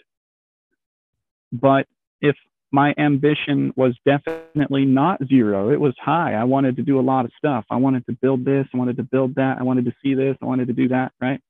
But 1.51 1.87
if 2.21 2.35
my 2.71 2.93
ambition 2.97 3.73
was 3.75 3.95
definitely 4.05 4.85
not 4.85 5.19
zero, 5.27 5.71
it 5.71 5.79
was 5.79 5.95
high. 5.99 6.33
I 6.33 6.43
wanted 6.43 6.75
to 6.77 6.83
do 6.83 6.99
a 6.99 7.01
lot 7.01 7.25
of 7.25 7.31
stuff. 7.37 7.65
I 7.71 7.77
wanted 7.77 8.05
to 8.05 8.13
build 8.13 8.45
this, 8.45 8.67
I 8.73 8.77
wanted 8.77 8.97
to 8.97 9.03
build 9.03 9.35
that, 9.35 9.57
I 9.59 9.63
wanted 9.63 9.85
to 9.85 9.93
see 10.03 10.13
this, 10.13 10.37
I 10.41 10.45
wanted 10.45 10.67
to 10.67 10.73
do 10.73 10.87
that, 10.89 11.11
right? 11.19 11.41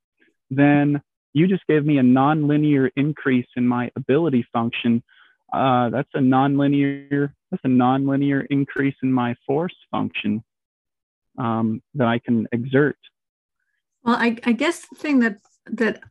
Then 0.50 1.02
you 1.34 1.48
just 1.48 1.66
gave 1.68 1.86
me 1.86 1.98
a 1.98 2.04
nonlinear 2.04 2.90
increase 2.96 3.48
in 3.56 3.68
my 3.68 3.92
ability 3.96 4.48
function. 4.52 5.04
Uh, 5.54 5.90
that's 5.90 6.10
a 6.14 6.20
nonlinear, 6.20 7.34
that's 7.52 7.64
a 7.66 7.70
nonlinear 7.70 8.46
increase 8.50 8.96
in 9.04 9.12
my 9.12 9.36
force 9.46 9.76
function 9.92 10.44
um, 11.38 11.82
that 11.96 12.08
I 12.08 12.20
can 12.20 12.48
exert. 12.52 12.98
Well, 14.04 14.16
I, 14.16 14.38
I 14.46 14.54
guess 14.54 14.88
the 14.88 14.96
thing 14.96 15.20
that 15.20 15.38
that 15.66 16.02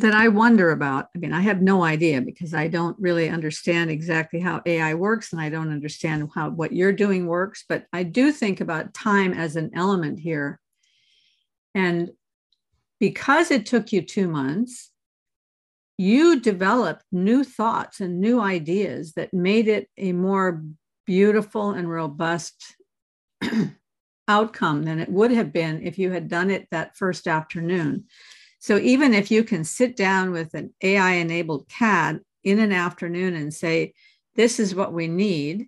that 0.00 0.14
I 0.14 0.28
wonder 0.28 0.70
about. 0.70 1.08
I 1.14 1.18
mean, 1.18 1.32
I 1.32 1.40
have 1.40 1.60
no 1.60 1.82
idea 1.82 2.20
because 2.20 2.54
I 2.54 2.68
don't 2.68 2.98
really 2.98 3.28
understand 3.28 3.90
exactly 3.90 4.40
how 4.40 4.62
AI 4.64 4.94
works 4.94 5.32
and 5.32 5.40
I 5.40 5.48
don't 5.48 5.72
understand 5.72 6.30
how 6.34 6.50
what 6.50 6.72
you're 6.72 6.92
doing 6.92 7.26
works, 7.26 7.64
but 7.68 7.86
I 7.92 8.02
do 8.02 8.30
think 8.32 8.60
about 8.60 8.94
time 8.94 9.32
as 9.32 9.56
an 9.56 9.70
element 9.74 10.20
here. 10.20 10.60
And 11.74 12.10
because 13.00 13.50
it 13.50 13.66
took 13.66 13.92
you 13.92 14.02
2 14.02 14.28
months, 14.28 14.90
you 15.96 16.40
developed 16.40 17.04
new 17.10 17.42
thoughts 17.42 18.00
and 18.00 18.20
new 18.20 18.40
ideas 18.40 19.14
that 19.14 19.34
made 19.34 19.66
it 19.66 19.88
a 19.96 20.12
more 20.12 20.62
beautiful 21.06 21.70
and 21.70 21.90
robust 21.90 22.76
outcome 24.28 24.84
than 24.84 25.00
it 25.00 25.08
would 25.08 25.32
have 25.32 25.52
been 25.52 25.82
if 25.82 25.98
you 25.98 26.12
had 26.12 26.28
done 26.28 26.50
it 26.50 26.68
that 26.70 26.96
first 26.96 27.26
afternoon. 27.26 28.04
So 28.58 28.78
even 28.78 29.14
if 29.14 29.30
you 29.30 29.44
can 29.44 29.64
sit 29.64 29.96
down 29.96 30.32
with 30.32 30.54
an 30.54 30.74
AI 30.82 31.12
enabled 31.12 31.68
CAD 31.68 32.20
in 32.42 32.58
an 32.58 32.72
afternoon 32.72 33.34
and 33.34 33.54
say, 33.54 33.94
this 34.34 34.58
is 34.58 34.74
what 34.74 34.92
we 34.92 35.06
need, 35.06 35.66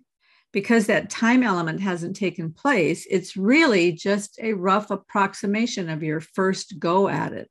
because 0.51 0.87
that 0.87 1.09
time 1.09 1.43
element 1.43 1.79
hasn't 1.79 2.15
taken 2.15 2.51
place, 2.51 3.07
it's 3.09 3.37
really 3.37 3.93
just 3.93 4.37
a 4.41 4.53
rough 4.53 4.91
approximation 4.91 5.89
of 5.89 6.03
your 6.03 6.19
first 6.19 6.79
go 6.79 7.07
at 7.07 7.31
it. 7.31 7.49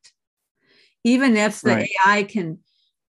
Even 1.03 1.35
if 1.35 1.61
the 1.61 1.75
right. 1.75 1.89
AI 2.05 2.23
can 2.23 2.59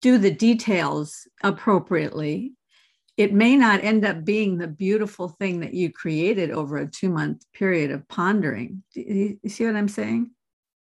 do 0.01 0.19
the 0.19 0.31
details 0.31 1.27
appropriately, 1.43 2.53
it 3.17 3.33
may 3.33 3.57
not 3.57 3.83
end 3.83 4.05
up 4.05 4.23
being 4.23 4.57
the 4.57 4.67
beautiful 4.67 5.27
thing 5.27 5.61
that 5.61 5.73
you 5.73 5.91
created 5.91 6.51
over 6.51 6.77
a 6.77 6.87
two 6.87 7.09
month 7.09 7.43
period 7.53 7.89
of 7.89 8.07
pondering. 8.07 8.83
Do 8.93 9.01
you 9.01 9.49
see 9.49 9.65
what 9.65 9.75
I'm 9.75 9.89
saying? 9.89 10.31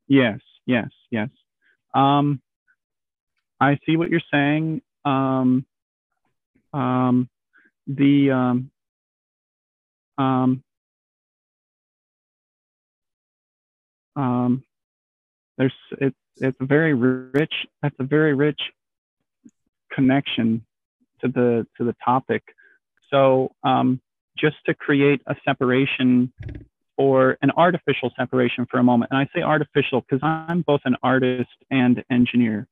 Yes 0.09 0.41
yes, 0.71 0.91
yes. 1.11 1.29
Um, 1.95 2.41
I 3.61 3.79
see 3.85 3.97
what 3.97 4.11
you're 4.11 4.21
saying. 4.33 4.83
Um, 5.05 5.67
um, 6.73 7.29
the 7.87 8.31
um, 8.31 8.71
um, 10.17 10.63
um, 14.17 14.63
there's 15.59 15.73
it's 16.01 16.17
it's 16.37 16.57
a 16.61 16.65
very 16.65 16.95
rich 16.95 17.53
that's 17.83 17.97
a 17.99 18.05
very 18.05 18.35
rich 18.35 18.61
connection 19.93 20.65
to 21.21 21.29
the 21.29 21.67
to 21.77 21.85
the 21.85 21.95
topic. 22.05 22.43
So 23.11 23.53
um, 23.65 24.01
just 24.39 24.57
to 24.67 24.75
create 24.75 25.21
a 25.27 25.35
separation 25.45 26.33
or 27.01 27.39
an 27.41 27.51
artificial 27.57 28.13
separation 28.15 28.67
for 28.71 28.79
a 28.79 28.83
moment. 28.83 29.11
And 29.11 29.19
I 29.19 29.27
say 29.35 29.41
artificial 29.41 30.03
because 30.03 30.21
I'm 30.23 30.61
both 30.61 30.83
an 30.85 30.97
artist 31.03 31.49
and 31.71 32.05
engineer. 32.11 32.69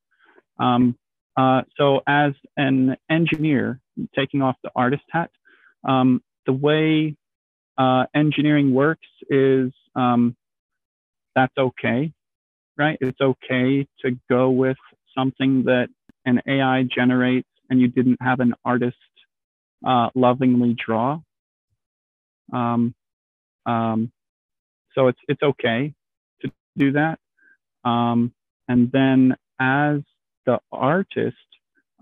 Um, 0.61 0.97
uh, 1.35 1.63
so, 1.79 2.01
as 2.07 2.33
an 2.59 2.97
engineer, 3.09 3.81
taking 4.15 4.43
off 4.43 4.57
the 4.63 4.71
artist 4.77 5.05
hat, 5.11 5.31
um, 5.89 6.21
the 6.45 6.53
way 6.53 7.17
uh, 7.79 8.05
engineering 8.15 8.75
works 8.75 9.07
is 9.31 9.73
um, 9.97 10.37
that's 11.35 11.57
okay, 11.57 12.13
right? 12.77 12.99
It's 13.01 13.21
okay 13.23 13.87
to 14.05 14.19
go 14.29 14.51
with 14.51 14.77
something 15.17 15.63
that 15.65 15.89
an 16.27 16.43
AI 16.47 16.83
generates 16.95 17.49
and 17.71 17.81
you 17.81 17.89
didn't 17.89 18.19
have 18.21 18.41
an 18.41 18.53
artist 18.63 18.97
uh, 19.87 20.11
lovingly 20.15 20.77
draw. 20.85 21.21
Um, 22.53 22.95
um, 23.65 24.11
so 24.99 25.07
it's 25.07 25.21
it's 25.29 25.43
okay 25.43 25.95
to 26.43 26.51
do 26.77 26.93
that. 26.93 27.19
Um, 27.85 28.33
and 28.67 28.91
then 28.91 29.37
as 29.61 30.01
the 30.45 30.59
artist, 30.73 31.37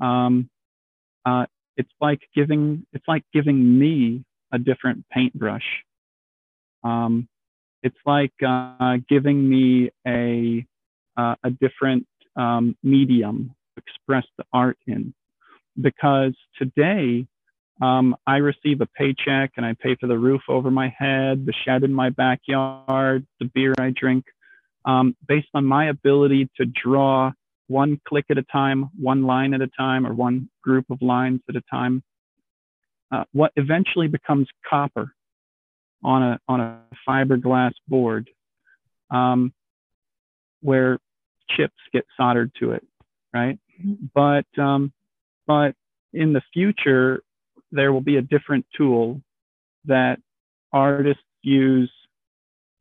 um, 0.00 0.48
uh, 1.26 1.44
it's 1.76 1.92
like 2.00 2.20
giving 2.34 2.86
it's 2.92 3.04
like 3.06 3.24
giving 3.34 3.78
me 3.78 4.24
a 4.52 4.58
different 4.58 5.04
paintbrush. 5.10 5.84
Um, 6.84 7.28
it's 7.82 7.98
like 8.06 8.32
uh, 8.46 8.96
giving 9.08 9.48
me 9.48 9.90
a 10.06 10.66
uh, 11.18 11.34
a 11.44 11.50
different 11.50 12.06
um, 12.36 12.76
medium 12.82 13.54
to 13.74 13.82
express 13.82 14.24
the 14.38 14.44
art 14.54 14.78
in, 14.86 15.12
because 15.80 16.34
today 16.58 17.26
um, 17.80 18.16
I 18.26 18.36
receive 18.36 18.80
a 18.80 18.86
paycheck 18.86 19.52
and 19.56 19.66
I 19.66 19.74
pay 19.74 19.96
for 19.96 20.06
the 20.06 20.18
roof 20.18 20.42
over 20.48 20.70
my 20.70 20.88
head, 20.96 21.44
the 21.44 21.52
shed 21.64 21.84
in 21.84 21.92
my 21.92 22.10
backyard, 22.10 23.26
the 23.38 23.50
beer 23.54 23.74
I 23.78 23.92
drink, 23.94 24.24
um, 24.86 25.14
based 25.26 25.48
on 25.54 25.64
my 25.64 25.88
ability 25.88 26.48
to 26.56 26.64
draw 26.64 27.32
one 27.68 28.00
click 28.08 28.26
at 28.30 28.38
a 28.38 28.44
time, 28.44 28.90
one 28.98 29.24
line 29.24 29.52
at 29.52 29.60
a 29.60 29.68
time, 29.76 30.06
or 30.06 30.14
one 30.14 30.48
group 30.62 30.86
of 30.90 31.02
lines 31.02 31.40
at 31.48 31.56
a 31.56 31.62
time. 31.70 32.02
Uh, 33.12 33.24
what 33.32 33.52
eventually 33.56 34.08
becomes 34.08 34.48
copper 34.68 35.12
on 36.02 36.22
a 36.22 36.40
on 36.48 36.60
a 36.60 36.80
fiberglass 37.06 37.72
board, 37.88 38.30
um, 39.10 39.52
where 40.60 40.98
chips 41.50 41.74
get 41.92 42.04
soldered 42.16 42.52
to 42.60 42.72
it, 42.72 42.84
right? 43.34 43.58
Mm-hmm. 43.84 44.06
But 44.14 44.62
um, 44.62 44.92
but 45.46 45.74
in 46.12 46.32
the 46.32 46.42
future, 46.52 47.22
there 47.72 47.92
will 47.92 48.00
be 48.00 48.16
a 48.16 48.22
different 48.22 48.66
tool 48.76 49.20
that 49.86 50.18
artists 50.72 51.22
use 51.42 51.90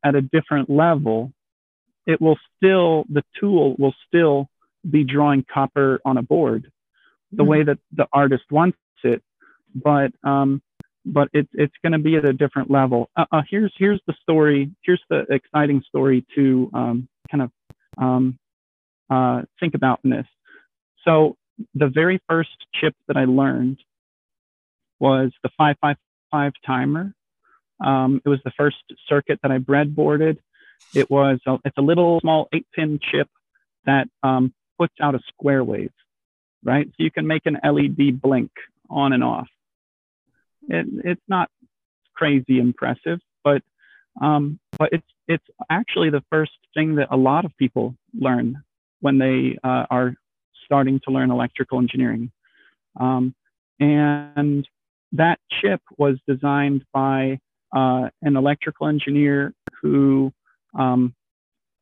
at 0.04 0.14
a 0.14 0.20
different 0.20 0.70
level. 0.70 1.32
It 2.06 2.20
will 2.20 2.38
still, 2.56 3.04
the 3.08 3.24
tool 3.40 3.76
will 3.78 3.94
still 4.06 4.48
be 4.88 5.04
drawing 5.04 5.44
copper 5.52 6.00
on 6.04 6.16
a 6.16 6.22
board 6.22 6.70
the 7.32 7.42
mm-hmm. 7.42 7.50
way 7.50 7.62
that 7.64 7.78
the 7.92 8.06
artist 8.12 8.44
wants 8.50 8.78
it, 9.04 9.22
but 9.74 10.12
um, 10.24 10.62
but 11.04 11.28
it's 11.32 11.50
it's 11.52 11.74
going 11.82 11.92
to 11.92 11.98
be 11.98 12.16
at 12.16 12.24
a 12.24 12.32
different 12.32 12.70
level. 12.70 13.10
Uh, 13.16 13.26
uh, 13.30 13.42
here's 13.48 13.72
here's 13.76 14.00
the 14.06 14.14
story. 14.22 14.70
Here's 14.82 15.02
the 15.10 15.24
exciting 15.30 15.82
story 15.88 16.24
to 16.34 16.70
um, 16.74 17.08
kind 17.30 17.42
of 17.42 17.50
um, 17.98 18.38
uh, 19.10 19.42
think 19.60 19.74
about 19.74 20.00
in 20.04 20.10
this. 20.10 20.26
So 21.04 21.36
the 21.74 21.88
very 21.88 22.20
first 22.28 22.56
chip 22.74 22.94
that 23.08 23.16
I 23.16 23.24
learned 23.24 23.78
was 24.98 25.32
the 25.42 25.50
555 25.58 26.52
timer. 26.64 27.14
Um, 27.84 28.22
it 28.24 28.28
was 28.28 28.40
the 28.44 28.52
first 28.56 28.76
circuit 29.08 29.40
that 29.42 29.52
I 29.52 29.58
breadboarded. 29.58 30.38
It 30.94 31.10
was 31.10 31.40
a, 31.46 31.58
it's 31.64 31.76
a 31.76 31.82
little 31.82 32.20
small 32.20 32.48
eight 32.52 32.66
pin 32.74 32.98
chip 33.02 33.28
that 33.84 34.08
um, 34.22 34.52
puts 34.78 34.94
out 35.00 35.14
a 35.14 35.20
square 35.28 35.62
wave, 35.62 35.92
right? 36.64 36.86
So 36.86 36.94
you 36.98 37.10
can 37.10 37.26
make 37.26 37.46
an 37.46 37.58
LED 37.62 38.20
blink 38.20 38.50
on 38.88 39.12
and 39.12 39.22
off. 39.22 39.48
It, 40.68 40.86
it's 41.04 41.22
not 41.28 41.50
crazy 42.14 42.58
impressive, 42.58 43.20
but 43.44 43.62
um, 44.20 44.58
but 44.78 44.90
it's 44.92 45.06
it's 45.28 45.44
actually 45.68 46.10
the 46.10 46.24
first 46.30 46.52
thing 46.74 46.96
that 46.96 47.08
a 47.10 47.16
lot 47.16 47.44
of 47.44 47.56
people 47.56 47.94
learn 48.18 48.62
when 49.00 49.18
they 49.18 49.58
uh, 49.62 49.86
are 49.90 50.14
starting 50.64 51.00
to 51.04 51.10
learn 51.10 51.30
electrical 51.30 51.78
engineering. 51.78 52.30
Um, 52.98 53.34
and 53.78 54.66
that 55.12 55.38
chip 55.60 55.80
was 55.96 56.18
designed 56.26 56.84
by 56.92 57.38
uh, 57.74 58.08
an 58.22 58.36
electrical 58.36 58.86
engineer 58.86 59.52
who 59.82 60.32
um, 60.74 61.14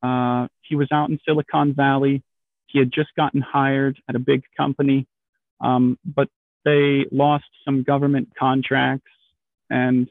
uh, 0.03 0.47
he 0.63 0.77
was 0.77 0.89
out 0.93 1.11
in 1.11 1.19
Silicon 1.27 1.75
Valley. 1.75 2.23
He 2.67 2.79
had 2.79 2.93
just 2.93 3.11
gotten 3.17 3.41
hired 3.41 3.99
at 4.09 4.17
a 4.17 4.19
big 4.19 4.43
company, 4.57 5.07
um, 5.61 5.99
but 6.05 6.29
they 6.65 7.07
lost 7.13 7.45
some 7.65 7.83
government 7.83 8.29
contracts, 8.39 9.11
and 9.71 10.09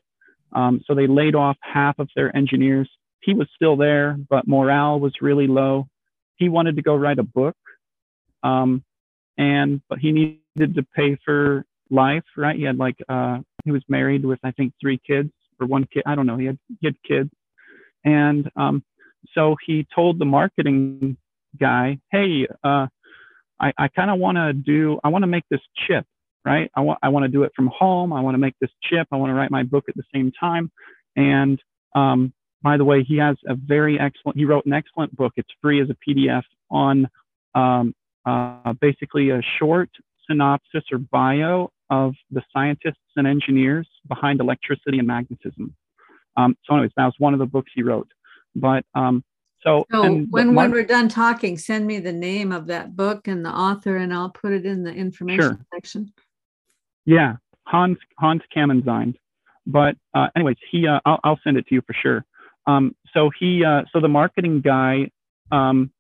um, 0.53 0.81
so 0.85 0.93
they 0.93 1.07
laid 1.07 1.35
off 1.35 1.57
half 1.61 1.99
of 1.99 2.09
their 2.15 2.35
engineers. 2.35 2.89
he 3.21 3.33
was 3.33 3.47
still 3.55 3.75
there, 3.75 4.17
but 4.29 4.47
morale 4.47 4.99
was 4.99 5.13
really 5.21 5.47
low. 5.47 5.87
He 6.35 6.49
wanted 6.49 6.75
to 6.75 6.81
go 6.81 6.95
write 6.95 7.19
a 7.19 7.23
book, 7.23 7.55
um, 8.43 8.83
and 9.37 9.81
but 9.89 9.99
he 9.99 10.11
needed 10.11 10.75
to 10.75 10.83
pay 10.95 11.17
for 11.25 11.65
life, 11.89 12.23
right? 12.37 12.55
He 12.55 12.63
had 12.63 12.77
like 12.77 12.97
uh, 13.09 13.39
he 13.63 13.71
was 13.71 13.83
married 13.87 14.25
with 14.25 14.39
I 14.43 14.51
think 14.51 14.73
three 14.81 14.99
kids 15.05 15.31
or 15.59 15.67
one 15.67 15.85
kid. 15.91 16.03
I 16.05 16.15
don't 16.15 16.25
know. 16.25 16.37
He 16.37 16.45
had 16.45 16.57
he 16.79 16.87
had 16.87 16.95
kids, 17.07 17.29
and 18.03 18.49
um, 18.55 18.83
so 19.33 19.55
he 19.65 19.87
told 19.93 20.19
the 20.19 20.25
marketing 20.25 21.17
guy, 21.59 21.99
"Hey, 22.11 22.47
uh, 22.63 22.87
I, 23.59 23.73
I 23.77 23.87
kind 23.87 24.11
of 24.11 24.19
want 24.19 24.37
to 24.37 24.53
do. 24.53 24.99
I 25.03 25.09
want 25.09 25.23
to 25.23 25.27
make 25.27 25.45
this 25.49 25.61
chip, 25.87 26.05
right? 26.45 26.69
I 26.75 26.81
want 26.81 26.99
I 27.01 27.09
want 27.09 27.23
to 27.23 27.29
do 27.29 27.43
it 27.43 27.51
from 27.55 27.67
home. 27.67 28.11
I 28.11 28.21
want 28.21 28.35
to 28.35 28.39
make 28.39 28.55
this 28.59 28.71
chip. 28.83 29.07
I 29.11 29.15
want 29.15 29.29
to 29.29 29.33
write 29.33 29.51
my 29.51 29.63
book 29.63 29.85
at 29.87 29.95
the 29.95 30.03
same 30.13 30.31
time. 30.37 30.71
And 31.15 31.61
um, 31.95 32.33
by 32.61 32.77
the 32.77 32.85
way, 32.85 33.03
he 33.03 33.17
has 33.17 33.37
a 33.47 33.55
very 33.55 33.99
excellent. 33.99 34.37
He 34.37 34.45
wrote 34.45 34.65
an 34.65 34.73
excellent 34.73 35.15
book. 35.15 35.33
It's 35.37 35.49
free 35.61 35.81
as 35.81 35.89
a 35.89 35.97
PDF 36.05 36.43
on 36.69 37.07
um, 37.55 37.93
uh, 38.25 38.73
basically 38.81 39.29
a 39.29 39.41
short 39.59 39.89
synopsis 40.29 40.83
or 40.91 40.97
bio 40.97 41.71
of 41.89 42.13
the 42.31 42.41
scientists 42.51 42.97
and 43.15 43.27
engineers 43.27 43.87
behind 44.07 44.39
electricity 44.39 44.99
and 44.99 45.07
magnetism. 45.07 45.75
Um, 46.37 46.57
so, 46.65 46.73
anyways, 46.73 46.91
that 46.97 47.05
was 47.05 47.15
one 47.19 47.33
of 47.33 47.39
the 47.39 47.45
books 47.45 47.71
he 47.75 47.83
wrote. 47.83 48.07
But 48.55 48.85
um, 48.95 49.23
so, 49.63 49.85
so 49.91 50.01
when, 50.29 50.55
when 50.55 50.71
we're 50.71 50.85
done 50.85 51.07
talking, 51.07 51.57
send 51.57 51.87
me 51.87 51.99
the 51.99 52.11
name 52.11 52.51
of 52.51 52.67
that 52.67 52.95
book 52.95 53.27
and 53.27 53.45
the 53.45 53.49
author, 53.49 53.97
and 53.97 54.13
I'll 54.13 54.29
put 54.29 54.51
it 54.51 54.65
in 54.65 54.83
the 54.83 54.91
information 54.91 55.41
sure. 55.41 55.59
section. 55.73 56.11
Yeah, 57.05 57.35
Hans 57.65 57.97
Hans 58.19 58.41
Camenzind. 58.55 59.15
But 59.65 59.95
uh, 60.13 60.27
anyways, 60.35 60.57
he 60.69 60.87
uh, 60.87 60.99
I'll, 61.05 61.19
I'll 61.23 61.39
send 61.43 61.57
it 61.57 61.67
to 61.67 61.75
you 61.75 61.81
for 61.85 61.95
sure. 62.01 62.25
Um, 62.67 62.95
so 63.13 63.29
he 63.39 63.63
uh, 63.63 63.83
so 63.91 63.99
the 63.99 64.07
marketing 64.07 64.61
guy, 64.61 65.09
um, 65.51 65.91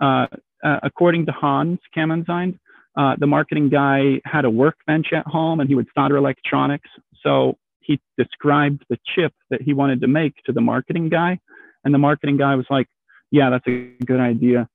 uh, 0.00 0.26
uh, 0.64 0.80
according 0.82 1.26
to 1.26 1.32
Hans 1.32 1.78
Camenzind, 1.96 2.58
uh, 2.96 3.16
the 3.18 3.26
marketing 3.26 3.68
guy 3.68 4.20
had 4.24 4.44
a 4.44 4.50
workbench 4.50 5.08
at 5.12 5.26
home 5.26 5.60
and 5.60 5.68
he 5.68 5.74
would 5.74 5.88
solder 5.94 6.16
electronics. 6.16 6.88
So 7.22 7.58
he 7.80 8.00
described 8.18 8.84
the 8.88 8.98
chip 9.14 9.32
that 9.50 9.62
he 9.62 9.72
wanted 9.72 10.00
to 10.02 10.06
make 10.06 10.34
to 10.46 10.52
the 10.52 10.60
marketing 10.60 11.08
guy, 11.08 11.38
and 11.84 11.92
the 11.92 11.98
marketing 11.98 12.36
guy 12.36 12.54
was 12.54 12.66
like, 12.70 12.88
"Yeah, 13.30 13.50
that's 13.50 13.66
a 13.66 13.92
good 14.04 14.20
idea. 14.20 14.68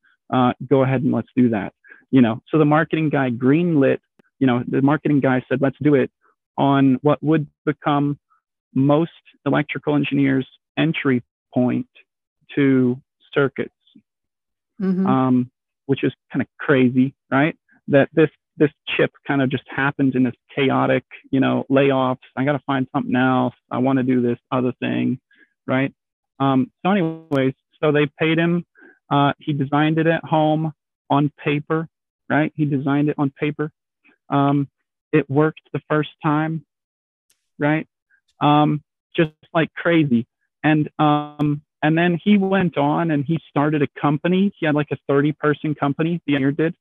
go 0.67 0.83
ahead 0.83 1.03
and 1.03 1.11
let's 1.11 1.29
do 1.35 1.49
that." 1.49 1.73
You 2.11 2.21
know, 2.21 2.41
so 2.49 2.57
the 2.57 2.65
marketing 2.65 3.09
guy 3.09 3.29
greenlit 3.29 3.99
you 4.39 4.47
know, 4.47 4.63
the 4.67 4.81
marketing 4.81 5.19
guy 5.19 5.43
said, 5.49 5.61
let's 5.61 5.77
do 5.81 5.95
it 5.95 6.11
on 6.57 6.99
what 7.01 7.21
would 7.23 7.47
become 7.65 8.19
most 8.73 9.11
electrical 9.45 9.95
engineers' 9.95 10.47
entry 10.77 11.23
point 11.53 11.87
to 12.55 12.99
circuits, 13.33 13.73
mm-hmm. 14.81 15.05
um, 15.05 15.51
which 15.85 16.03
is 16.03 16.13
kind 16.31 16.41
of 16.41 16.47
crazy, 16.59 17.15
right? 17.31 17.55
That 17.89 18.09
this 18.13 18.29
this 18.57 18.71
chip 18.95 19.11
kind 19.27 19.41
of 19.41 19.49
just 19.49 19.63
happened 19.69 20.15
in 20.15 20.23
this 20.23 20.33
chaotic, 20.55 21.03
you 21.31 21.39
know, 21.39 21.65
layoffs. 21.69 22.17
I 22.35 22.43
got 22.43 22.53
to 22.53 22.63
find 22.65 22.87
something 22.93 23.15
else. 23.15 23.53
I 23.71 23.77
want 23.77 23.97
to 23.97 24.03
do 24.03 24.21
this 24.21 24.39
other 24.51 24.73
thing, 24.79 25.19
right? 25.67 25.93
Um, 26.39 26.71
so, 26.83 26.91
anyways, 26.91 27.53
so 27.81 27.91
they 27.91 28.07
paid 28.19 28.37
him. 28.37 28.65
Uh, 29.11 29.33
he 29.39 29.53
designed 29.53 29.99
it 29.99 30.07
at 30.07 30.23
home 30.23 30.73
on 31.09 31.31
paper, 31.43 31.87
right? 32.29 32.51
He 32.55 32.65
designed 32.65 33.09
it 33.09 33.15
on 33.17 33.31
paper. 33.39 33.71
Um, 34.29 34.67
it 35.13 35.29
worked 35.29 35.61
the 35.71 35.81
first 35.89 36.09
time, 36.23 36.65
right? 37.57 37.87
Um, 38.41 38.83
just 39.15 39.31
like 39.53 39.73
crazy. 39.73 40.27
And 40.63 40.89
um, 40.99 41.61
and 41.81 41.97
then 41.97 42.19
he 42.21 42.37
went 42.37 42.77
on 42.77 43.11
and 43.11 43.23
he 43.23 43.39
started 43.49 43.81
a 43.81 43.87
company. 43.99 44.51
He 44.57 44.65
had 44.65 44.75
like 44.75 44.89
a 44.91 44.97
30 45.07 45.33
person 45.33 45.75
company, 45.75 46.21
the 46.25 46.33
engineer 46.33 46.51
did, 46.51 46.75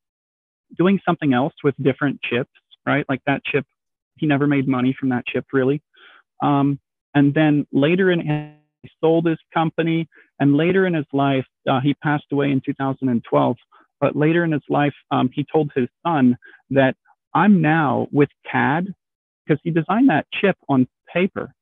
doing 0.77 1.01
something 1.05 1.33
else 1.33 1.55
with 1.63 1.75
different 1.83 2.21
chips, 2.23 2.51
right? 2.87 3.05
Like 3.09 3.23
that 3.27 3.45
chip, 3.45 3.67
he 4.17 4.27
never 4.27 4.47
made 4.47 4.69
money 4.69 4.97
from 4.99 5.11
that 5.11 5.27
chip 5.27 5.47
really. 5.53 5.83
Um, 6.43 6.79
and 7.15 7.33
then 7.35 7.67
later 7.73 8.11
in 8.11 8.21
he 8.83 8.91
sold 9.01 9.27
his 9.27 9.39
company 9.53 10.09
and 10.39 10.57
later 10.57 10.87
in 10.87 10.95
his 10.95 11.07
life, 11.13 11.47
uh, 11.69 11.81
he 11.81 11.95
passed 11.95 12.27
away 12.31 12.51
in 12.51 12.61
2012. 12.65 13.57
But 14.01 14.15
later 14.15 14.45
in 14.45 14.53
his 14.53 14.63
life, 14.69 14.95
um, 15.11 15.31
he 15.33 15.47
told 15.51 15.71
his 15.75 15.89
son 16.07 16.37
that 16.71 16.95
I'm 17.35 17.63
now 17.63 18.09
with 18.13 18.29
CAD 18.51 18.95
because 19.45 19.61
he 19.65 19.71
designed 19.71 20.11
that 20.11 20.27
chip 20.33 20.57
on 20.69 20.87
paper. 21.13 21.55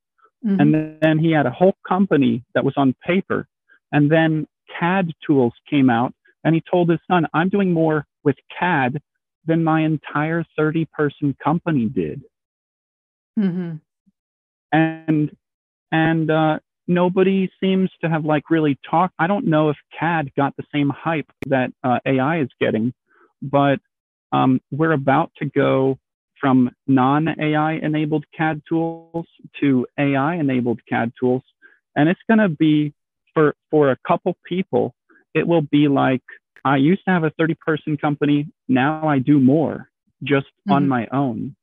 Mm-hmm. 0.45 0.61
And 0.61 0.99
then 1.01 1.19
he 1.19 1.31
had 1.31 1.47
a 1.47 1.51
whole 1.51 1.77
company 1.87 2.45
that 2.55 2.65
was 2.65 2.75
on 2.77 2.95
paper. 3.07 3.47
And 3.93 4.11
then 4.11 4.47
CAD 4.79 5.13
tools 5.25 5.53
came 5.71 5.89
out 5.89 6.13
and 6.43 6.55
he 6.55 6.63
told 6.69 6.91
his 6.91 7.01
son, 7.09 7.27
I'm 7.33 7.49
doing 7.49 7.73
more 7.73 8.05
with 8.25 8.37
CAD 8.59 9.01
than 9.47 9.63
my 9.63 9.83
entire 9.83 10.45
30 10.57 10.87
person 10.87 11.37
company 11.43 11.87
did. 11.87 12.23
Mm-hmm. 13.39 13.77
And, 14.73 15.37
and, 15.93 16.31
uh, 16.31 16.59
nobody 16.87 17.51
seems 17.61 17.91
to 18.03 18.09
have 18.09 18.25
like 18.25 18.51
really 18.51 18.79
talked. 18.89 19.15
I 19.19 19.27
don't 19.27 19.47
know 19.47 19.71
if 19.71 19.77
CAD 19.99 20.33
got 20.37 20.57
the 20.57 20.65
same 20.73 20.91
hype 20.91 21.31
that 21.47 21.73
uh, 21.83 21.99
AI 22.07 22.41
is 22.41 22.49
getting, 22.61 22.93
but 23.43 23.81
um, 24.33 24.61
we're 24.71 24.93
about 24.93 25.31
to 25.39 25.47
go 25.47 25.99
from 26.41 26.71
non-AI 26.87 27.73
enabled 27.75 28.27
CAD 28.37 28.63
tools 28.69 29.27
to 29.61 29.87
AI 29.99 30.35
enabled 30.35 30.81
CAD 30.89 31.13
tools. 31.19 31.43
And 31.97 32.09
it's 32.09 32.21
going 32.29 32.39
to 32.39 32.49
be 32.49 32.93
for, 33.33 33.55
for 33.71 33.91
a 33.91 33.97
couple 34.07 34.37
people, 34.45 34.95
it 35.33 35.47
will 35.47 35.63
be 35.63 35.89
like, 35.89 36.23
I 36.65 36.77
used 36.77 37.05
to 37.07 37.11
have 37.11 37.25
a 37.25 37.31
30 37.31 37.55
person 37.55 37.97
company. 37.97 38.49
Now 38.69 39.07
I 39.09 39.19
do 39.19 39.39
more 39.39 39.91
just 40.23 40.47
mm-hmm. 40.47 40.73
on 40.73 40.89
my 40.89 41.07
own. 41.13 41.57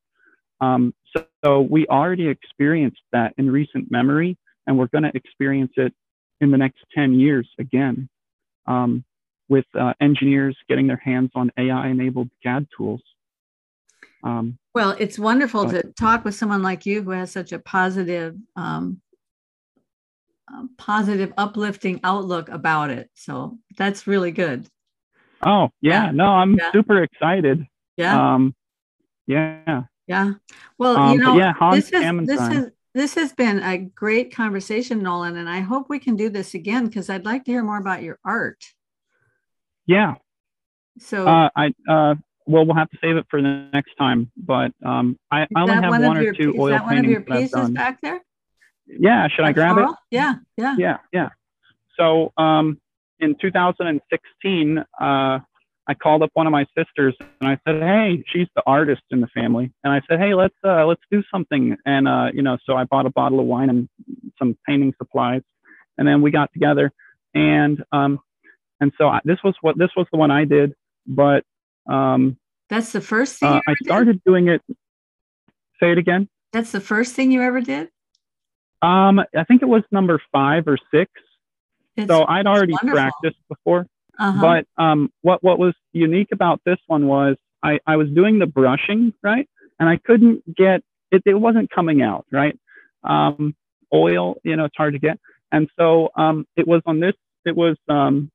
Um, 0.60 0.94
so, 1.16 1.26
so 1.44 1.62
we 1.62 1.88
already 1.88 2.28
experienced 2.28 3.02
that 3.12 3.34
in 3.38 3.50
recent 3.50 3.90
memory, 3.90 4.38
and 4.68 4.78
we're 4.78 4.88
going 4.88 5.04
to 5.04 5.12
experience 5.16 5.74
it 5.78 5.94
in 6.40 6.52
the 6.52 6.58
next 6.58 6.80
10 6.96 7.20
years 7.20 7.50
again. 7.60 8.08
Um, 8.68 9.04
with 9.52 9.66
uh, 9.78 9.94
engineers 10.00 10.58
getting 10.70 10.88
their 10.88 11.02
hands 11.04 11.30
on 11.36 11.52
AI 11.58 11.90
enabled 11.90 12.30
CAD 12.42 12.66
tools. 12.76 13.02
Um, 14.24 14.58
well, 14.74 14.96
it's 14.98 15.20
wonderful 15.20 15.66
but, 15.66 15.72
to 15.72 15.84
talk 15.92 16.24
with 16.24 16.36
someone 16.36 16.64
like 16.64 16.86
you 16.86 17.04
who 17.04 17.12
has 17.12 17.32
such 17.32 17.52
a 17.52 17.60
positive, 17.60 18.38
um, 18.56 19.02
positive, 20.78 21.34
uplifting 21.38 22.00
outlook 22.06 22.48
about 22.48 22.92
it. 22.92 23.10
So 23.14 23.58
that's 23.78 24.08
really 24.08 24.32
good. 24.32 24.68
Oh 25.44 25.70
yeah, 25.82 26.12
no, 26.12 26.26
I'm 26.26 26.56
yeah. 26.56 26.72
super 26.72 27.04
excited. 27.04 27.66
Yeah. 27.98 28.34
Um, 28.34 28.56
yeah. 29.28 29.84
Yeah. 30.08 30.34
Well, 30.78 30.98
um, 30.98 31.14
you 31.14 31.24
know, 31.24 31.38
yeah, 31.38 31.54
Hans 31.54 31.90
this 31.90 32.04
is 32.04 32.28
this 32.28 32.52
is 32.52 32.72
this 32.94 33.16
has 33.16 33.34
been 33.34 33.60
a 33.64 33.78
great 33.78 34.36
conversation, 34.36 35.02
Nolan, 35.02 35.38
and 35.38 35.50
I 35.50 35.62
hope 35.62 35.90
we 35.90 36.00
can 36.00 36.16
do 36.18 36.30
this 36.30 36.54
again 36.54 36.88
because 36.88 37.10
I'd 37.10 37.26
like 37.26 37.46
to 37.46 37.52
hear 37.52 37.64
more 37.64 37.78
about 37.78 38.04
your 38.04 38.20
art. 38.26 38.64
Yeah. 39.86 40.16
So 41.00 41.26
uh, 41.26 41.50
I 41.56 41.68
uh, 41.90 42.16
well, 42.46 42.66
we'll 42.66 42.76
have 42.76 42.90
to 42.90 42.98
save 43.02 43.16
it 43.16 43.26
for 43.30 43.42
the 43.42 43.70
next 43.72 43.96
time. 43.98 44.32
But 44.36 44.74
um, 44.84 45.18
I, 45.32 45.44
I 45.44 45.62
only 45.62 45.76
have 45.76 45.90
one, 45.90 46.04
one 46.04 46.18
or 46.18 46.24
your, 46.24 46.34
two 46.34 46.54
oil 46.60 46.68
paintings. 46.68 46.74
Is 46.74 46.80
that 46.80 46.86
one 46.86 46.98
of 46.98 47.06
your 47.06 47.22
pieces 47.22 47.70
back 47.70 48.02
there? 48.02 48.22
Yeah. 48.88 49.28
Should 49.30 49.46
I 49.46 49.54
grab 49.54 49.78
it? 49.78 49.86
Yeah. 50.10 50.36
Yeah. 50.58 50.76
Yeah. 50.78 50.98
Yeah. 51.14 51.30
So 51.98 52.34
um, 52.36 52.81
in 53.22 53.36
2016, 53.40 54.78
uh, 54.78 54.84
I 55.00 55.94
called 56.02 56.22
up 56.22 56.30
one 56.34 56.48
of 56.48 56.52
my 56.52 56.66
sisters 56.78 57.16
and 57.20 57.50
I 57.50 57.58
said, 57.66 57.82
"Hey, 57.82 58.24
she's 58.28 58.48
the 58.56 58.64
artist 58.66 59.02
in 59.12 59.22
the 59.22 59.28
family," 59.28 59.72
and 59.84 59.94
I 59.94 60.02
said, 60.10 60.20
"Hey, 60.20 60.34
let's 60.34 60.56
uh, 60.64 60.86
let's 60.86 61.02
do 61.12 61.24
something." 61.32 61.78
And 61.86 62.08
uh, 62.08 62.28
you 62.34 62.42
know, 62.42 62.58
so 62.66 62.76
I 62.76 62.84
bought 62.84 63.06
a 63.06 63.10
bottle 63.12 63.40
of 63.40 63.46
wine 63.46 63.70
and 63.70 63.90
some 64.38 64.58
painting 64.68 64.94
supplies, 64.98 65.42
and 65.98 66.08
then 66.08 66.22
we 66.22 66.32
got 66.32 66.52
together 66.54 66.92
and 67.34 67.84
um, 67.92 68.20
and 68.80 68.92
so 68.98 69.08
I, 69.08 69.20
this 69.24 69.38
was 69.44 69.56
what 69.62 69.78
this 69.78 69.90
was 69.96 70.08
the 70.12 70.18
one 70.18 70.32
I 70.32 70.46
did, 70.46 70.74
but 71.06 71.44
um, 71.90 72.38
that's 72.70 72.92
the 72.92 73.02
first 73.02 73.40
thing. 73.40 73.50
Uh, 73.50 73.62
I 73.68 73.74
started 73.84 74.22
doing 74.26 74.48
it. 74.48 74.62
Say 75.80 75.92
it 75.92 75.98
again. 75.98 76.28
That's 76.52 76.72
the 76.72 76.82
first 76.82 77.16
thing 77.16 77.32
you 77.32 77.42
ever 77.42 77.62
did. 77.62 77.90
Um, 78.82 79.20
I 79.20 79.44
think 79.48 79.62
it 79.62 79.68
was 79.68 79.84
number 79.92 80.22
five 80.32 80.68
or 80.68 80.78
six. 80.94 81.12
It's, 81.98 82.08
so 82.08 82.26
I'd 82.28 82.48
already 82.48 82.76
practiced 82.78 83.38
before. 83.50 83.88
Uh-huh. 84.20 84.42
But 84.42 84.84
um, 84.84 85.12
what 85.22 85.44
what 85.44 85.58
was 85.60 85.74
unique 85.94 86.30
about 86.32 86.62
this 86.66 86.78
one 86.88 87.08
was 87.08 87.38
I, 87.64 87.80
I 87.88 87.96
was 87.96 88.10
doing 88.10 88.40
the 88.40 88.46
brushing 88.46 89.14
right, 89.24 89.48
and 89.80 89.90
I 89.90 89.98
couldn't 89.98 90.44
get 90.56 90.84
it. 91.12 91.24
It 91.26 91.34
wasn't 91.34 91.70
coming 91.72 92.02
out 92.02 92.26
right. 92.32 92.58
Um, 93.04 93.56
oil, 93.94 94.36
you 94.44 94.56
know, 94.56 94.66
it's 94.66 94.78
hard 94.78 94.94
to 94.94 95.00
get, 95.00 95.20
and 95.52 95.70
so 95.78 96.10
um, 96.16 96.46
it 96.56 96.68
was 96.68 96.82
on 96.86 97.00
this. 97.00 97.16
It 97.46 97.56
was 97.56 97.78
um, 97.90 98.32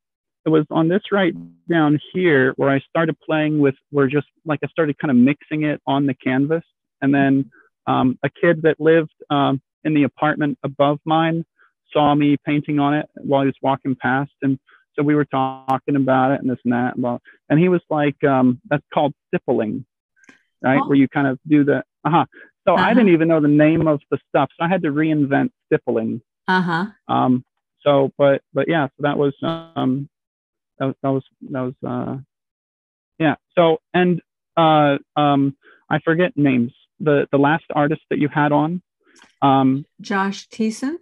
it 0.47 0.51
was 0.51 0.65
on 0.71 0.89
this 0.89 1.03
right 1.11 1.35
down 1.69 1.99
here 2.13 2.53
where 2.57 2.71
I 2.71 2.81
started 2.89 3.17
playing 3.21 3.59
with, 3.59 3.75
where 3.91 4.07
just 4.07 4.29
like 4.45 4.61
I 4.63 4.69
started 4.69 4.97
kind 4.99 5.11
of 5.11 5.17
mixing 5.17 5.65
it 5.65 5.83
on 5.87 6.07
the 6.07 6.15
canvas. 6.15 6.63
And 7.03 7.13
then 7.13 7.51
um, 7.87 8.19
a 8.23 8.31
kid 8.31 8.63
that 8.63 8.81
lived 8.81 9.13
um, 9.29 9.61
in 9.85 9.93
the 9.93 10.05
apartment 10.05 10.59
above 10.63 11.01
mine 11.05 11.45
saw 11.97 12.15
me 12.15 12.37
painting 12.45 12.79
on 12.79 12.93
it 12.95 13.07
while 13.15 13.43
he 13.43 13.47
was 13.47 13.61
walking 13.63 13.95
past, 13.95 14.33
and 14.43 14.59
so 14.95 15.03
we 15.03 15.15
were 15.15 15.25
talking 15.25 15.97
about 15.97 16.33
it 16.33 16.41
and 16.41 16.51
this 16.51 16.59
and 16.65 16.73
that. 16.73 16.99
Well, 16.99 17.21
and 17.49 17.59
he 17.59 17.69
was 17.69 17.81
like, 17.89 18.23
um, 18.25 18.61
"That's 18.69 18.85
called 18.93 19.15
stippling, 19.29 19.87
right? 20.63 20.81
Oh. 20.83 20.89
Where 20.89 20.97
you 20.97 21.09
kind 21.09 21.27
of 21.27 21.39
do 21.47 21.65
the 21.65 21.79
uh 22.05 22.11
huh." 22.11 22.25
So 22.67 22.75
Uh-huh. 22.75 22.85
I 22.85 22.95
didn't 22.95 23.11
even 23.11 23.29
know 23.29 23.41
the 23.41 23.49
name 23.67 23.87
of 23.87 24.01
the 24.11 24.19
stuff, 24.29 24.51
so 24.57 24.65
I 24.65 24.69
had 24.69 24.83
to 24.83 24.89
reinvent 24.89 25.51
stippling. 25.67 26.21
Uh 26.49 26.61
huh. 26.63 26.87
Um, 27.09 27.45
so, 27.85 28.13
but 28.19 28.43
but 28.53 28.69
yeah, 28.69 28.89
so 28.89 29.01
that 29.07 29.17
was 29.17 29.35
um, 29.43 30.09
that 30.79 30.87
was 30.87 30.95
that 31.03 31.13
was 31.17 31.25
that 31.53 31.61
was 31.61 31.75
uh, 31.87 32.17
yeah. 33.19 33.37
So 33.57 33.79
and 33.95 34.21
uh, 34.57 34.99
um, 35.17 35.57
I 35.89 35.99
forget 36.01 36.37
names. 36.37 36.73
The 37.01 37.29
the 37.31 37.39
last 37.39 37.65
artist 37.75 38.03
that 38.11 38.19
you 38.19 38.29
had 38.29 38.53
on, 38.53 38.83
um, 39.43 39.85
Josh 40.01 40.49
Thiessen. 40.49 40.97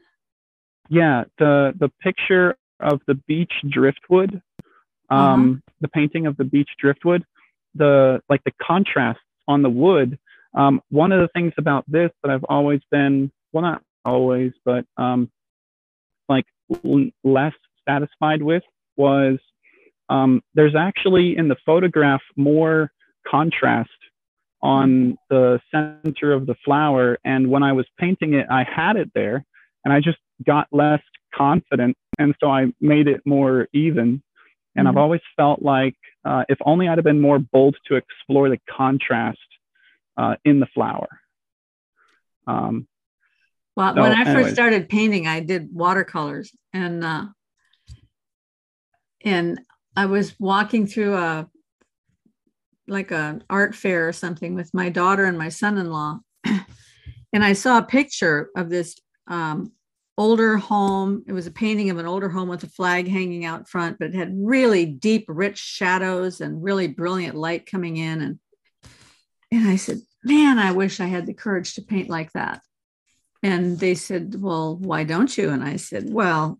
Yeah, 0.89 1.24
the 1.39 1.73
the 1.78 1.90
picture 2.01 2.56
of 2.81 3.01
the 3.06 3.15
beach 3.15 3.52
driftwood, 3.69 4.40
um, 5.11 5.62
the 5.81 5.89
painting 5.89 6.27
of 6.27 6.36
the 6.36 6.44
beach 6.44 6.70
driftwood, 6.78 7.24
the 7.74 8.20
like 8.28 8.43
the 8.44 8.52
contrasts 8.62 9.20
on 9.48 9.62
the 9.62 9.70
wood. 9.70 10.19
Um, 10.55 10.81
one 10.90 11.11
of 11.12 11.20
the 11.20 11.28
things 11.28 11.52
about 11.59 11.85
this 11.89 12.11
that 12.23 12.31
I've 12.31 12.44
always 12.48 12.81
been 12.90 13.31
well, 13.52 13.62
not 13.62 13.82
always, 14.05 14.52
but 14.65 14.85
um, 14.97 15.31
like 16.28 16.47
l- 16.85 17.11
less 17.23 17.55
satisfied 17.89 18.43
with 18.43 18.62
was 18.97 19.39
um, 20.09 20.43
there's 20.55 20.74
actually 20.77 21.36
in 21.36 21.48
the 21.48 21.56
photograph 21.65 22.20
more 22.36 22.90
contrast 23.27 23.90
on 24.62 25.16
the 25.28 25.61
center 25.70 26.32
of 26.32 26.47
the 26.47 26.55
flower. 26.65 27.19
And 27.24 27.51
when 27.51 27.62
I 27.62 27.73
was 27.73 27.86
painting 27.98 28.35
it, 28.35 28.47
I 28.51 28.65
had 28.65 28.97
it 28.97 29.11
there 29.15 29.44
and 29.85 29.93
I 29.93 30.01
just 30.01 30.19
got 30.43 30.69
less 30.73 31.02
confident. 31.35 31.97
And 32.19 32.35
so 32.40 32.51
I 32.51 32.73
made 32.81 33.09
it 33.09 33.20
more 33.24 33.69
even. 33.73 34.23
And 34.77 34.89
I've 34.89 34.94
Mhm. 34.94 35.01
always 35.01 35.20
felt 35.36 35.62
like 35.62 35.97
uh, 36.24 36.44
if 36.48 36.59
only 36.65 36.89
I'd 36.89 36.98
have 36.98 37.05
been 37.05 37.20
more 37.20 37.39
bold 37.39 37.77
to 37.86 37.97
explore 37.97 38.48
the 38.48 38.59
contrast 38.69 39.39
uh, 40.16 40.36
in 40.44 40.61
the 40.61 40.66
flower. 40.66 41.09
Um, 42.47 42.86
Well, 43.77 43.94
So, 43.94 44.02
when 44.02 44.12
I 44.12 44.24
first 44.24 44.52
started 44.52 44.89
painting, 44.89 45.27
I 45.27 45.40
did 45.40 45.69
watercolors, 45.73 46.55
and 46.73 47.05
uh, 47.05 47.27
and 49.24 49.61
I 49.97 50.06
was 50.06 50.39
walking 50.39 50.86
through 50.86 51.15
a 51.16 51.48
like 52.86 53.11
an 53.11 53.43
art 53.48 53.74
fair 53.74 54.09
or 54.09 54.12
something 54.12 54.55
with 54.55 54.73
my 54.74 54.90
daughter 54.90 55.24
and 55.24 55.39
my 55.39 55.48
son-in-law, 55.48 56.20
and 56.44 57.44
I 57.44 57.55
saw 57.55 57.78
a 57.78 57.82
picture 57.82 58.51
of 58.56 58.70
this 58.70 58.97
um, 59.27 59.73
older 60.16 60.57
home. 60.57 61.24
It 61.27 61.32
was 61.32 61.47
a 61.47 61.53
painting 61.53 61.91
of 61.91 61.99
an 61.99 62.07
older 62.07 62.28
home 62.28 62.49
with 62.49 62.62
a 62.65 62.69
flag 62.69 63.09
hanging 63.09 63.45
out 63.45 63.69
front, 63.69 63.99
but 63.99 64.09
it 64.09 64.15
had 64.15 64.35
really 64.36 64.86
deep, 64.86 65.24
rich 65.28 65.59
shadows 65.59 66.41
and 66.41 66.62
really 66.62 66.89
brilliant 66.89 67.35
light 67.35 67.66
coming 67.66 67.97
in, 67.97 68.20
and 68.20 68.39
and 69.51 69.69
I 69.69 69.77
said, 69.77 70.01
"Man, 70.23 70.59
I 70.59 70.73
wish 70.73 71.01
I 71.01 71.07
had 71.07 71.27
the 71.27 71.35
courage 71.35 71.74
to 71.74 71.82
paint 71.82 72.09
like 72.09 72.32
that." 72.32 72.62
And 73.45 73.78
they 73.78 73.95
said, 73.95 74.41
Well, 74.41 74.77
why 74.78 75.05
don't 75.05 75.36
you? 75.36 75.51
And 75.51 75.62
I 75.62 75.77
said, 75.77 76.07
Well, 76.09 76.59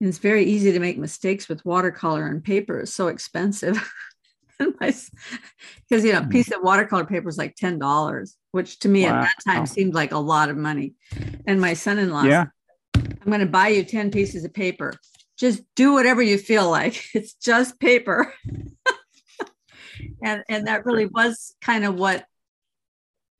it's 0.00 0.16
very 0.16 0.44
easy 0.44 0.72
to 0.72 0.80
make 0.80 0.96
mistakes 0.96 1.46
with 1.46 1.64
watercolor 1.64 2.26
and 2.26 2.42
paper 2.42 2.80
is 2.80 2.92
so 2.92 3.08
expensive. 3.08 3.78
Because, 4.56 5.10
you 5.90 6.12
know, 6.12 6.20
a 6.20 6.22
hmm. 6.22 6.28
piece 6.28 6.52
of 6.52 6.62
watercolor 6.62 7.04
paper 7.04 7.28
is 7.28 7.36
like 7.36 7.56
$10, 7.56 8.34
which 8.54 8.78
to 8.78 8.88
me 8.88 9.04
at 9.04 9.20
that 9.20 9.34
time 9.44 9.66
seemed 9.66 9.94
like 9.94 10.12
a 10.12 10.18
lot 10.18 10.48
of 10.48 10.56
money. 10.56 10.94
And 11.44 11.60
my 11.60 11.74
son 11.74 11.98
in 11.98 12.10
law, 12.10 12.22
yeah. 12.22 12.44
I'm 12.94 13.26
going 13.26 13.40
to 13.40 13.46
buy 13.46 13.68
you 13.68 13.82
10 13.82 14.12
pieces 14.12 14.44
of 14.44 14.54
paper. 14.54 14.94
Just 15.36 15.62
do 15.74 15.92
whatever 15.92 16.22
you 16.22 16.38
feel 16.38 16.70
like. 16.70 17.04
It's 17.14 17.34
just 17.34 17.80
paper. 17.80 18.32
and 20.22 20.44
and 20.48 20.68
that 20.68 20.86
really 20.86 21.06
was 21.06 21.56
kind 21.60 21.84
of 21.84 21.96
what 21.96 22.24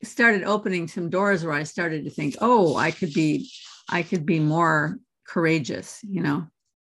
started 0.02 0.42
opening 0.42 0.88
some 0.88 1.10
doors 1.10 1.44
where 1.44 1.54
I 1.54 1.62
started 1.62 2.04
to 2.04 2.10
think, 2.10 2.34
oh, 2.40 2.76
I 2.76 2.90
could 2.90 3.12
be 3.12 3.48
I 3.88 4.02
could 4.02 4.26
be 4.26 4.40
more 4.40 4.98
courageous, 5.28 6.00
you 6.02 6.22
know. 6.22 6.48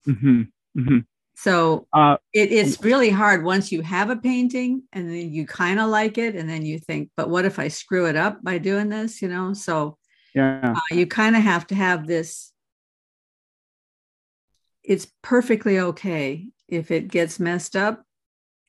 hmm 0.04 0.42
hmm 0.74 0.98
So 1.42 1.86
Uh, 1.92 2.18
it, 2.34 2.52
it's 2.52 2.84
really 2.84 3.08
hard 3.08 3.44
once 3.44 3.72
you 3.72 3.80
have 3.80 4.10
a 4.10 4.16
painting 4.16 4.82
and 4.92 5.08
then 5.08 5.32
you 5.32 5.46
kind 5.46 5.80
of 5.80 5.88
like 5.88 6.18
it 6.18 6.36
and 6.36 6.48
then 6.48 6.66
you 6.66 6.78
think, 6.78 7.10
but 7.16 7.30
what 7.30 7.46
if 7.46 7.58
I 7.58 7.68
screw 7.68 8.06
it 8.06 8.14
up 8.14 8.44
by 8.44 8.58
doing 8.58 8.90
this, 8.90 9.22
you 9.22 9.28
know? 9.28 9.54
So 9.54 9.96
yeah. 10.34 10.74
uh, 10.76 10.94
you 10.94 11.06
kind 11.06 11.34
of 11.34 11.42
have 11.42 11.66
to 11.68 11.74
have 11.74 12.06
this 12.06 12.52
it's 14.82 15.06
perfectly 15.22 15.78
okay 15.78 16.48
if 16.68 16.90
it 16.90 17.08
gets 17.08 17.40
messed 17.40 17.76
up 17.76 18.04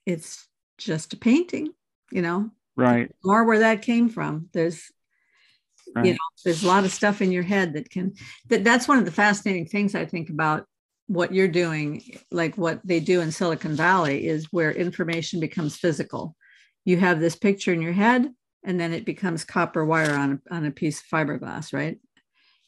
it's 0.05 0.47
just 0.77 1.13
a 1.13 1.17
painting 1.17 1.69
you 2.11 2.21
know 2.21 2.51
Right. 2.75 3.11
more 3.23 3.43
where 3.45 3.59
that 3.59 3.81
came 3.81 4.09
from 4.09 4.49
there's 4.53 4.91
you 6.03 6.11
know 6.11 6.17
there's 6.43 6.63
a 6.63 6.67
lot 6.67 6.85
of 6.85 6.91
stuff 6.91 7.21
in 7.21 7.31
your 7.31 7.43
head 7.43 7.73
that 7.73 7.89
can 7.89 8.13
that 8.49 8.63
that's 8.63 8.87
one 8.87 8.97
of 8.97 9.05
the 9.05 9.11
fascinating 9.11 9.65
things 9.65 9.95
i 9.95 10.05
think 10.05 10.29
about 10.29 10.65
what 11.11 11.33
you're 11.33 11.47
doing 11.49 12.01
like 12.31 12.57
what 12.57 12.79
they 12.85 13.01
do 13.01 13.19
in 13.19 13.33
silicon 13.33 13.75
valley 13.75 14.25
is 14.25 14.47
where 14.51 14.71
information 14.71 15.41
becomes 15.41 15.75
physical. 15.75 16.37
You 16.85 16.97
have 16.97 17.19
this 17.19 17.35
picture 17.35 17.73
in 17.73 17.81
your 17.81 17.91
head 17.91 18.33
and 18.63 18.79
then 18.79 18.93
it 18.93 19.03
becomes 19.03 19.43
copper 19.43 19.83
wire 19.83 20.15
on 20.15 20.41
a, 20.49 20.55
on 20.55 20.65
a 20.65 20.71
piece 20.71 21.01
of 21.01 21.07
fiberglass 21.07 21.73
right? 21.73 21.99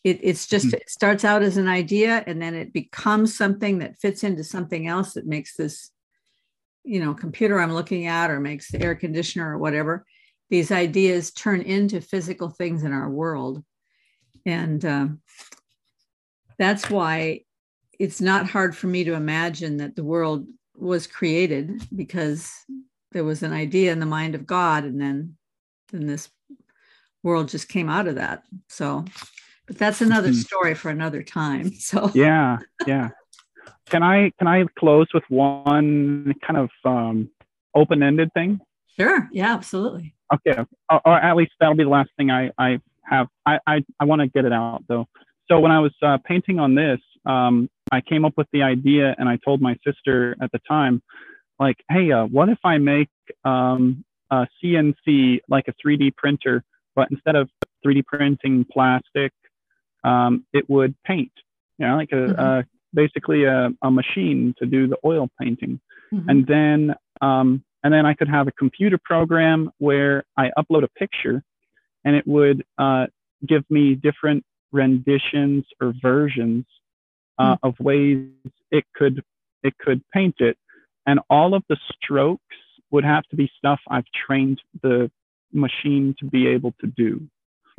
It, 0.04 0.20
it's 0.22 0.46
just 0.46 0.68
Mhm. 0.68 0.74
it 0.74 0.90
starts 0.90 1.24
out 1.24 1.42
as 1.42 1.56
an 1.56 1.70
idea 1.70 2.22
and 2.28 2.42
then 2.42 2.54
it 2.54 2.74
becomes 2.74 3.38
something 3.38 3.80
that 3.80 3.98
fits 4.02 4.26
into 4.26 4.44
something 4.44 4.88
else 4.88 5.14
that 5.14 5.26
makes 5.26 5.56
this 5.56 5.90
you 6.84 7.00
know 7.00 7.14
computer 7.14 7.62
i'm 7.62 7.74
looking 7.74 8.08
at 8.08 8.30
or 8.30 8.42
makes 8.42 8.70
the 8.72 8.82
air 8.82 8.94
conditioner 8.94 9.54
or 9.54 9.58
whatever. 9.58 10.06
These 10.50 10.70
ideas 10.70 11.32
turn 11.32 11.62
into 11.62 12.02
physical 12.02 12.50
things 12.50 12.84
in 12.84 12.92
our 12.92 13.10
world. 13.10 13.64
And 14.46 14.84
um, 14.84 15.22
that's 16.60 16.90
why 16.90 17.46
it's 18.00 18.22
not 18.22 18.50
hard 18.50 18.76
for 18.76 18.88
me 18.88 19.04
to 19.04 19.14
imagine 19.14 19.78
that 19.78 19.96
the 19.96 20.04
world 20.04 20.48
was 20.76 21.08
created 21.08 21.82
because 21.96 22.52
there 23.12 23.24
was 23.24 23.44
an 23.44 23.54
idea 23.54 23.92
in 23.92 24.00
the 24.00 24.06
mind 24.06 24.36
of 24.36 24.46
god 24.46 24.84
and 24.84 25.00
then 25.00 25.36
then 25.92 26.08
this 26.08 26.30
world 27.22 27.48
just 27.48 27.70
came 27.70 27.90
out 27.90 28.08
of 28.08 28.16
that 28.16 28.44
so 28.68 29.06
but 29.68 29.78
that's 29.78 30.02
another 30.02 30.30
Mhm. 30.30 30.44
story 30.46 30.74
for 30.76 30.90
another 30.90 31.24
time 31.24 31.72
so 31.90 32.12
Yeah. 32.14 32.58
Yeah. 32.86 33.10
Can 33.90 34.02
I 34.04 34.32
can 34.40 34.48
I 34.48 34.66
close 34.80 35.08
with 35.14 35.24
one 35.30 36.34
kind 36.46 36.58
of 36.58 36.70
um, 36.84 37.30
open-ended 37.76 38.34
thing? 38.34 38.60
sure 39.00 39.30
yeah 39.32 39.54
absolutely 39.54 40.16
Okay, 40.34 40.64
or, 40.90 41.02
or 41.06 41.14
at 41.14 41.36
least 41.36 41.52
that'll 41.60 41.76
be 41.76 41.84
the 41.84 41.90
last 41.90 42.10
thing 42.18 42.32
I, 42.32 42.50
I 42.58 42.80
have. 43.04 43.28
I, 43.46 43.60
I, 43.68 43.86
I 44.00 44.06
want 44.06 44.22
to 44.22 44.28
get 44.28 44.46
it 44.46 44.54
out 44.54 44.84
though. 44.88 45.06
So 45.48 45.60
when 45.60 45.72
I 45.72 45.80
was 45.80 45.92
uh, 46.02 46.18
painting 46.26 46.60
on 46.60 46.74
this, 46.74 47.00
um, 47.26 47.70
I 47.94 48.02
came 48.02 48.26
up 48.26 48.34
with 48.38 48.48
the 48.52 48.64
idea 48.64 49.16
and 49.18 49.30
I 49.30 49.38
told 49.46 49.62
my 49.62 49.76
sister 49.86 50.36
at 50.42 50.52
the 50.52 50.60
time, 50.68 51.02
like, 51.60 51.78
hey, 51.90 52.12
uh, 52.12 52.26
what 52.26 52.50
if 52.50 52.58
I 52.64 52.80
make 52.80 53.10
um, 53.46 54.04
a 54.32 54.48
CNC, 54.58 55.40
like 55.48 55.66
a 55.68 55.74
3D 55.74 56.16
printer, 56.16 56.64
but 56.96 57.10
instead 57.12 57.36
of 57.36 57.50
3D 57.86 58.04
printing 58.06 58.66
plastic, 58.72 59.32
um, 60.04 60.44
it 60.54 60.68
would 60.70 60.96
paint, 61.06 61.32
you 61.78 61.86
know, 61.88 61.96
like 61.96 62.12
a, 62.12 62.16
Mhm. 62.16 62.40
uh, 62.40 62.64
basically 62.94 63.44
a, 63.44 63.70
a 63.84 63.92
machine 63.92 64.54
to 64.60 64.66
do 64.66 64.88
the 64.88 64.98
oil 65.06 65.30
painting 65.40 65.80
Mhm. 66.12 66.30
and 66.30 66.48
then 66.48 66.96
um, 67.22 67.64
and 67.84 67.94
then 67.94 68.06
I 68.06 68.14
could 68.14 68.30
have 68.30 68.48
a 68.48 68.52
computer 68.52 68.98
program 69.12 69.72
where 69.78 70.24
I 70.38 70.52
upload 70.58 70.84
a 70.84 70.88
picture, 70.88 71.44
and 72.06 72.16
it 72.16 72.26
would 72.26 72.64
uh, 72.78 73.08
give 73.46 73.64
me 73.70 73.96
different 73.96 74.44
renditions 74.72 75.66
or 75.82 75.94
versions 76.02 76.66
uh, 77.38 77.58
of 77.64 77.80
ways 77.80 78.28
it 78.72 78.86
could 78.96 79.24
it 79.64 79.78
could 79.78 80.02
paint 80.14 80.36
it, 80.40 80.58
and 81.06 81.20
all 81.30 81.54
of 81.54 81.64
the 81.70 81.78
strokes 81.94 82.44
would 82.92 83.04
have 83.06 83.24
to 83.30 83.36
be 83.36 83.50
stuff 83.58 83.80
I've 83.90 84.06
trained 84.28 84.62
the 84.82 85.10
machine 85.52 86.16
to 86.20 86.26
be 86.26 86.48
able 86.48 86.74
to 86.82 86.88
do 86.88 87.28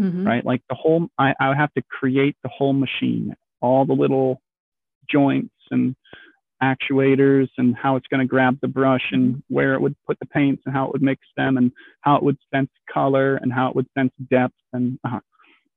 Mhm. 0.00 0.26
right? 0.26 0.44
Like 0.44 0.62
the 0.68 0.74
whole, 0.74 1.08
I, 1.18 1.34
I 1.38 1.48
would 1.48 1.56
have 1.56 1.72
to 1.74 1.82
create 1.82 2.36
the 2.42 2.48
whole 2.48 2.72
machine, 2.72 3.34
all 3.60 3.84
the 3.84 3.92
little 3.92 4.40
joints 5.08 5.54
and 5.70 5.94
actuators 6.62 7.48
and 7.58 7.76
how 7.76 7.96
it's 7.96 8.06
going 8.08 8.20
to 8.20 8.26
grab 8.26 8.58
the 8.60 8.68
brush 8.68 9.12
and 9.12 9.42
where 9.48 9.74
it 9.74 9.80
would 9.80 9.94
put 10.06 10.18
the 10.18 10.26
paints 10.26 10.62
and 10.64 10.74
how 10.74 10.86
it 10.86 10.92
would 10.92 11.02
mix 11.02 11.26
them 11.36 11.56
and 11.56 11.72
how 12.00 12.16
it 12.16 12.22
would 12.22 12.38
sense 12.52 12.70
color 12.92 13.36
and 13.36 13.52
how 13.52 13.68
it 13.68 13.76
would 13.76 13.86
sense 13.96 14.12
depth 14.30 14.54
and 14.72 14.98
uh, 15.04 15.20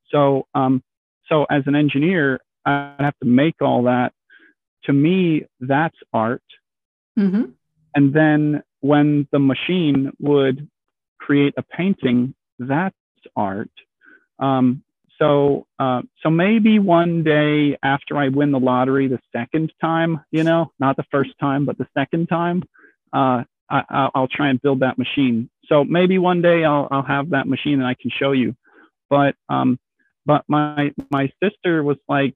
so 0.09 0.47
um 0.55 0.81
so 1.27 1.45
as 1.49 1.63
an 1.65 1.75
engineer 1.75 2.39
i'd 2.67 2.95
have 2.99 3.17
to 3.19 3.27
make 3.27 3.61
all 3.61 3.83
that 3.83 4.13
to 4.83 4.93
me 4.93 5.45
that's 5.59 5.97
art 6.13 6.43
Mhm. 7.17 7.53
and 7.95 8.13
then 8.13 8.61
when 8.81 9.27
the 9.31 9.39
machine 9.39 10.11
would 10.19 10.67
create 11.19 11.53
a 11.57 11.63
painting, 11.63 12.33
that's 12.59 12.95
art. 13.35 13.69
Um, 14.39 14.83
so 15.19 15.65
uh, 15.79 16.03
so 16.21 16.29
maybe 16.29 16.79
one 16.79 17.23
day 17.23 17.77
after 17.83 18.17
I 18.17 18.29
win 18.29 18.51
the 18.51 18.59
lottery 18.59 19.07
the 19.07 19.19
second 19.35 19.73
time, 19.81 20.21
you 20.31 20.43
know, 20.43 20.71
not 20.79 20.95
the 20.95 21.05
first 21.11 21.31
time, 21.39 21.65
but 21.65 21.77
the 21.77 21.87
second 21.97 22.27
time, 22.27 22.63
uh, 23.13 23.43
I, 23.69 24.09
will 24.15 24.27
try 24.29 24.49
and 24.49 24.61
build 24.61 24.79
that 24.79 24.97
machine. 24.97 25.49
So 25.65 25.83
maybe 25.83 26.17
one 26.17 26.41
day 26.41 26.63
I'll 26.63 26.87
I'll 26.91 27.03
have 27.03 27.31
that 27.31 27.47
machine 27.47 27.73
and 27.73 27.85
I 27.87 27.95
can 27.95 28.11
show 28.11 28.31
you. 28.31 28.55
But 29.09 29.35
um, 29.49 29.79
but 30.25 30.43
my 30.47 30.93
my 31.09 31.31
sister 31.43 31.83
was 31.83 31.97
like, 32.07 32.35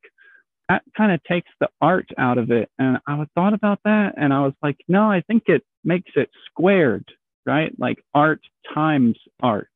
that 0.72 0.84
kind 0.96 1.12
of 1.12 1.24
takes 1.24 1.50
the 1.60 1.70
art 1.82 2.10
out 2.18 2.38
of 2.38 2.52
it, 2.52 2.70
and 2.80 2.98
I 3.08 3.26
thought 3.36 3.54
about 3.54 3.80
that, 3.84 4.14
and 4.18 4.34
I 4.34 4.42
was 4.42 4.54
like, 4.64 4.78
no, 4.88 5.04
I 5.12 5.22
think 5.22 5.44
it 5.48 5.64
makes 5.84 6.12
it 6.16 6.30
squared, 6.46 7.06
right? 7.46 7.74
Like 7.78 8.04
art 8.14 8.42
times 8.74 9.18
art 9.42 9.68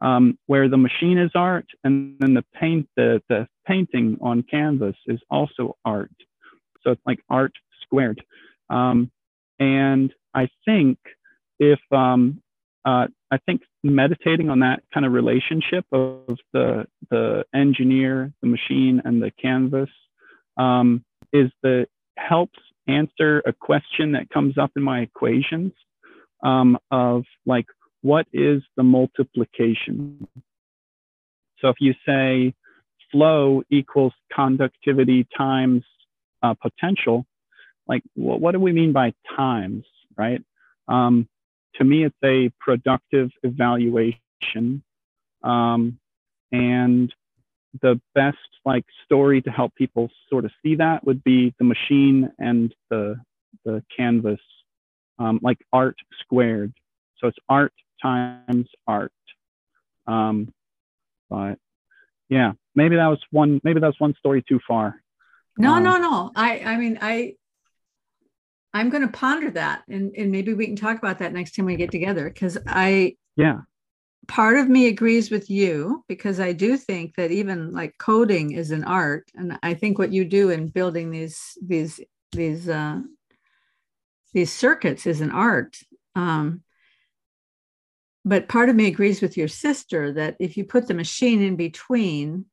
um, 0.00 0.38
where 0.46 0.68
the 0.68 0.76
machine 0.76 1.18
is 1.18 1.30
art 1.34 1.66
and 1.84 2.16
then 2.20 2.34
the 2.34 2.44
paint 2.58 2.88
the, 2.96 3.22
the 3.28 3.46
painting 3.66 4.16
on 4.20 4.42
canvas 4.42 4.96
is 5.06 5.20
also 5.30 5.76
art 5.84 6.10
so 6.82 6.90
it's 6.90 7.02
like 7.06 7.20
art 7.28 7.52
squared 7.82 8.22
um, 8.70 9.10
and 9.58 10.12
i 10.34 10.48
think 10.64 10.98
if 11.58 11.80
um, 11.92 12.40
uh, 12.84 13.06
i 13.30 13.38
think 13.38 13.62
meditating 13.82 14.50
on 14.50 14.60
that 14.60 14.82
kind 14.92 15.06
of 15.06 15.12
relationship 15.12 15.84
of 15.92 16.36
the 16.52 16.86
the 17.10 17.44
engineer 17.54 18.32
the 18.42 18.48
machine 18.48 19.00
and 19.04 19.22
the 19.22 19.30
canvas 19.40 19.90
um, 20.56 21.04
is 21.32 21.50
the 21.62 21.86
helps 22.16 22.58
answer 22.86 23.42
a 23.46 23.52
question 23.52 24.12
that 24.12 24.28
comes 24.30 24.58
up 24.58 24.72
in 24.76 24.82
my 24.82 25.00
equations 25.00 25.72
um, 26.42 26.78
of 26.90 27.24
like 27.46 27.66
what 28.02 28.26
is 28.32 28.62
the 28.76 28.82
multiplication? 28.82 30.26
So 31.58 31.68
if 31.68 31.76
you 31.80 31.94
say 32.06 32.54
flow 33.12 33.62
equals 33.70 34.12
conductivity 34.34 35.26
times 35.36 35.82
uh, 36.42 36.54
potential, 36.54 37.26
like 37.86 38.02
what, 38.14 38.40
what, 38.40 38.52
do 38.52 38.60
we 38.60 38.72
mean 38.72 38.92
by 38.92 39.12
times, 39.36 39.84
right? 40.16 40.42
Um, 40.88 41.28
to 41.76 41.84
me, 41.84 42.04
it's 42.04 42.16
a 42.24 42.50
productive 42.60 43.30
evaluation. 43.42 44.82
Um, 45.42 45.98
and 46.52 47.12
the 47.80 48.00
best 48.14 48.36
like 48.64 48.84
story 49.04 49.40
to 49.42 49.50
help 49.50 49.74
people 49.74 50.10
sort 50.28 50.44
of 50.44 50.50
see 50.62 50.74
that 50.76 51.04
would 51.04 51.22
be 51.22 51.54
the 51.58 51.64
machine 51.64 52.30
and 52.38 52.74
the, 52.90 53.16
the 53.64 53.82
canvas, 53.96 54.40
um, 55.18 55.38
like 55.42 55.58
art 55.72 55.96
squared. 56.20 56.72
So 57.18 57.28
it's 57.28 57.38
art 57.48 57.72
times 58.02 58.68
art. 58.86 59.12
Um, 60.06 60.52
but 61.28 61.58
yeah, 62.28 62.52
maybe 62.74 62.96
that 62.96 63.06
was 63.06 63.20
one. 63.30 63.60
Maybe 63.62 63.80
that's 63.80 64.00
one 64.00 64.14
story 64.18 64.42
too 64.46 64.60
far. 64.66 65.00
No, 65.56 65.74
um, 65.74 65.84
no, 65.84 65.96
no. 65.98 66.32
I, 66.34 66.60
I 66.60 66.76
mean, 66.76 66.98
I, 67.00 67.34
I'm 68.72 68.90
going 68.90 69.02
to 69.02 69.12
ponder 69.12 69.50
that, 69.52 69.82
and 69.88 70.14
and 70.16 70.30
maybe 70.30 70.54
we 70.54 70.66
can 70.66 70.76
talk 70.76 70.98
about 70.98 71.18
that 71.18 71.32
next 71.32 71.54
time 71.54 71.64
we 71.64 71.76
get 71.76 71.90
together. 71.90 72.28
Because 72.28 72.56
I, 72.66 73.16
yeah, 73.36 73.60
part 74.28 74.58
of 74.58 74.68
me 74.68 74.86
agrees 74.86 75.30
with 75.30 75.50
you 75.50 76.04
because 76.08 76.38
I 76.38 76.52
do 76.52 76.76
think 76.76 77.16
that 77.16 77.30
even 77.32 77.72
like 77.72 77.98
coding 77.98 78.52
is 78.52 78.70
an 78.70 78.84
art, 78.84 79.28
and 79.34 79.58
I 79.62 79.74
think 79.74 79.98
what 79.98 80.12
you 80.12 80.24
do 80.24 80.50
in 80.50 80.68
building 80.68 81.10
these 81.10 81.58
these 81.60 82.00
these 82.32 82.68
uh, 82.68 83.00
these 84.32 84.52
circuits 84.52 85.06
is 85.06 85.20
an 85.20 85.32
art. 85.32 85.76
Um, 86.14 86.62
but 88.24 88.48
part 88.48 88.68
of 88.68 88.76
me 88.76 88.86
agrees 88.86 89.20
with 89.20 89.36
your 89.36 89.48
sister 89.48 90.12
that 90.12 90.36
if 90.38 90.56
you 90.56 90.64
put 90.64 90.86
the 90.86 90.94
machine 90.94 91.42
in 91.42 91.56
between 91.56 92.44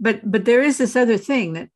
but 0.00 0.20
but 0.30 0.44
there 0.44 0.62
is 0.62 0.78
this 0.78 0.96
other 0.96 1.16
thing 1.16 1.54
that 1.54 1.68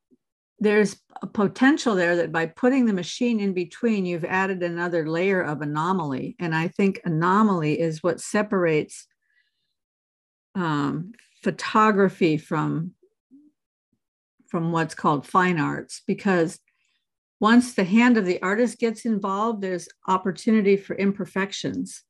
there's 0.61 0.97
a 1.23 1.27
potential 1.27 1.95
there 1.95 2.17
that 2.17 2.33
by 2.33 2.47
putting 2.47 2.87
the 2.87 2.93
machine 2.93 3.41
in 3.41 3.53
between 3.53 4.07
you've 4.07 4.25
added 4.25 4.63
another 4.63 5.09
layer 5.09 5.41
of 5.41 5.63
anomaly. 5.63 6.37
And 6.39 6.55
i 6.55 6.69
think 6.69 7.01
anomaly 7.05 7.81
is 7.81 8.03
what 8.03 8.21
separates 8.21 9.07
um, 10.55 11.13
photography 11.43 12.37
from 12.37 12.95
from 14.49 14.73
what's 14.73 14.95
called 14.95 15.27
fine 15.27 15.61
arts. 15.61 16.03
Because 16.07 16.59
once 17.39 17.75
the 17.75 17.85
hand 17.85 18.17
of 18.17 18.25
the 18.25 18.41
artist 18.43 18.79
gets 18.79 19.05
involved 19.05 19.63
there's 19.63 19.89
opportunity 20.07 20.77
for 20.77 20.97
imperfections. 20.97 22.03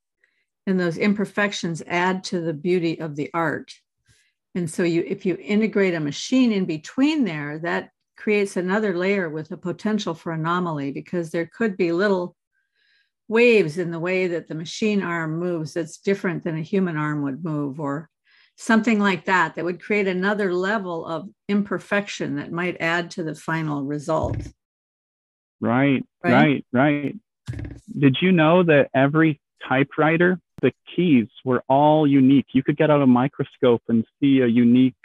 And 0.65 0.79
those 0.79 0.97
imperfections 0.97 1.81
add 1.87 2.23
to 2.25 2.41
the 2.41 2.53
beauty 2.53 2.99
of 2.99 3.15
the 3.15 3.29
art. 3.33 3.73
And 4.55 4.69
so 4.69 4.83
you 4.83 5.03
if 5.05 5.25
you 5.25 5.37
integrate 5.39 5.93
a 5.93 5.99
machine 5.99 6.51
in 6.51 6.65
between 6.65 7.23
there 7.23 7.59
that 7.59 7.89
creates 8.19 8.57
another 8.57 8.95
layer 8.95 9.29
with 9.29 9.51
a 9.51 9.57
potential 9.57 10.13
for 10.13 10.31
anomaly 10.31 10.91
because 10.91 11.31
there 11.31 11.49
could 11.57 11.77
be 11.77 11.91
little 11.91 12.35
waves 13.27 13.77
in 13.77 13.91
the 13.91 13.99
way 13.99 14.27
that 14.27 14.47
the 14.47 14.55
machine 14.55 15.01
arm 15.01 15.39
moves 15.39 15.73
that's 15.73 15.97
different 15.97 16.43
than 16.43 16.57
a 16.57 16.61
human 16.61 16.97
arm 16.97 17.23
would 17.23 17.43
move 17.43 17.79
or 17.79 18.09
something 18.57 18.99
like 18.99 19.25
that 19.25 19.55
that 19.55 19.63
would 19.63 19.81
create 19.81 20.07
another 20.07 20.53
level 20.53 21.05
of 21.05 21.29
imperfection 21.47 22.35
that 22.35 22.51
might 22.51 22.75
add 22.81 23.09
to 23.09 23.23
the 23.23 23.35
final 23.35 23.83
result 23.83 24.37
right 25.61 26.03
right 26.23 26.33
right, 26.33 26.65
right. 26.73 27.15
did 27.97 28.17
you 28.21 28.31
know 28.31 28.63
that 28.63 28.89
every 28.93 29.39
typewriter 29.67 30.39
the 30.61 30.71
keys 30.95 31.27
were 31.45 31.63
all 31.67 32.07
unique. 32.07 32.47
You 32.53 32.63
could 32.63 32.77
get 32.77 32.89
out 32.89 33.01
a 33.01 33.07
microscope 33.07 33.81
and 33.87 34.05
see 34.19 34.41
a 34.41 34.47
unique 34.47 34.95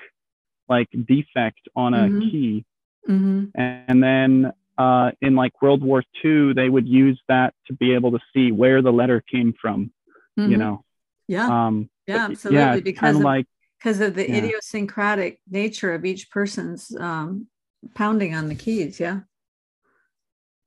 like 0.68 0.88
defect 0.90 1.60
on 1.76 1.94
a 1.94 2.04
mm-hmm. 2.04 2.20
key. 2.20 2.64
Mm-hmm. 3.08 3.44
And 3.54 4.02
then 4.02 4.52
uh, 4.78 5.12
in 5.20 5.34
like 5.34 5.60
World 5.62 5.82
War 5.82 6.02
II, 6.24 6.52
they 6.54 6.68
would 6.68 6.88
use 6.88 7.20
that 7.28 7.54
to 7.66 7.72
be 7.72 7.94
able 7.94 8.12
to 8.12 8.20
see 8.32 8.52
where 8.52 8.82
the 8.82 8.92
letter 8.92 9.20
came 9.20 9.54
from. 9.60 9.92
Mm-hmm. 10.38 10.50
You 10.50 10.56
know. 10.56 10.84
Yeah. 11.28 11.66
Um, 11.66 11.90
yeah, 12.06 12.26
absolutely. 12.26 12.60
Yeah, 12.60 12.80
because 12.80 13.16
of, 13.16 13.22
like 13.22 13.46
because 13.78 14.00
of 14.00 14.14
the 14.14 14.28
yeah. 14.28 14.36
idiosyncratic 14.36 15.40
nature 15.48 15.94
of 15.94 16.04
each 16.04 16.30
person's 16.30 16.94
um, 16.98 17.46
pounding 17.94 18.34
on 18.34 18.48
the 18.48 18.54
keys. 18.54 18.98
Yeah. 19.00 19.20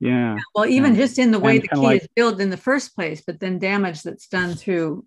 Yeah. 0.00 0.38
Well, 0.54 0.66
even 0.66 0.94
yeah. 0.94 1.00
just 1.00 1.18
in 1.18 1.32
the 1.32 1.40
way 1.40 1.56
and 1.56 1.62
the 1.62 1.68
key 1.68 1.80
like, 1.80 2.02
is 2.02 2.08
built 2.14 2.40
in 2.40 2.50
the 2.50 2.56
first 2.56 2.94
place, 2.94 3.22
but 3.26 3.40
then 3.40 3.58
damage 3.58 4.02
that's 4.02 4.28
done 4.28 4.54
through 4.54 5.04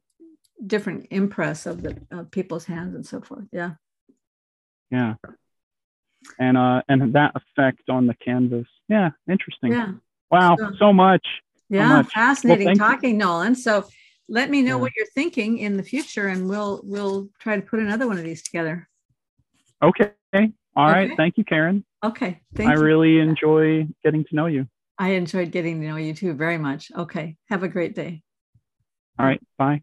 different 0.65 1.07
impress 1.11 1.65
of 1.65 1.81
the 1.81 1.97
of 2.11 2.29
people's 2.29 2.65
hands 2.65 2.93
and 2.93 3.05
so 3.05 3.21
forth. 3.21 3.45
Yeah. 3.51 3.71
Yeah. 4.89 5.15
And 6.39 6.57
uh 6.57 6.81
and 6.87 7.13
that 7.13 7.33
effect 7.35 7.89
on 7.89 8.07
the 8.07 8.13
canvas. 8.15 8.67
Yeah, 8.87 9.11
interesting. 9.29 9.71
Yeah. 9.71 9.93
Wow, 10.29 10.55
so, 10.57 10.71
so 10.77 10.93
much. 10.93 11.25
Yeah, 11.69 11.89
so 11.89 11.95
much. 11.97 12.13
fascinating 12.13 12.67
well, 12.67 12.75
talking, 12.75 13.11
you. 13.11 13.17
Nolan. 13.17 13.55
So 13.55 13.87
let 14.29 14.49
me 14.49 14.61
know 14.61 14.75
yeah. 14.75 14.81
what 14.81 14.91
you're 14.95 15.07
thinking 15.13 15.57
in 15.57 15.77
the 15.77 15.83
future 15.83 16.27
and 16.27 16.47
we'll 16.47 16.81
we'll 16.83 17.29
try 17.39 17.55
to 17.55 17.61
put 17.61 17.79
another 17.79 18.07
one 18.07 18.17
of 18.17 18.23
these 18.23 18.41
together. 18.41 18.87
Okay. 19.81 20.11
All 20.33 20.89
okay. 20.89 21.09
right. 21.09 21.17
Thank 21.17 21.37
you, 21.37 21.43
Karen. 21.43 21.83
Okay. 22.03 22.41
Thank 22.55 22.69
I 22.69 22.75
you. 22.75 22.81
really 22.81 23.19
enjoy 23.19 23.87
getting 24.03 24.23
to 24.25 24.35
know 24.35 24.45
you. 24.45 24.67
I 24.97 25.09
enjoyed 25.09 25.51
getting 25.51 25.81
to 25.81 25.87
know 25.87 25.95
you 25.97 26.13
too 26.13 26.33
very 26.33 26.57
much. 26.57 26.91
Okay. 26.95 27.37
Have 27.49 27.63
a 27.63 27.67
great 27.67 27.95
day. 27.95 28.23
All 29.19 29.25
right. 29.25 29.41
Bye. 29.57 29.81